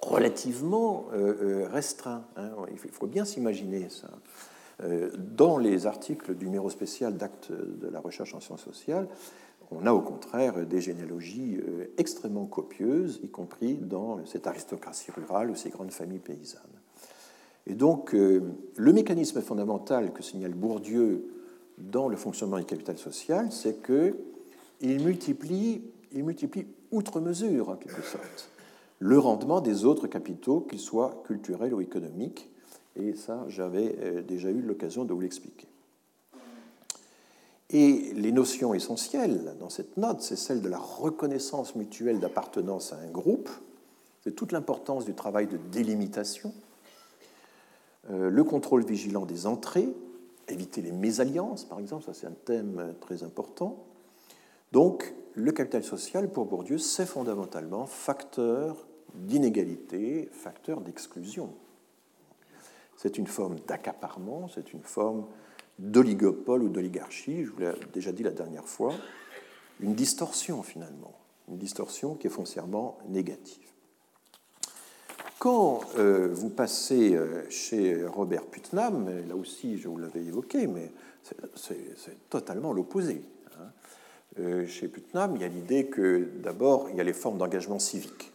[0.00, 2.24] relativement euh, euh, restreint.
[2.36, 2.50] Hein.
[2.70, 4.10] Il faut bien s'imaginer ça.
[5.16, 9.06] Dans les articles du numéro spécial d'actes de la recherche en sciences sociales,
[9.80, 15.50] on a au contraire des généalogies euh, extrêmement copieuses, y compris dans cette aristocratie rurale
[15.50, 16.60] ou ces grandes familles paysannes.
[17.66, 18.42] Et donc, euh,
[18.76, 21.26] le mécanisme fondamental que signale Bourdieu
[21.78, 25.82] dans le fonctionnement du capital social, c'est qu'il multiplie,
[26.12, 28.50] il multiplie outre mesure, en quelque sorte,
[28.98, 32.50] le rendement des autres capitaux, qu'ils soient culturels ou économiques.
[32.96, 35.66] Et ça, j'avais euh, déjà eu l'occasion de vous l'expliquer.
[37.74, 42.98] Et les notions essentielles dans cette note, c'est celle de la reconnaissance mutuelle d'appartenance à
[42.98, 43.50] un groupe,
[44.22, 46.54] c'est toute l'importance du travail de délimitation,
[48.10, 49.88] euh, le contrôle vigilant des entrées,
[50.46, 53.84] éviter les mésalliances, par exemple, ça c'est un thème très important.
[54.70, 61.52] Donc, le capital social, pour Bourdieu, c'est fondamentalement facteur d'inégalité, facteur d'exclusion.
[62.96, 65.24] C'est une forme d'accaparement, c'est une forme
[65.78, 68.94] d'oligopole ou d'oligarchie, je vous l'ai déjà dit la dernière fois,
[69.80, 71.14] une distorsion finalement,
[71.48, 73.58] une distorsion qui est foncièrement négative.
[75.38, 80.90] Quand euh, vous passez euh, chez Robert Putnam, là aussi je vous l'avais évoqué, mais
[81.54, 83.22] c'est totalement l'opposé.
[83.58, 83.66] Hein.
[84.38, 87.78] Euh, chez Putnam, il y a l'idée que d'abord, il y a les formes d'engagement
[87.78, 88.32] civique.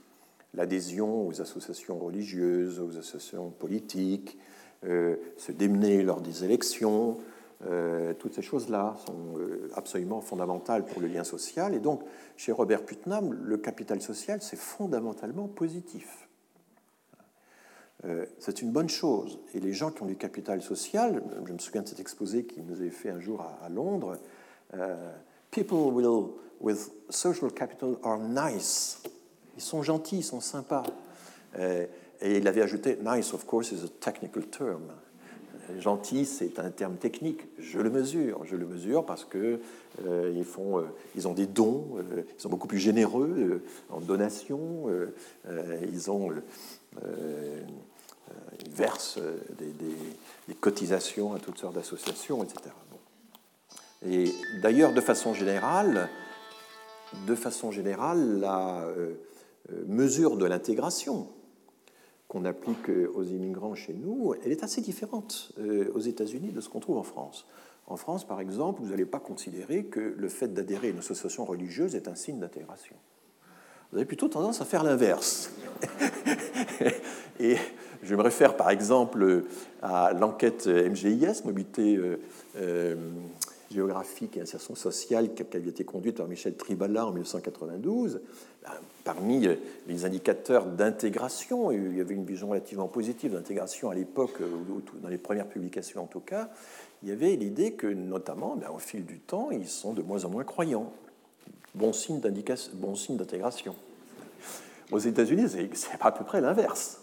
[0.54, 4.38] l'adhésion aux associations religieuses, aux associations politiques,
[4.84, 7.18] se démener lors des élections,
[8.20, 9.38] toutes ces choses-là sont
[9.76, 11.76] absolument fondamentales pour le lien social.
[11.76, 12.02] Et donc,
[12.38, 16.30] chez Robert Putnam, le capital social, c'est fondamentalement positif.
[18.40, 19.40] C'est une bonne chose.
[19.54, 22.66] Et les gens qui ont du capital social, je me souviens de cet exposé qu'il
[22.66, 24.18] nous avait fait un jour à, Londres,
[25.52, 25.92] People
[26.62, 29.02] with social capital are nice.
[29.58, 30.84] Ils sont gentils, ils sont sympas.
[32.22, 34.84] Euh, et il avait ajouté, nice, of course, is a technical term.
[35.80, 37.42] Gentil, c'est un terme technique.
[37.60, 38.44] Je le mesure.
[38.46, 39.60] Je le mesure parce que
[40.08, 40.84] euh, ils, font, euh,
[41.16, 44.88] ils ont des dons, ils sont beaucoup plus généreux en donation,
[45.94, 46.32] ils ont,
[48.66, 49.20] ils versent
[49.60, 52.72] des, cotisations à toutes sortes d'associations, etc.
[54.06, 56.10] Et d'ailleurs, de façon générale,
[57.28, 59.14] de façon générale, la euh,
[59.72, 61.28] euh, mesure de l'intégration
[62.30, 66.70] qu'on applique aux immigrants chez nous, elle est assez différente euh, aux États-Unis de ce
[66.70, 67.46] qu'on trouve en France.
[67.88, 71.44] En France, par exemple, vous n'allez pas considérer que le fait d'adhérer à une association
[71.44, 72.96] religieuse est un signe d'intégration.
[73.92, 75.52] Vous avez plutôt tendance à faire l'inverse.
[77.40, 77.58] Et
[78.04, 79.46] je me réfère par exemple
[79.82, 82.00] à l'enquête MGIS, mobilité
[83.72, 88.22] géographique et insertion sociale qui avait été conduite par Michel Tribala en 1992,
[88.64, 88.72] ben,
[89.04, 89.48] parmi
[89.88, 94.42] les indicateurs d'intégration, il y avait une vision relativement positive d'intégration à l'époque,
[95.02, 96.50] dans les premières publications en tout cas,
[97.04, 100.26] il y avait l'idée que notamment, ben, au fil du temps, ils sont de moins
[100.26, 100.92] en moins croyants.
[101.76, 103.76] Bon signe d'intégration.
[104.92, 107.02] Aux États-Unis, c'est à peu près l'inverse.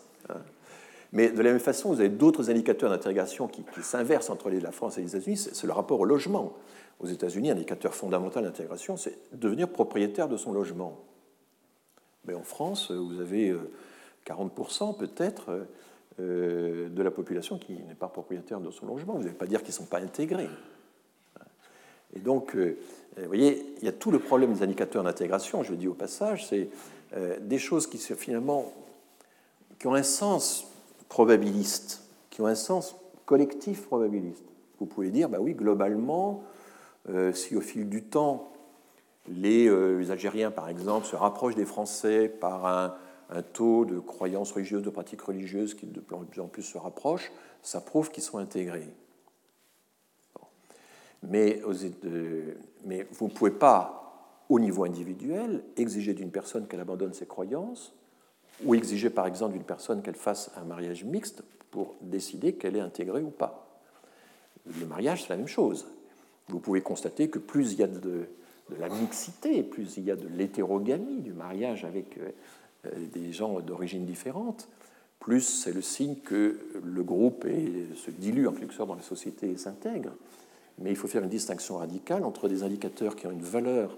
[1.13, 4.99] Mais de la même façon, vous avez d'autres indicateurs d'intégration qui, s'inversent entre la France
[4.99, 6.55] et les États-Unis, c'est le rapport au logement.
[6.99, 10.99] Aux États-Unis, un indicateur fondamental d'intégration, c'est devenir propriétaire de son logement.
[12.27, 13.55] Mais en France, vous avez
[14.27, 15.67] 40% euh, peut-être
[16.19, 19.15] euh, de la population qui n'est pas propriétaire de son logement.
[19.15, 20.49] Vous n'allez pas dire qu'ils ne sont pas intégrés.
[22.15, 22.79] Et donc, euh,
[23.19, 25.95] vous voyez, il y a tout le problème des indicateurs d'intégration, je le dis au
[25.95, 26.69] passage, c'est
[27.41, 28.73] des choses qui finalement
[29.79, 30.67] qui ont un sens
[31.09, 34.45] probabilistes, qui ont un sens collectif probabiliste.
[34.79, 36.43] Vous pouvez dire, bah oui, globalement,
[37.09, 38.53] euh, si au fil du temps,
[39.29, 42.95] les, euh, les, Algériens, par exemple, se rapprochent des Français par un,
[43.31, 47.33] un taux de croyances religieuses, de pratiques religieuses qui de plus en plus se rapprochent,
[47.63, 48.89] ça prouve qu'ils sont intégrés.
[51.23, 51.61] Mais,
[52.85, 57.93] mais vous ne pouvez pas, au niveau individuel, exiger d'une personne qu'elle abandonne ses croyances
[58.65, 62.81] ou exiger par exemple d'une personne qu'elle fasse un mariage mixte pour décider qu'elle est
[62.81, 63.81] intégrée ou pas.
[64.81, 65.87] Le mariage, c'est la même chose.
[66.49, 68.29] Vous pouvez constater que plus il y a de,
[68.79, 72.31] la mixité, plus il y a de l'hétérogamie, du mariage avec euh,
[72.87, 74.69] euh, des gens d'origine différente,
[75.21, 79.51] plus c'est le signe que le groupe se dilue en quelque sorte dans la société
[79.51, 80.13] et s'intègre.
[80.79, 83.97] Mais il faut faire une distinction radicale entre des indicateurs qui ont une valeur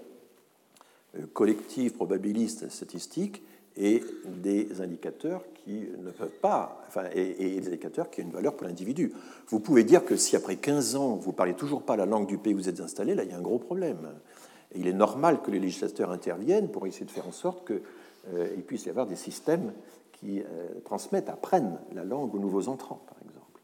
[1.17, 3.43] euh, collective, probabiliste, statistique,
[3.77, 8.55] et des indicateurs qui ne peuvent pas, enfin, et, des indicateurs qui ont une valeur
[8.55, 9.13] pour l'individu.
[9.47, 12.27] Vous pouvez dire que si après 15 ans, vous ne parlez toujours pas la langue
[12.27, 14.13] du pays où vous êtes installé, là, il y a un gros problème.
[14.75, 17.81] Il est normal que les législateurs interviennent pour essayer de faire en sorte qu'il
[18.33, 19.73] euh, puisse y avoir des systèmes
[20.11, 20.45] qui euh,
[20.83, 23.61] transmettent, apprennent la langue aux nouveaux entrants, par exemple.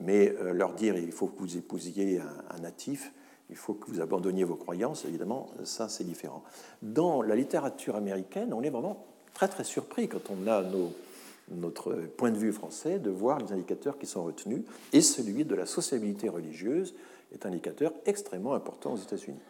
[0.00, 3.12] Mais euh, leur dire il faut que vous épousiez un, un natif,
[3.50, 6.42] il faut que vous abandonniez vos croyances, évidemment, ça c'est différent.
[6.80, 9.04] Dans la littérature américaine, on est vraiment
[9.34, 10.62] très très surpris quand on a
[11.50, 14.62] notre point de vue français de voir les indicateurs qui sont retenus,
[14.92, 16.94] et celui de la sociabilité religieuse
[17.34, 19.40] est un indicateur extrêmement important aux États-Unis.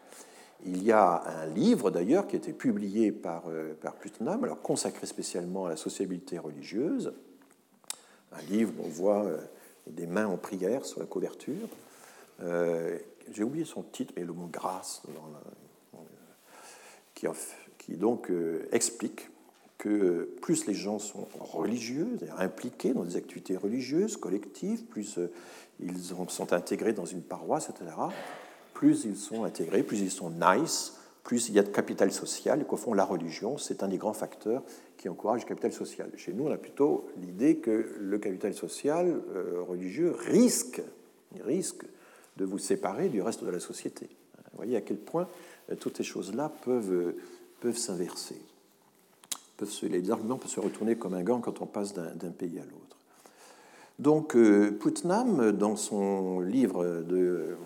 [0.67, 4.63] Il y a un livre d'ailleurs qui a été publié par, euh, par Putnam, alors
[4.63, 7.13] consacré spécialement à la sociabilité religieuse,
[8.33, 9.39] un livre où on voit euh,
[9.87, 11.69] des mains en prière sur la couverture.
[12.43, 12.99] Euh,
[13.31, 15.03] j'ai oublié son titre, mais le mot grâce,
[17.15, 17.27] qui,
[17.79, 18.31] qui, donc
[18.73, 19.29] explique
[19.79, 25.31] que plus les gens sont religieux, impliqués dans des activités religieuses, collectives, plus euh,
[25.81, 25.99] ils
[26.29, 27.91] sont intégrés dans une paroisse, etc.,
[28.73, 32.61] plus ils sont intégrés, plus ils sont nice, plus il y a de capital social,
[32.61, 34.63] et qu'au fond, la religion, c'est un des grands facteurs
[34.97, 36.11] qui encourage le capital social.
[36.17, 40.83] Chez nous, on a plutôt l'idée que le capital social euh, religieux risque,
[41.45, 41.85] risque
[42.37, 44.09] de vous séparer du reste de la société.
[44.53, 45.29] Vous voyez à quel point
[45.71, 47.15] euh, toutes ces choses-là peuvent,
[47.61, 48.41] peuvent s'inverser
[49.83, 52.97] les arguments peuvent se retourner comme un gant quand on passe d'un pays à l'autre.
[53.99, 57.57] Donc euh, Putnam, dans son livre de, euh,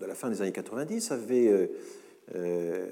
[0.00, 1.70] de, la fin des années 90, avait
[2.34, 2.86] euh,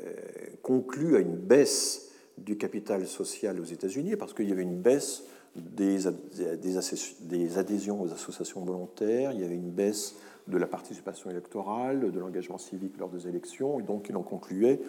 [0.62, 5.24] conclu à une baisse du capital social aux États-Unis, parce qu'il y avait une baisse
[5.54, 5.98] des,
[7.20, 10.16] des, adhésions aux associations volontaires, il y avait une baisse
[10.46, 14.80] de la participation électorale, de l'engagement civique lors des élections, et donc il en concluait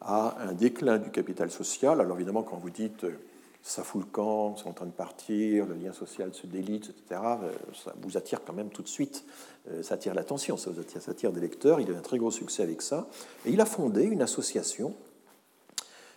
[0.00, 2.00] à un déclin du capital social.
[2.00, 3.18] Alors évidemment, quand vous dites euh,
[3.62, 7.20] ça fout le camp, c'est en train de partir, le lien social se délite, etc.,
[7.42, 9.24] euh, ça vous attire quand même tout de suite,
[9.70, 12.62] euh, ça attire l'attention, ça vous attire, des lecteurs, il a un très gros succès
[12.62, 13.06] avec ça,
[13.44, 14.94] et il a fondé une association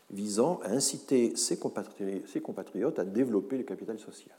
[0.10, 4.38] visant à inciter ses compatriotes, à développer le capital social.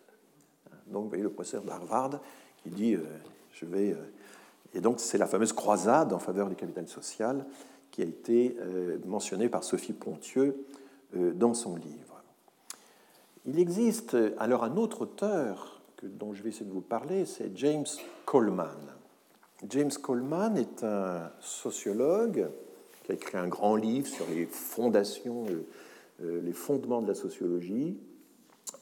[0.86, 2.20] Donc, vous voyez le professeur d'Harvard
[2.62, 2.96] qui dit
[3.52, 3.96] Je vais
[4.76, 7.46] et donc c'est la fameuse croisade en faveur du capital social
[7.90, 10.66] qui a été euh, mentionnée par Sophie Pontieux
[11.16, 12.22] euh, dans son livre.
[13.46, 17.56] Il existe euh, alors un autre auteur dont je vais essayer de vous parler, c'est
[17.56, 17.86] James
[18.26, 18.76] Coleman.
[19.66, 22.46] James Coleman est un sociologue
[23.02, 25.46] qui a écrit un grand livre sur les fondations,
[26.20, 27.96] les fondements de la sociologie.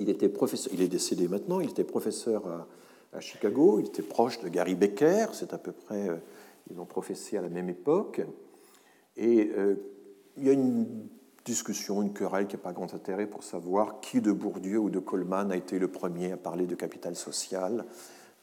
[0.01, 2.67] Il, était professeur, il est décédé maintenant, il était professeur à
[3.15, 3.79] à Chicago.
[3.81, 6.17] Il était proche de Gary Becker, c'est à peu près, euh,
[6.71, 8.23] ils ont professé à la même époque.
[9.17, 9.77] Et euh,
[10.37, 10.87] il y a une
[11.45, 14.99] discussion, une querelle qui n'a pas grand intérêt pour savoir qui de Bourdieu ou de
[14.99, 17.85] Coleman a été le premier à parler de capital social.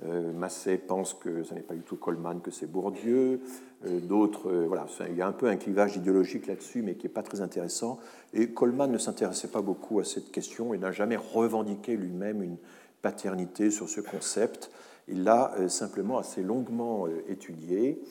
[0.03, 3.41] Euh, Massé pense que ce n'est pas du tout Coleman, que c'est Bourdieu.
[3.84, 7.23] D'autres, voilà, il y a un peu un clivage idéologique là-dessus, mais qui n'est pas
[7.23, 7.98] très intéressant.
[8.31, 12.57] Et Coleman ne s'intéressait pas beaucoup à cette question et n'a jamais revendiqué lui-même une,
[13.02, 14.72] paternité sur ce concept.
[15.07, 18.02] Il l'a euh, simplement assez longuement euh, étudié.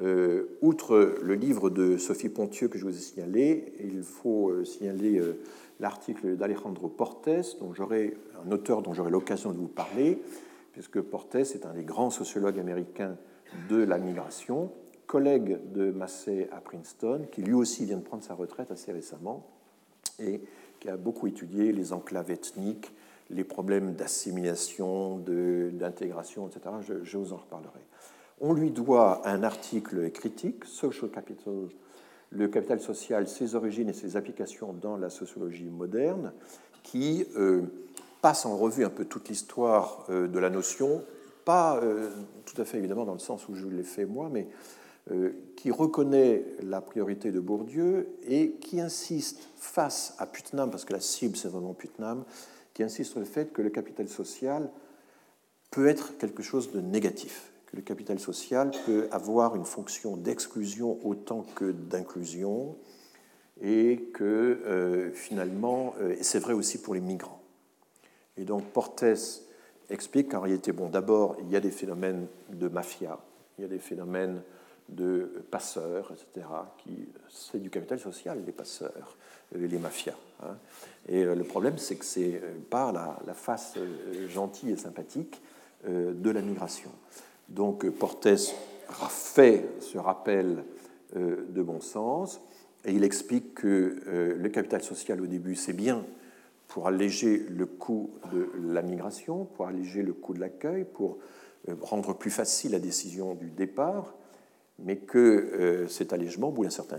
[0.00, 5.20] Euh, outre le livre de Sophie Pontieux que je vous ai signalé, il faut signaler
[5.80, 10.22] l'article d'Alejandro Portes, dont un auteur dont j'aurai l'occasion de vous parler,
[10.72, 13.18] puisque Portes est un des grands sociologues américains
[13.68, 14.72] de la migration,
[15.06, 19.46] collègue de Massey à Princeton, qui lui aussi vient de prendre sa retraite assez récemment
[20.18, 20.40] et
[20.80, 22.92] qui a beaucoup étudié les enclaves ethniques
[23.32, 26.76] les problèmes d'assimilation, d'intégration, etc.
[27.02, 27.80] Je, vous en reparlerai.
[28.40, 31.68] On lui doit un article critique, Social Capital,
[32.30, 36.32] le capital social, ses origines et ses applications dans la sociologie moderne,
[36.82, 37.62] qui euh,
[38.20, 41.02] passe en revue un peu toute l'histoire euh, de la notion,
[41.44, 42.10] pas euh,
[42.46, 44.48] tout à fait évidemment dans le sens où je l'ai fait moi, mais
[45.56, 51.00] qui reconnaît la priorité de Bourdieu et qui insiste face à Putnam, parce que la
[51.00, 52.24] cible c'est vraiment Putnam,
[52.82, 54.70] insiste sur le fait que le capital social
[55.70, 60.98] peut être quelque chose de négatif, que le capital social peut avoir une fonction d'exclusion
[61.06, 62.76] autant que d'inclusion,
[63.62, 67.40] et que euh, finalement, euh, et c'est vrai aussi pour les migrants.
[68.36, 69.04] Et donc Portes
[69.88, 73.18] explique qu'en réalité, bon, d'abord, il y a des phénomènes de mafia,
[73.58, 74.42] il y a des phénomènes
[74.94, 76.46] de passeurs, etc.,
[76.78, 79.16] qui c'est du capital social, les passeurs,
[79.54, 80.16] les mafias.
[80.42, 80.56] Hein.
[81.08, 85.40] Et euh, le problème, c'est que c'est euh, pas la, face euh, gentille et sympathique
[85.84, 86.92] de la migration.
[87.48, 88.28] Donc Portes
[89.08, 90.62] fait ce rappel
[91.12, 92.40] de bon sens
[92.84, 96.04] et il explique que le capital social au début, c'est bien
[96.68, 101.18] pour alléger le coût de la migration, pour alléger le coût de l'accueil, pour
[101.80, 104.14] rendre plus facile la décision du départ,
[104.84, 106.98] mais que cet allègement, au bout d'un certain,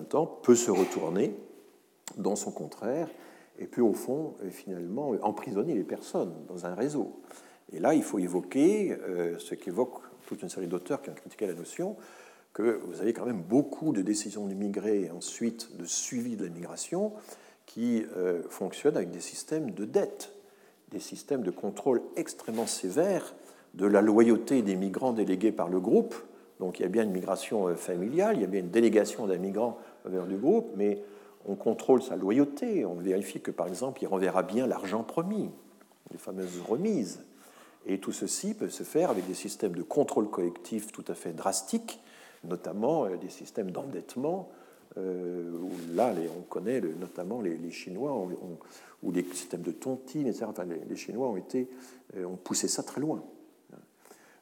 [0.00, 1.34] temps, peut se retourner
[2.16, 3.08] dans son contraire,
[3.58, 7.20] et peut au fond, euh, finalement, emprisonner les personnes dans un réseau.
[7.72, 11.46] Et là, il faut évoquer euh, ce qu'évoque toute une série d'auteurs qui ont critiqué
[11.46, 11.96] la notion,
[12.52, 16.50] que vous avez quand même beaucoup de décisions d'immigrés et ensuite de suivi de la
[16.50, 17.12] migration
[17.66, 20.32] qui euh, fonctionnent avec des systèmes de dette,
[20.90, 23.34] des systèmes de contrôle extrêmement sévères
[23.76, 26.14] de la loyauté des migrants délégués par le groupe.
[26.60, 29.36] Donc il y a bien une migration familiale, il y a bien une délégation d'un
[29.36, 31.02] migrant vers du groupe, mais
[31.46, 35.50] on contrôle sa loyauté, on vérifie que par exemple il renverra bien l'argent promis,
[36.10, 37.20] les fameuses remises.
[37.86, 41.32] Et tout ceci peut se faire avec des systèmes de contrôle collectif tout à fait
[41.32, 42.00] drastiques,
[42.42, 44.48] notamment euh, des systèmes d'endettement,
[44.98, 48.26] euh, où là on connaît notamment les, Chinois,
[49.02, 50.46] ou les systèmes de tontine, etc.
[50.88, 53.22] Les, Chinois euh, ont poussé ça très loin.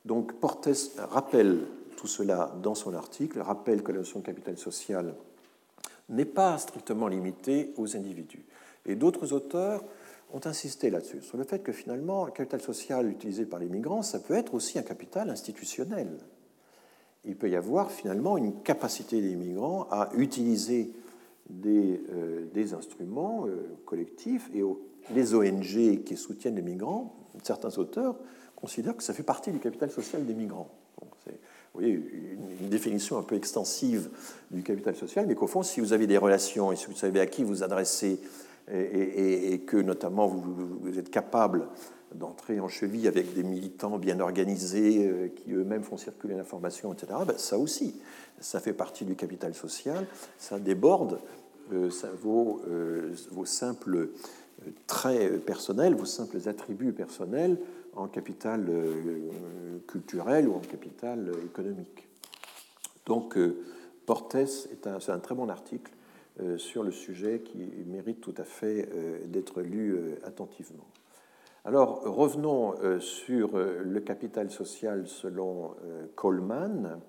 [0.04, 0.68] Donc Portes
[0.98, 1.60] rappelle
[1.96, 5.14] tout cela dans son article, rappelle que la notion de capital social
[6.10, 8.44] n'est pas strictement limité aux individus.
[8.84, 9.82] Et d'autres auteurs
[10.32, 14.02] ont insisté là-dessus, sur le fait que finalement, le capital social utilisé par les migrants,
[14.02, 16.08] ça peut être aussi un capital institutionnel.
[17.24, 20.92] Il peut y avoir finalement une capacité des migrants à utiliser
[21.48, 24.62] des, euh, instruments euh, collectifs et
[25.14, 28.16] les ONG qui soutiennent les migrants, certains auteurs
[28.64, 30.70] considèrent que ça fait partie du capital social des migrants.
[31.74, 34.08] voyez, une, définition un peu extensive
[34.50, 37.20] du capital social, mais qu'au fond, si vous avez des relations et si vous savez
[37.20, 38.18] à qui vous adressez
[38.72, 41.68] et, que notamment vous, êtes capable
[42.14, 47.12] d'entrer en cheville avec des militants bien organisés euh, qui eux-mêmes font circuler l'information, etc.,
[47.26, 48.00] ben, ça aussi,
[48.40, 50.06] ça fait partie du capital social,
[50.38, 51.18] ça déborde
[51.72, 54.10] euh, ça, vos, euh, vos simples
[54.86, 57.58] traits personnels, vos simples attributs personnels
[57.96, 58.66] en capital
[59.86, 62.08] culturel ou en capital économique.
[63.06, 63.38] Donc,
[64.06, 65.92] Portes est un, un, très bon article
[66.56, 68.88] sur le sujet qui mérite tout à fait
[69.26, 70.86] d'être lu attentivement.
[71.66, 77.00] Alors revenons euh, sur euh, le capital social selon euh, Coleman.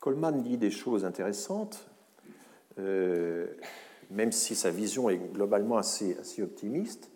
[0.00, 1.86] Coleman dit des choses intéressantes,
[2.78, 7.09] même si sa vision est globalement assez, assez optimiste.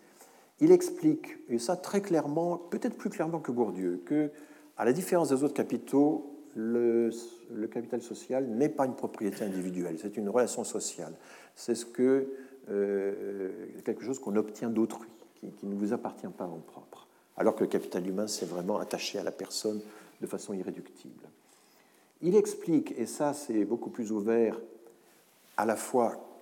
[0.61, 4.31] Il explique, et ça très clairement, peut-être plus clairement que Bourdieu, que,
[4.77, 7.11] à la différence des autres capitaux, le,
[7.71, 11.13] capital social n'est pas une propriété individuelle, c'est une relation sociale.
[11.55, 12.27] C'est ce que,
[13.83, 15.09] quelque chose qu'on obtient d'autrui
[15.57, 17.07] qui, ne vous appartient pas en propre,
[17.37, 19.81] alors que le capital humain, c'est vraiment attaché à la personne
[20.21, 21.27] de façon irréductible.
[22.21, 24.57] Il explique, et ça c'est beaucoup plus ouvert
[25.57, 26.34] à la fois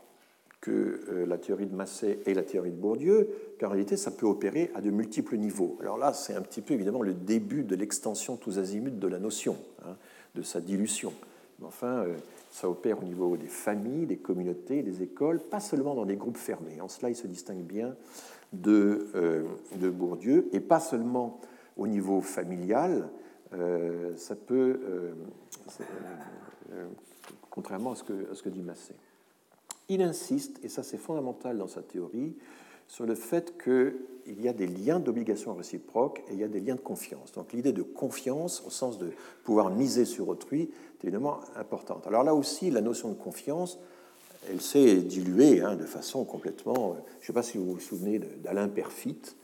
[0.64, 3.28] que euh, la théorie de Massé et la théorie de Bourdieu,
[3.60, 5.78] qu'en réalité ça peut opérer à de multiples niveaux.
[5.82, 9.20] Alors là, c'est un petit peu évidemment le début de l'extension tous azimuts de la
[9.20, 9.98] notion, hein,
[10.36, 11.12] de sa dilution.
[11.60, 12.16] Mais enfin, euh,
[12.50, 16.38] ça opère au niveau des familles, des communautés, des écoles, pas seulement dans des groupes
[16.38, 16.80] fermés.
[16.80, 17.98] En cela, il se distingue bien
[18.54, 19.44] de, euh,
[19.92, 21.42] Bourdieu, et pas seulement
[21.76, 23.10] au niveau familial,
[24.16, 24.80] ça peut,
[27.50, 28.96] contrairement à ce, que, à ce que dit Massé.
[29.90, 32.36] Il insiste, et ça c'est fondamental dans sa théorie,
[32.88, 36.60] sur le fait qu'il y a des liens d'obligation réciproque et il y a des
[36.60, 37.32] liens de confiance.
[37.32, 39.12] Donc l'idée de confiance, au sens de
[39.44, 42.08] pouvoir miser sur autrui, est évidemment importante.
[42.08, 43.80] Alors là aussi, la notion de confiance,
[44.50, 46.92] elle s'est diluée hein, de façon complètement.
[46.92, 49.36] Euh, je ne sais pas si vous vous souvenez d'Alain Perfit,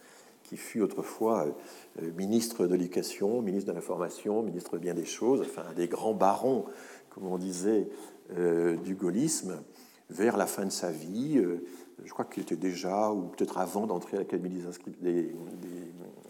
[0.44, 5.06] qui fut autrefois euh, euh, ministre de l'Éducation, ministre de l'Information, ministre de bien des
[5.06, 6.66] choses, enfin un des grands barons,
[7.10, 7.88] comme on disait,
[8.86, 9.64] du gaullisme,
[10.10, 11.42] vers la fin de sa vie.
[12.04, 14.64] je crois qu'il était déjà, ou peut-être avant d'entrer à l'Académie
[15.02, 15.34] des,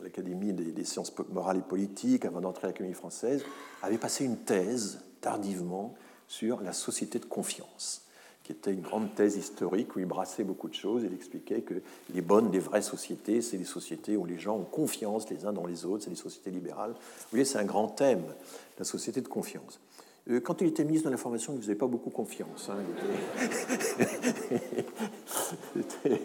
[0.01, 3.43] l'Académie des, sciences morales et politiques, avant d'entrer à l'Académie française,
[3.81, 5.95] avait passé une thèse tardivement
[6.27, 8.05] sur la société de confiance
[8.49, 11.03] qui était une grande thèse historique où il brassait beaucoup de choses.
[11.05, 11.75] Il expliquait que
[12.11, 15.53] les bonnes, les vraies sociétés, c'est des sociétés où les gens ont confiance les uns
[15.53, 16.93] dans les autres, c'est des sociétés libérales.
[16.93, 18.23] Vous voyez, c'est un grand thème,
[18.79, 19.79] la société de confiance.
[20.29, 22.69] Euh, quand il était ministre de l'Information, il ne faisait pas beaucoup confiance.
[22.69, 22.77] Hein.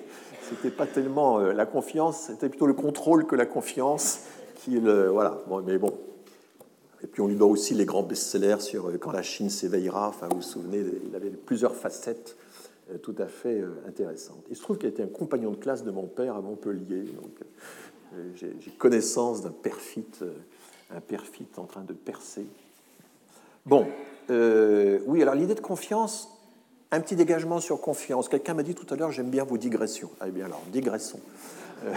[0.48, 4.20] C'était pas tellement euh, la confiance, c'était plutôt le contrôle que la confiance.
[4.68, 5.42] Euh, voilà.
[5.66, 5.92] Mais bon,
[7.02, 10.08] et puis on lui doit aussi les grands best-sellers sur euh, Quand la Chine s'éveillera.
[10.08, 12.36] Enfin, vous vous souvenez, il avait plusieurs facettes
[13.02, 14.44] tout à fait intéressantes.
[14.50, 17.06] Il se trouve qu'il était un compagnon de classe de mon père à Montpellier.
[18.34, 20.22] J'ai connaissance d'un perfite,
[20.90, 22.44] un perfite en train de percer.
[23.66, 23.86] Bon,
[24.28, 26.28] oui, alors l'idée de confiance,
[26.90, 28.28] un petit dégagement sur confiance.
[28.28, 30.10] Quelqu'un m'a dit tout à l'heure, j'aime bien vos digressions.
[30.20, 31.20] Ah bien alors, digressons.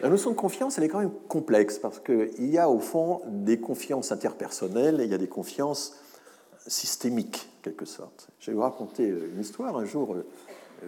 [0.00, 3.20] La notion de confiance, elle est quand même complexe parce qu'il y a au fond
[3.26, 5.96] des confiances interpersonnelles et il y a des confiances
[6.68, 8.28] systémiques, en quelque sorte.
[8.38, 9.76] Je vais vous raconter une histoire.
[9.76, 10.16] Un jour,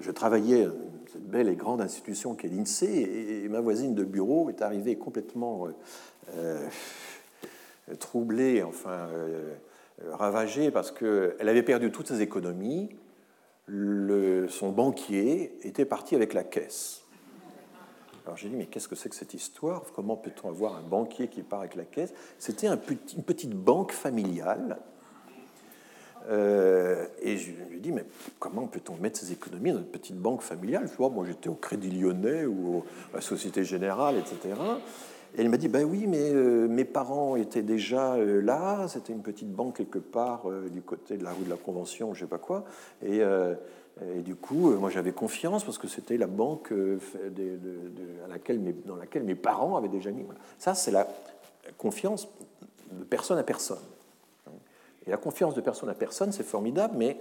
[0.01, 0.73] je travaillais dans
[1.13, 5.67] cette belle et grande institution qu'est l'INSEE et ma voisine de bureau est arrivée complètement
[6.37, 6.69] euh,
[7.99, 9.55] troublée, enfin euh,
[10.13, 12.91] ravagée, parce qu'elle avait perdu toutes ses économies.
[14.49, 17.03] Son banquier était parti avec la caisse.
[18.27, 19.85] Alors j'ai dit, mais qu'est-ce que c'est que cette histoire?
[19.95, 22.13] Comment peut-on avoir un banquier qui part avec la caisse?
[22.39, 22.79] C'était un
[23.17, 24.79] une petite banque familiale.
[26.29, 28.05] Euh, et je lui ai dit, mais
[28.39, 30.89] comment peut-on mettre ses économies dans une petite banque familiale?
[30.91, 34.55] Je vois, moi j'étais au Crédit Lyonnais ou à la Société Générale, etc.
[35.37, 39.13] Et elle m'a dit, ben oui, mais euh, mes parents étaient déjà euh, là, c'était
[39.13, 42.27] une petite banque quelque part du côté de la rue de la Convention, je ne
[42.27, 42.65] sais pas quoi.
[43.03, 43.23] Et
[44.23, 46.99] du coup, euh, moi j'avais confiance parce que c'était la banque euh,
[48.25, 50.25] à laquelle dans laquelle mes parents avaient déjà mis.
[50.59, 51.07] Ça, c'est la
[51.77, 52.29] confiance
[52.93, 53.79] de personne à personne.
[55.07, 57.19] Et la confiance de personne à personne, c'est formidable, mais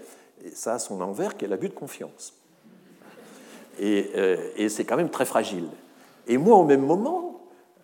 [0.53, 2.33] ça a son envers qui est l'abus de confiance.
[3.81, 5.67] Euh, et c'est quand même très fragile.
[6.27, 7.28] Et moi, au même moment,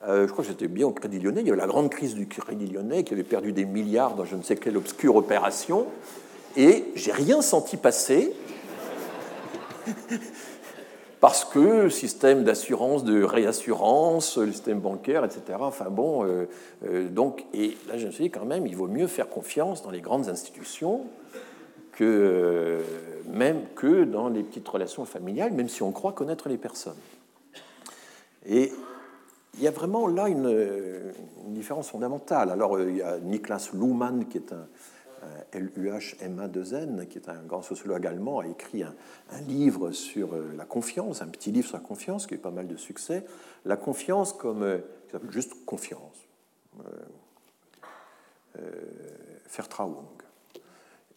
[0.01, 2.27] je crois que j'étais bien au Crédit Lyonnais, il y avait la grande crise du
[2.27, 5.87] Crédit Lyonnais qui avait perdu des milliards dans je ne sais quelle obscure opération,
[6.57, 8.33] et j'ai rien senti passer
[11.19, 15.57] parce que système d'assurance, de réassurance, le système bancaire, etc.
[15.59, 16.47] Enfin bon, euh,
[16.85, 19.81] euh, donc, et là je me suis dit quand même, il vaut mieux faire confiance
[19.81, 21.01] dans les grandes institutions
[21.93, 22.81] que euh,
[23.33, 26.93] même que dans les petites relations familiales, même si on croit connaître les personnes.
[28.47, 28.71] Et
[29.57, 31.13] il y a vraiment là une,
[31.47, 32.49] différence fondamentale.
[32.49, 34.67] Alors il y a Niklas Luhmann qui est un,
[35.53, 38.93] LUH-MA2N, qui est un grand sociologue allemand, a écrit un,
[39.47, 42.51] livre sur euh, la confiance, un petit livre sur la confiance qui a eu pas
[42.51, 43.25] mal de succès.
[43.63, 46.27] La confiance comme, euh, qui s'appelle juste confiance,
[46.79, 46.91] euh,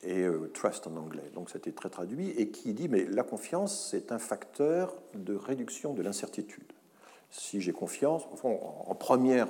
[0.05, 1.31] et trust en anglais.
[1.35, 5.93] Donc c'était très traduit, et qui dit, mais la confiance, c'est un facteur de réduction
[5.93, 6.73] de l'incertitude.
[7.31, 9.49] Si j'ai confiance, en, première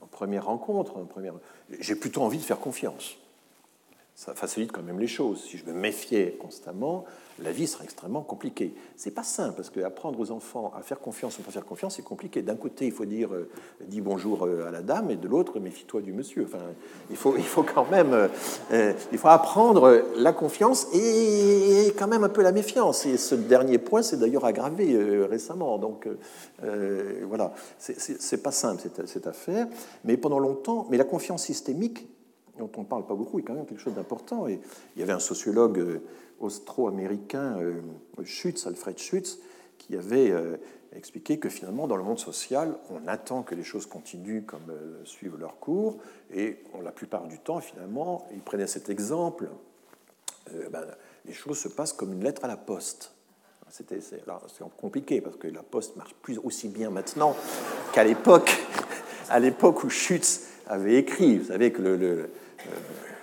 [0.00, 1.34] en première rencontre, en première...
[1.80, 3.16] j'ai plutôt envie de faire confiance
[4.18, 5.44] ça facilite quand même les choses.
[5.44, 7.04] Si je me méfiais constamment,
[7.42, 8.74] la vie serait extrêmement compliquée.
[8.96, 12.04] C'est pas simple parce qu'apprendre aux enfants à faire confiance ou pas faire confiance, c'est
[12.04, 12.42] compliqué.
[12.42, 13.48] D'un côté, il faut dire euh,
[13.86, 16.44] dis bonjour euh, à la dame, et de l'autre, méfie-toi du monsieur.
[16.44, 16.64] Enfin,
[17.10, 18.28] il faut, il faut quand même,
[18.72, 23.06] euh, il faut apprendre la confiance et, quand même un peu la méfiance.
[23.06, 24.96] Et ce dernier point, c'est d'ailleurs aggravé
[25.26, 25.78] récemment.
[25.78, 26.08] Donc
[27.28, 29.66] voilà, c'est pas simple cette, cette affaire.
[30.04, 32.06] Mais pendant longtemps, mais la confiance systémique
[32.58, 34.48] dont on ne parle pas beaucoup, est quand même quelque chose d'important.
[34.48, 34.60] Et
[34.96, 36.00] il y avait un sociologue
[36.40, 37.80] austro-américain, euh,
[38.24, 39.38] Schutz, Alfred Schutz,
[39.78, 40.56] qui avait euh,
[40.92, 44.72] expliqué que finalement, dans le monde social, on attend que les choses continuent comme
[45.04, 45.98] suivent leur cours,
[46.32, 49.48] et la plupart du temps, finalement, il prenait cet exemple,
[50.70, 50.86] ben,
[51.26, 53.12] les choses se passent comme une lettre à la poste.
[53.70, 54.22] C'était, c'est,
[54.80, 57.36] compliqué parce que la poste marche plus aussi bien maintenant
[57.92, 58.50] qu'à l'époque,
[59.84, 61.38] où Schutz avait écrit.
[61.38, 62.26] Vous savez que le euh,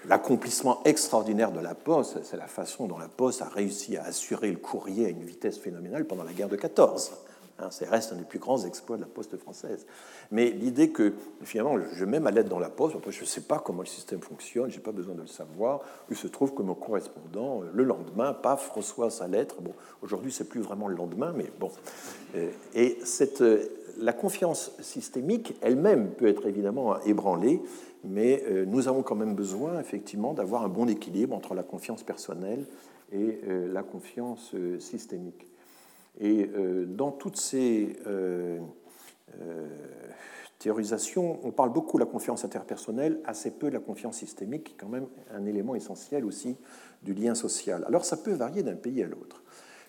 [0.08, 4.52] l'accomplissement extraordinaire de la Poste, c'est la façon dont la Poste a réussi à assurer
[4.52, 7.12] le courrier à une vitesse phénoménale pendant la guerre de 14.
[7.58, 9.86] Hein, c'est reste un des plus grands exploits de la Poste française.
[10.30, 11.14] Mais l'idée que
[11.44, 14.20] finalement, je mets ma lettre dans la Poste, je ne sais pas comment le système
[14.20, 15.80] fonctionne, je n'ai pas besoin de le savoir.
[16.10, 19.62] Il se trouve que mon correspondant, le lendemain, paf, reçoit sa lettre.
[19.62, 21.72] Bon, aujourd'hui, c'est plus vraiment le lendemain, mais bon.
[22.36, 23.70] Euh, et cette, euh,
[24.00, 27.62] la confiance systémique elle-même peut être évidemment ébranlée
[28.06, 32.04] mais euh, nous avons quand même besoin, effectivement, d'avoir un bon équilibre entre la confiance
[32.04, 32.66] personnelle
[33.12, 35.48] et euh, la confiance euh, systémique.
[36.22, 36.50] Et
[36.88, 37.98] dans toutes ces
[40.60, 44.74] théorisations, on parle beaucoup de la confiance interpersonnelle, assez peu de la confiance systémique, qui
[44.76, 46.56] est quand même un élément essentiel aussi
[47.04, 47.84] du lien social.
[47.86, 49.44] Alors ça peut varier d'un pays à l'autre.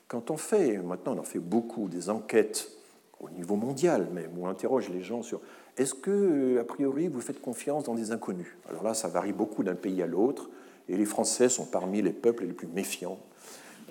[0.08, 2.72] Quand on fait, maintenant on en fait beaucoup, des enquêtes
[3.20, 5.40] au niveau mondial même, où on interroge les gens sur
[5.76, 8.56] est-ce que, euh, a priori, vous faites confiance dans des inconnus?
[8.68, 10.48] Alors là, ça varie beaucoup d'un pays à l'autre,
[10.88, 13.18] et les Français sont parmi les peuples les plus méfiants.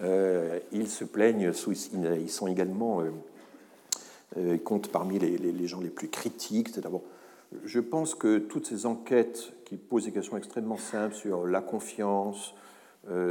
[0.01, 1.51] Euh, ils se plaignent,
[2.19, 3.03] ils sont également,
[4.37, 6.69] euh, comptent parmi les, gens les plus critiques.
[7.63, 12.53] je pense que toutes ces enquêtes qui posent des questions extrêmement simples sur la confiance,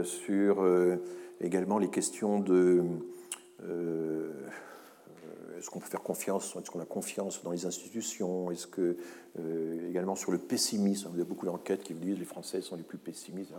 [0.05, 0.64] sur
[1.40, 2.82] également les questions de
[5.65, 8.99] est-ce qu'on peut faire confiance Est-ce qu'on a confiance dans les institutions Est-ce que,
[9.39, 12.61] euh, également sur le pessimisme, vous avez beaucoup d'enquêtes qui vous disent que les Français
[12.61, 13.55] sont les plus pessimistes.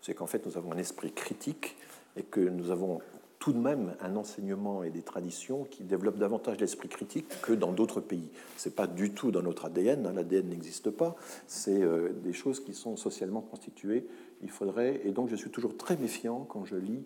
[0.00, 1.76] C'est qu'en fait, nous avons un esprit critique
[2.16, 3.00] et que nous avons
[3.38, 7.72] tout de même un enseignement et des traditions qui développent davantage l'esprit critique que dans
[7.72, 8.30] d'autres pays.
[8.56, 11.14] Ce n'est pas du tout dans notre ADN, hein, l'ADN n'existe pas,
[11.46, 14.06] c'est euh, des choses qui sont socialement constituées.
[14.40, 17.04] Il faudrait, et donc je suis toujours très méfiant quand je lis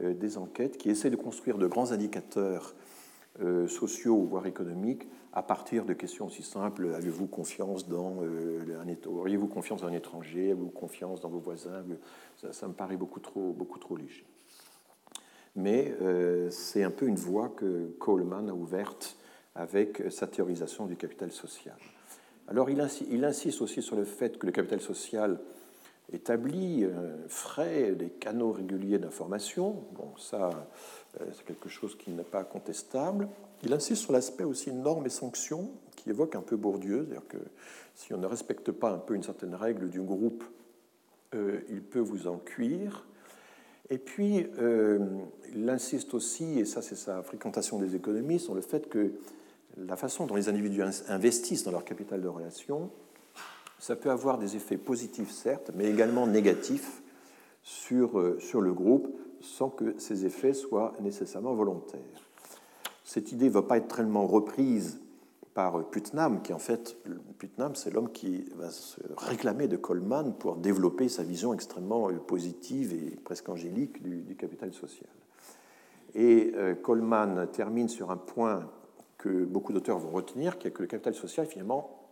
[0.00, 2.76] euh, des enquêtes qui essaient de construire de grands indicateurs
[3.42, 6.94] euh, sociaux, voire économiques, à partir de questions aussi simples.
[6.94, 10.52] Avez-vous confiance dans euh, un Auriez-vous confiance dans un étranger?
[10.52, 11.84] Avez-vous confiance dans vos voisins?
[12.50, 14.24] Ça, me paraît beaucoup trop, beaucoup trop léger.
[15.54, 19.18] Mais euh, c'est un peu une voie que Coleman a ouverte
[19.54, 21.76] avec sa théorisation du capital social.
[22.48, 25.40] Alors il, il insiste aussi sur le fait que le capital social
[26.12, 26.86] établit
[27.26, 29.84] frais des canaux réguliers d'information.
[29.92, 30.68] Bon, ça,
[31.32, 33.28] c'est quelque chose qui n'est pas contestable.
[33.62, 37.38] Il insiste sur l'aspect aussi normes et sanctions, qui évoque un peu Bourdieu, c'est-à-dire que
[37.94, 40.44] si on ne respecte pas un peu une certaine règle du groupe,
[41.34, 43.06] euh, il peut vous en cuire.
[43.88, 44.98] Et puis, euh,
[45.54, 49.12] il insiste aussi, et ça c'est sa fréquentation des économies, sur le fait que
[49.76, 52.90] la façon dont les individus investissent dans leur capital de relation,
[53.78, 57.02] ça peut avoir des effets positifs certes, mais également négatifs
[57.62, 59.08] sur, sur le groupe,
[59.46, 62.00] sans que ces effets soient nécessairement volontaires.
[63.04, 65.00] Cette idée ne va pas être tellement reprise
[65.54, 66.96] par Putnam, qui en fait,
[67.38, 72.92] Putnam, c'est l'homme qui va se réclamer de Coleman pour développer sa vision extrêmement positive
[72.92, 75.08] et presque angélique du, capital social.
[76.14, 76.52] Et
[76.82, 78.68] Coleman termine sur un point
[79.16, 82.06] que beaucoup d'auteurs vont retenir, qui est que le capital social, finalement,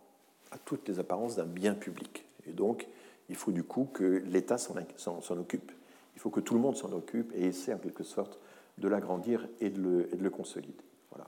[0.51, 2.25] a toutes les apparences d'un bien public.
[2.47, 2.87] Et donc,
[3.29, 5.71] il faut du coup que l'État s'en occupe.
[6.15, 8.39] Il faut que tout le monde s'en occupe et essaie en quelque sorte
[8.77, 10.73] de l'agrandir et, de le consolider.
[11.11, 11.27] Voilà.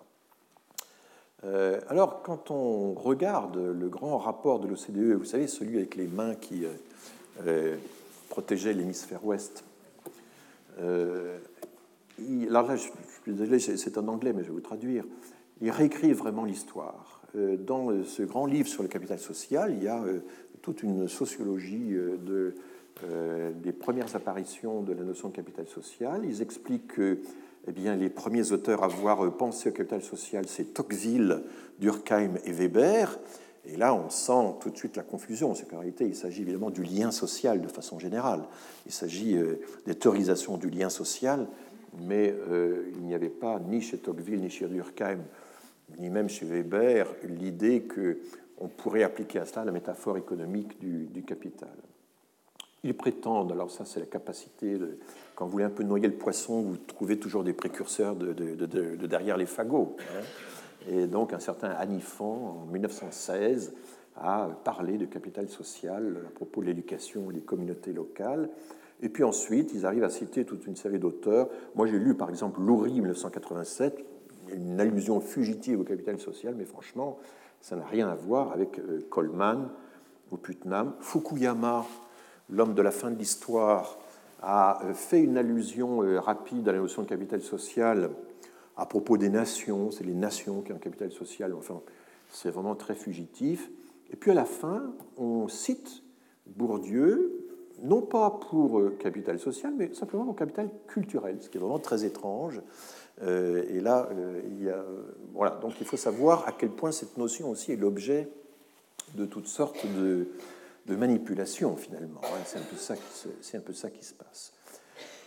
[1.43, 6.07] Euh, alors, quand on regarde le grand rapport de l'OCDE, vous savez, celui avec les
[6.07, 6.73] mains qui euh,
[7.45, 7.77] euh,
[8.29, 9.63] protégeaient l'hémisphère ouest,
[10.79, 15.05] alors là, je, suis désolé, c'est en anglais, mais je vais vous traduire.
[15.61, 17.21] Il réécrit vraiment l'histoire.
[17.33, 20.03] Dans ce grand livre sur le capital social, il y a
[20.61, 22.55] toute une sociologie de euh,
[23.03, 26.21] des premières apparitions de la notion de capital social.
[26.25, 27.19] Ils expliquent que
[27.67, 31.43] eh bien, les premiers auteurs à avoir pensé au capital social, c'est Tocqueville,
[31.79, 33.19] Durkheim et Weber.
[33.65, 35.53] Et là, on sent tout de suite la confusion.
[35.53, 38.43] C'est qu'en réalité, il s'agit évidemment du lien social de façon générale.
[38.85, 41.45] Il s'agit euh, des théorisations du lien social,
[41.99, 45.19] mais euh, il n'y avait pas, ni chez Tocqueville, ni chez Durkheim,
[45.99, 51.75] ni même chez Weber, l'idée qu'on pourrait appliquer à cela la métaphore économique du capital.
[52.83, 54.77] Ils prétendent, alors ça c'est la capacité,
[55.35, 58.33] quand vous voulez un peu noyer le poisson, vous trouvez toujours des précurseurs de,
[59.05, 59.95] derrière les fagots.
[59.99, 60.21] Hein.
[60.89, 63.73] Et donc un certain Anifan, en 1916,
[64.19, 68.49] a parlé de capital social à propos de l'éducation et des communautés locales.
[69.01, 71.49] Et puis ensuite, ils arrivent à citer toute une série d'auteurs.
[71.75, 74.03] Moi, j'ai lu par exemple Loury, 1987,
[74.53, 77.19] une allusion fugitive au capital social, mais franchement,
[77.61, 79.69] ça n'a rien à voir avec euh, Coleman
[80.31, 80.95] ou Putnam.
[80.99, 81.85] Fukuyama,
[82.49, 83.97] l'homme de la fin de l'histoire,
[84.41, 88.11] a euh, fait une allusion euh, rapide à la notion de capital social
[88.75, 89.91] à propos des nations.
[89.91, 91.53] C'est les nations qui ont un capital social.
[91.53, 91.81] Enfin,
[92.31, 93.69] c'est vraiment très fugitif.
[94.11, 96.03] Et puis à la fin, on cite
[96.45, 97.45] Bourdieu,
[97.81, 101.79] non pas pour euh, capital social, mais simplement pour capital culturel, ce qui est vraiment
[101.79, 102.61] très étrange.
[103.19, 104.09] Et là,
[104.45, 104.85] il y a,
[105.33, 105.55] voilà.
[105.59, 108.29] Donc il faut savoir à quel point cette notion aussi est l'objet
[109.15, 110.27] de toutes sortes de,
[110.87, 112.21] de manipulation finalement.
[112.45, 114.53] C'est un, peu ça qui se, un peu ça qui se passe.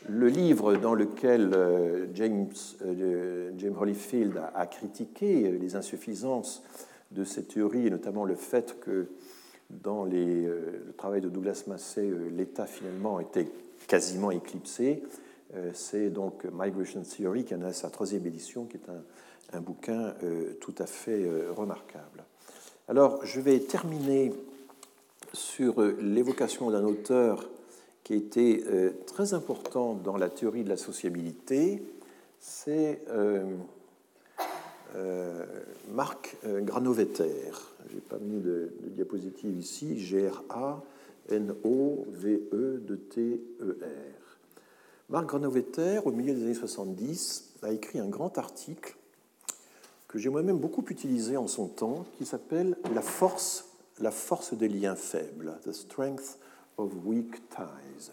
[0.09, 2.49] Le livre dans lequel euh, James,
[2.83, 6.63] euh, James Holyfield a, critiqué les insuffisances
[7.11, 9.09] de cette théorie, et notamment le fait que
[9.69, 13.49] dans les, euh, le travail de Douglas Massey, l'État finalement était
[13.87, 15.03] quasiment éclipsé,
[15.73, 20.15] c'est donc Migration Theory qui en a sa troisième édition, qui est un, un bouquin
[20.61, 22.23] tout à fait remarquable.
[22.87, 24.33] Alors, je vais terminer
[25.33, 27.49] sur euh, l'évocation d'un auteur
[28.05, 31.83] qui été euh, très important dans la théorie de la sociabilité,
[32.39, 33.45] c'est euh,
[35.93, 37.53] Marc Granovetter.
[37.89, 40.81] Je n'ai pas mis de, diapositive ici, G-R-A-N-O-V-E-T-E-R.
[45.09, 48.97] Marc Granovetter, au milieu des années 70, a écrit un grand article
[50.09, 53.70] que j'ai moi-même beaucoup utilisé en son temps, qui s'appelle La force
[54.01, 56.39] la force des liens faibles, the strength
[56.77, 58.13] of weak ties.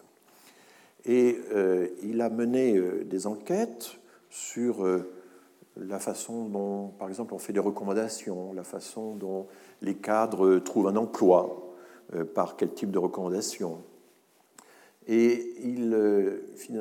[1.05, 3.97] Et euh, il a mené euh, des enquêtes
[4.29, 5.09] sur euh,
[5.77, 9.47] la façon dont, par exemple, on fait des recommandations, la façon dont
[9.81, 11.63] les cadres trouvent un emploi,
[12.33, 13.83] par quel type de recommandations.
[15.07, 15.93] Et il,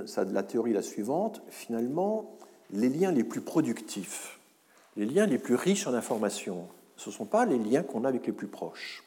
[0.06, 2.38] ça, la théorie est la suivante, finalement,
[2.70, 4.38] les liens les plus productifs,
[4.96, 8.08] les liens les plus riches en informations, ce ne sont pas les liens qu'on a
[8.08, 9.04] avec les plus proches.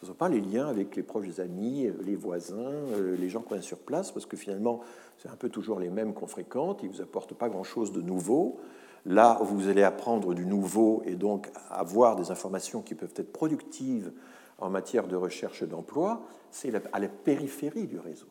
[0.00, 3.40] Ce ne sont pas les liens avec les proches amis, les voisins, euh, les gens
[3.40, 4.80] qu'on a sur place, parce que finalement,
[5.18, 8.02] c'est un peu toujours les mêmes qu'on fréquente, ils ne vous apportent pas grand-chose de
[8.02, 8.58] nouveau.
[9.06, 14.12] Là, vous allez apprendre du nouveau et donc avoir des informations qui peuvent être productives
[14.58, 18.28] en matière de recherche d'emploi, c'est à la périphérie du réseau.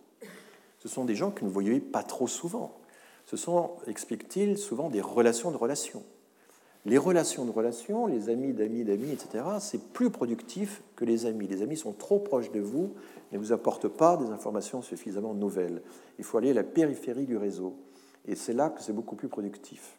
[0.79, 2.77] Ce sont des gens que vous ne voyez pas trop souvent.
[3.25, 6.03] Ce sont, explique-t-il, souvent des relations de relations.
[6.85, 11.47] Les relations de relations, les amis d'amis d'amis, etc., c'est plus productif que les amis.
[11.47, 12.93] Les amis sont trop proches de vous
[13.31, 15.81] ne vous apportent pas des informations suffisamment nouvelles.
[16.19, 17.75] Il faut aller à la périphérie du réseau.
[18.27, 19.97] Et c'est là que c'est beaucoup plus productif.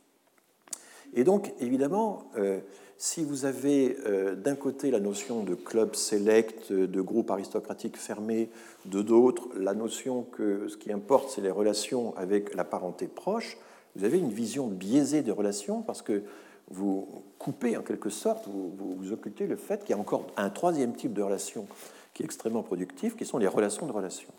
[1.15, 2.61] Et donc, évidemment, euh,
[2.97, 8.51] si vous avez euh, d'un côté la notion de club select, de groupe aristocratique fermé,
[8.87, 13.59] de d'autre la notion que ce qui importe, c'est les relations avec la parenté proche,
[13.97, 16.23] vous avez une vision biaisée des relations parce que
[16.71, 17.07] vous
[17.39, 20.95] coupez en quelque sorte, vous, vous, occultez le fait qu'il y a encore un troisième
[20.95, 21.67] type de relation
[22.15, 24.33] qui est extrêmement productif, qui sont les relations de relations.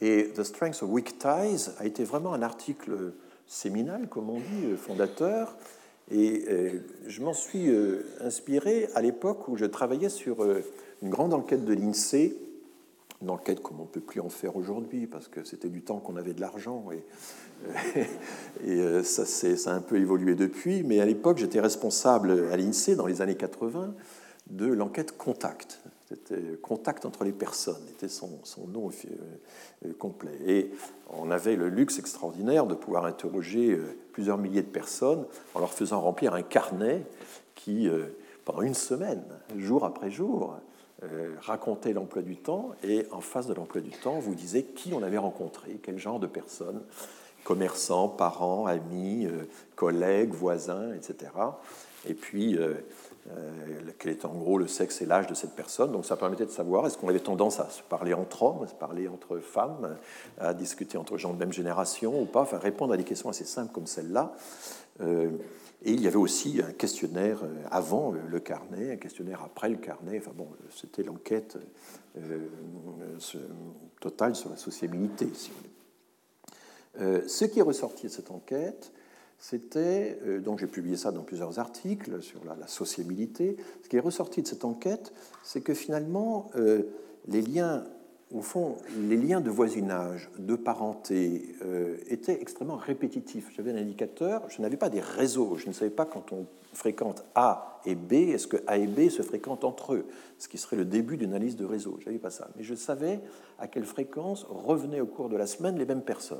[0.00, 3.12] Et The Strength of Weak Ties a été vraiment un article
[3.46, 5.56] séminal, comme on dit, fondateur,
[6.10, 10.64] et euh, je m'en suis euh, inspiré à l'époque où je travaillais sur euh,
[11.02, 12.34] une grande enquête de l'INSEE
[13.22, 15.98] une enquête comme on ne peut plus en faire aujourd'hui, parce que c'était du temps
[15.98, 17.04] qu'on avait de l'argent, et,
[18.64, 22.56] et euh, ça, ça, a un peu évolué depuis, mais à l'époque, j'étais responsable à
[22.56, 23.94] l'INSEE, dans les années 80,
[24.48, 25.82] de l'enquête Contact.
[26.08, 28.90] C'était Contact entre les personnes, était son, son nom
[29.84, 30.38] euh, complet.
[30.46, 30.70] Et
[31.10, 35.72] on avait le luxe extraordinaire de pouvoir interroger euh, plusieurs milliers de personnes en leur
[35.72, 37.04] faisant remplir un carnet
[37.54, 37.90] qui,
[38.46, 39.22] pendant une semaine,
[39.58, 40.56] jour après jour,
[41.02, 44.92] euh, raconter l'emploi du temps et en face de l'emploi du temps, vous disiez qui
[44.92, 46.82] on avait rencontré, quel genre de personnes,
[47.42, 51.32] commerçants, parents, amis, euh, collègues, voisins, etc.
[52.06, 52.74] Et puis, euh,
[53.98, 55.90] quel était en gros le sexe et l'âge de cette personne.
[55.90, 58.66] Donc ça permettait de savoir est-ce qu'on avait tendance à se parler entre hommes, à
[58.66, 59.96] se parler entre femmes,
[60.38, 63.44] à discuter entre gens de même génération ou pas, enfin répondre à des questions assez
[63.44, 64.34] simples comme celle-là.
[65.82, 69.76] Et il y avait aussi un questionnaire euh, avant le carnet, un questionnaire après le
[69.76, 70.18] carnet.
[70.18, 71.56] Enfin bon, c'était l'enquête
[72.18, 72.48] euh,
[74.00, 75.28] totale sur la sociabilité.
[77.00, 78.92] Euh, ce qui est ressorti de cette enquête,
[79.38, 84.42] c'était, donc j'ai publié ça dans plusieurs articles sur la, sociabilité, ce qui est ressorti
[84.42, 86.50] de cette enquête, c'est que finalement,
[87.26, 87.86] les liens
[88.32, 93.50] au fond, les liens de voisinage, de parenté euh, étaient extrêmement répétitifs.
[93.56, 97.24] J'avais un indicateur, je n'avais pas des réseaux, je ne savais pas quand on fréquente
[97.34, 100.06] A et B, est-ce que A et B se fréquentent entre eux,
[100.38, 101.96] ce qui serait le début d'une analyse de réseau.
[102.00, 102.48] Je n'avais pas ça.
[102.56, 103.20] Mais je savais
[103.58, 106.38] à quelle fréquence revenaient au cours de la semaine les mêmes personnes.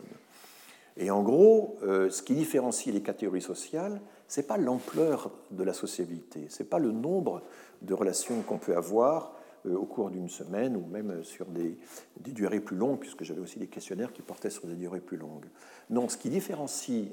[0.96, 5.64] Et en gros, euh, ce qui différencie les catégories sociales, ce n'est pas l'ampleur de
[5.64, 7.42] la sociabilité, ce n'est pas le nombre
[7.82, 9.32] de relations qu'on peut avoir
[9.64, 11.76] au cours d'une semaine ou même sur des,
[12.18, 15.46] durées plus longues, puisque j'avais aussi des questionnaires qui portaient sur des durées plus longues.
[15.90, 17.08] Non, ce qui différencie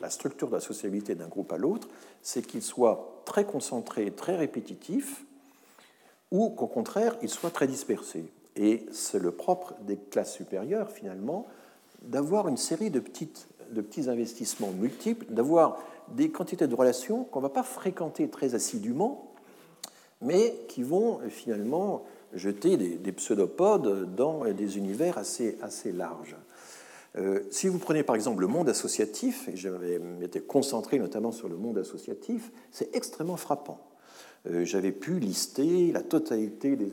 [0.00, 1.88] la structure de la sociabilité d'un groupe à l'autre,
[2.22, 5.24] c'est qu'il soit très concentré, très répétitif,
[6.30, 8.24] ou qu'au contraire, il soit très dispersé.
[8.56, 11.46] Et c'est le propre des classes supérieures, finalement,
[12.02, 13.02] d'avoir une série de,
[13.70, 15.78] de petits investissements multiples, d'avoir
[16.08, 19.27] des quantités de relations qu'on ne va pas fréquenter très assidûment,
[20.20, 22.04] mais qui vont euh, finalement
[22.34, 26.36] jeter des, pseudopodes dans des univers assez, assez larges.
[27.16, 31.48] Euh, si vous prenez par exemple le monde associatif, et je m'étais concentré notamment sur
[31.48, 33.80] le monde associatif, c'est extrêmement frappant.
[34.46, 36.90] Euh, j'avais pu lister la totalité des,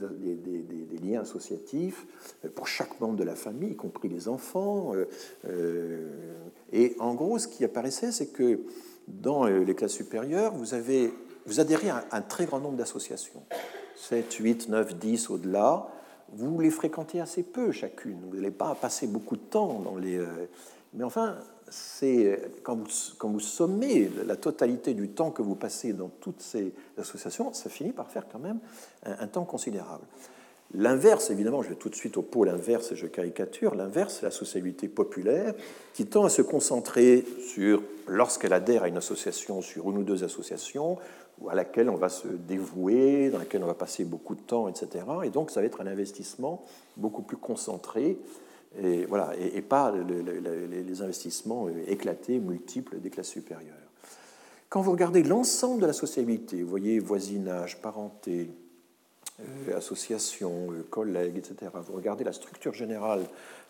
[1.04, 2.08] liens associatifs
[2.56, 4.94] pour chaque membre de la famille, y compris les enfants.
[6.72, 8.62] et en gros, ce qui apparaissait, c'est que
[9.10, 11.14] dans les classes supérieures, vous avez
[11.46, 13.44] vous adhérez à un très grand nombre d'associations,
[13.96, 15.88] 7, 8, 9, 10 au-delà,
[16.34, 20.18] vous les fréquentez assez peu chacune, vous n'allez pas passer beaucoup de temps dans les...
[20.18, 20.50] Euh,
[20.94, 21.38] mais enfin,
[21.70, 22.84] c'est vous,
[23.18, 27.70] quand vous sommez la totalité du temps que vous passez dans toutes ces associations, ça
[27.70, 28.60] finit par faire quand même
[29.04, 30.06] un temps considérable.
[30.74, 34.26] L'inverse, évidemment, je vais tout de suite au pôle inverse et je caricature, l'inverse, c'est
[34.26, 35.54] la sociabilité populaire
[35.94, 40.24] qui tend à se concentrer sur, lorsqu'elle adhère à une association, sur une ou deux
[40.24, 40.98] associations,
[41.50, 45.06] à laquelle on va se dévouer, dans laquelle on va passer beaucoup de temps, etc.
[45.24, 46.66] Et donc, ça va être un investissement
[46.98, 48.18] beaucoup plus concentré,
[48.82, 53.74] et, voilà, et, pas les investissements éclatés, multiples des classes supérieures.
[54.68, 58.65] Quand vous regardez l'ensemble de la sociabilité, vous voyez voisinage, parenté, euh,
[59.76, 63.24] associations, euh, collègues, etc., vous regardez la structure générale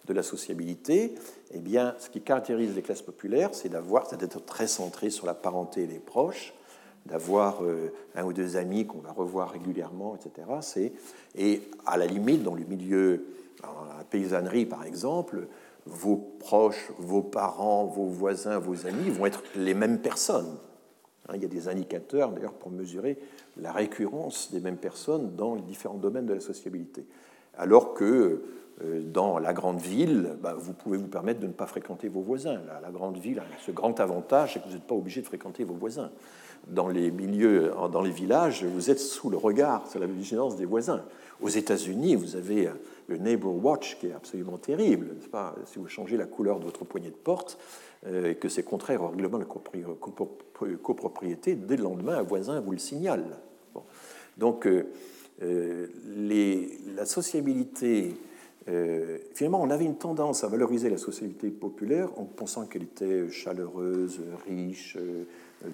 [0.05, 1.15] de la sociabilité,
[1.51, 5.33] eh bien, ce qui caractérise les classes populaires, c'est d'avoir, d'être très centré sur la
[5.33, 6.53] parenté et les proches,
[7.05, 10.47] d'avoir euh, un ou deux amis qu'on va revoir régulièrement, etc.
[11.35, 13.25] Et à la limite, dans le milieu,
[13.63, 15.47] la paysannerie par exemple,
[15.85, 20.57] vos proches, vos parents, vos voisins, vos amis vont être les mêmes personnes.
[21.27, 23.17] Hein, il y a des indicateurs d'ailleurs pour mesurer
[23.57, 27.05] la récurrence des mêmes personnes dans les différents domaines de la sociabilité.
[27.57, 28.43] Alors que
[28.83, 32.21] euh, dans la grande ville, bah, vous pouvez vous permettre de ne pas fréquenter vos
[32.21, 32.59] voisins.
[32.81, 35.63] La, grande ville a ce grand avantage, c'est que vous n'êtes pas obligé de fréquenter
[35.63, 36.11] vos voisins.
[36.67, 40.65] Dans les milieux, dans les villages, vous êtes sous le regard, sur la vigilance des
[40.65, 41.03] voisins.
[41.41, 42.73] Aux États-Unis, vous avez euh,
[43.07, 45.15] le Neighbor Watch qui est absolument terrible.
[45.31, 45.55] Pas?
[45.65, 47.57] Si vous changez la couleur de votre poignée de porte,
[48.07, 49.45] et que c'est contraire au règlement de
[50.75, 53.25] copropriété, dès le lendemain, un voisin vous le signale.
[54.37, 54.91] Donc, euh,
[55.41, 55.87] euh,
[56.95, 58.15] la sociabilité,
[59.33, 64.21] finalement, on avait une tendance à valoriser la sociabilité populaire en pensant qu'elle était chaleureuse,
[64.47, 64.97] riche,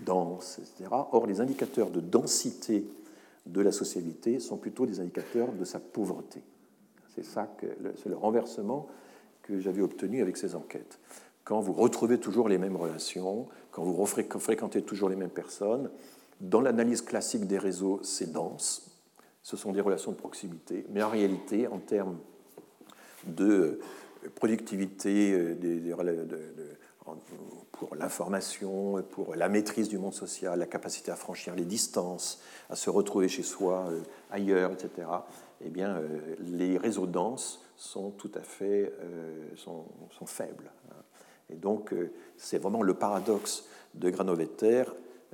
[0.06, 0.90] dense, etc.
[0.92, 2.86] Or, les indicateurs de densité
[3.46, 6.42] de la sociabilité sont plutôt des indicateurs de sa pauvreté.
[7.16, 7.54] C'est ça
[8.02, 8.88] c'est le renversement
[9.42, 11.00] que j'avais obtenu avec ces enquêtes
[11.44, 15.90] quand vous retrouvez toujours les mêmes relations, quand vous fréquentez toujours les mêmes personnes.
[16.40, 18.92] Dans l'analyse classique des réseaux, c'est dense,
[19.44, 22.18] ce sont des relations de proximité, mais en réalité, en termes
[23.26, 23.80] de
[24.36, 25.56] productivité
[27.72, 32.76] pour l'information, pour la maîtrise du monde social, la capacité à franchir les distances, à
[32.76, 33.90] se retrouver chez soi,
[34.30, 35.08] ailleurs, etc.,
[35.64, 36.02] eh bien,
[36.40, 38.94] les réseaux denses sont tout à fait
[39.56, 39.86] sont
[40.26, 40.72] faibles.
[41.52, 41.94] Et donc,
[42.38, 44.84] c'est vraiment le paradoxe de Granovetter,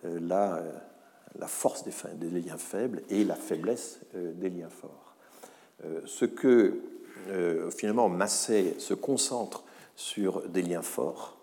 [0.03, 0.61] la,
[1.37, 5.15] la force des, liens faibles et la faiblesse des liens forts.
[6.05, 6.81] Ce que
[7.29, 9.63] euh, finalement, Massé se concentre
[9.95, 11.37] sur des liens forts,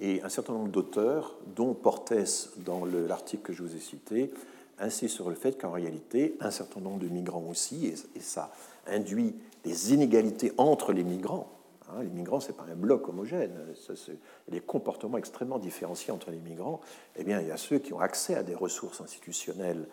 [0.00, 4.32] et un certain nombre d'auteurs, dont Portes dans l'article que je vous ai cité,
[4.78, 8.52] insistent sur le fait qu'en réalité, un certain nombre de migrants aussi, et, ça
[8.86, 9.34] induit
[9.64, 11.51] des inégalités entre les migrants.
[11.92, 13.52] Hein, les migrants, ce n'est pas un bloc homogène.
[14.48, 16.80] Les comportements extrêmement différenciés entre les migrants.
[17.16, 19.86] Eh bien, il y a ceux qui ont accès à des ressources institutionnelles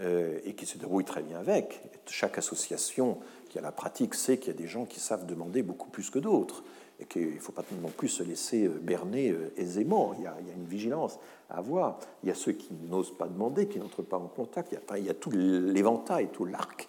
[0.00, 1.80] euh, et qui se débrouillent très bien avec.
[2.06, 3.18] Chaque association
[3.48, 6.10] qui a la pratique sait qu'il y a des gens qui savent demander beaucoup plus
[6.10, 6.62] que d'autres
[7.00, 10.14] et qu'il ne faut pas non plus se laisser euh, berner euh, aisément.
[10.18, 11.18] Il y, a, une vigilance
[11.48, 11.98] à avoir.
[12.22, 14.76] Il y a ceux qui n'osent pas demander, qui n'entrent pas en contact.
[14.96, 16.88] Il y a tout l'éventail, tout l'arc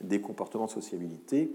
[0.00, 1.52] des comportements de sociabilité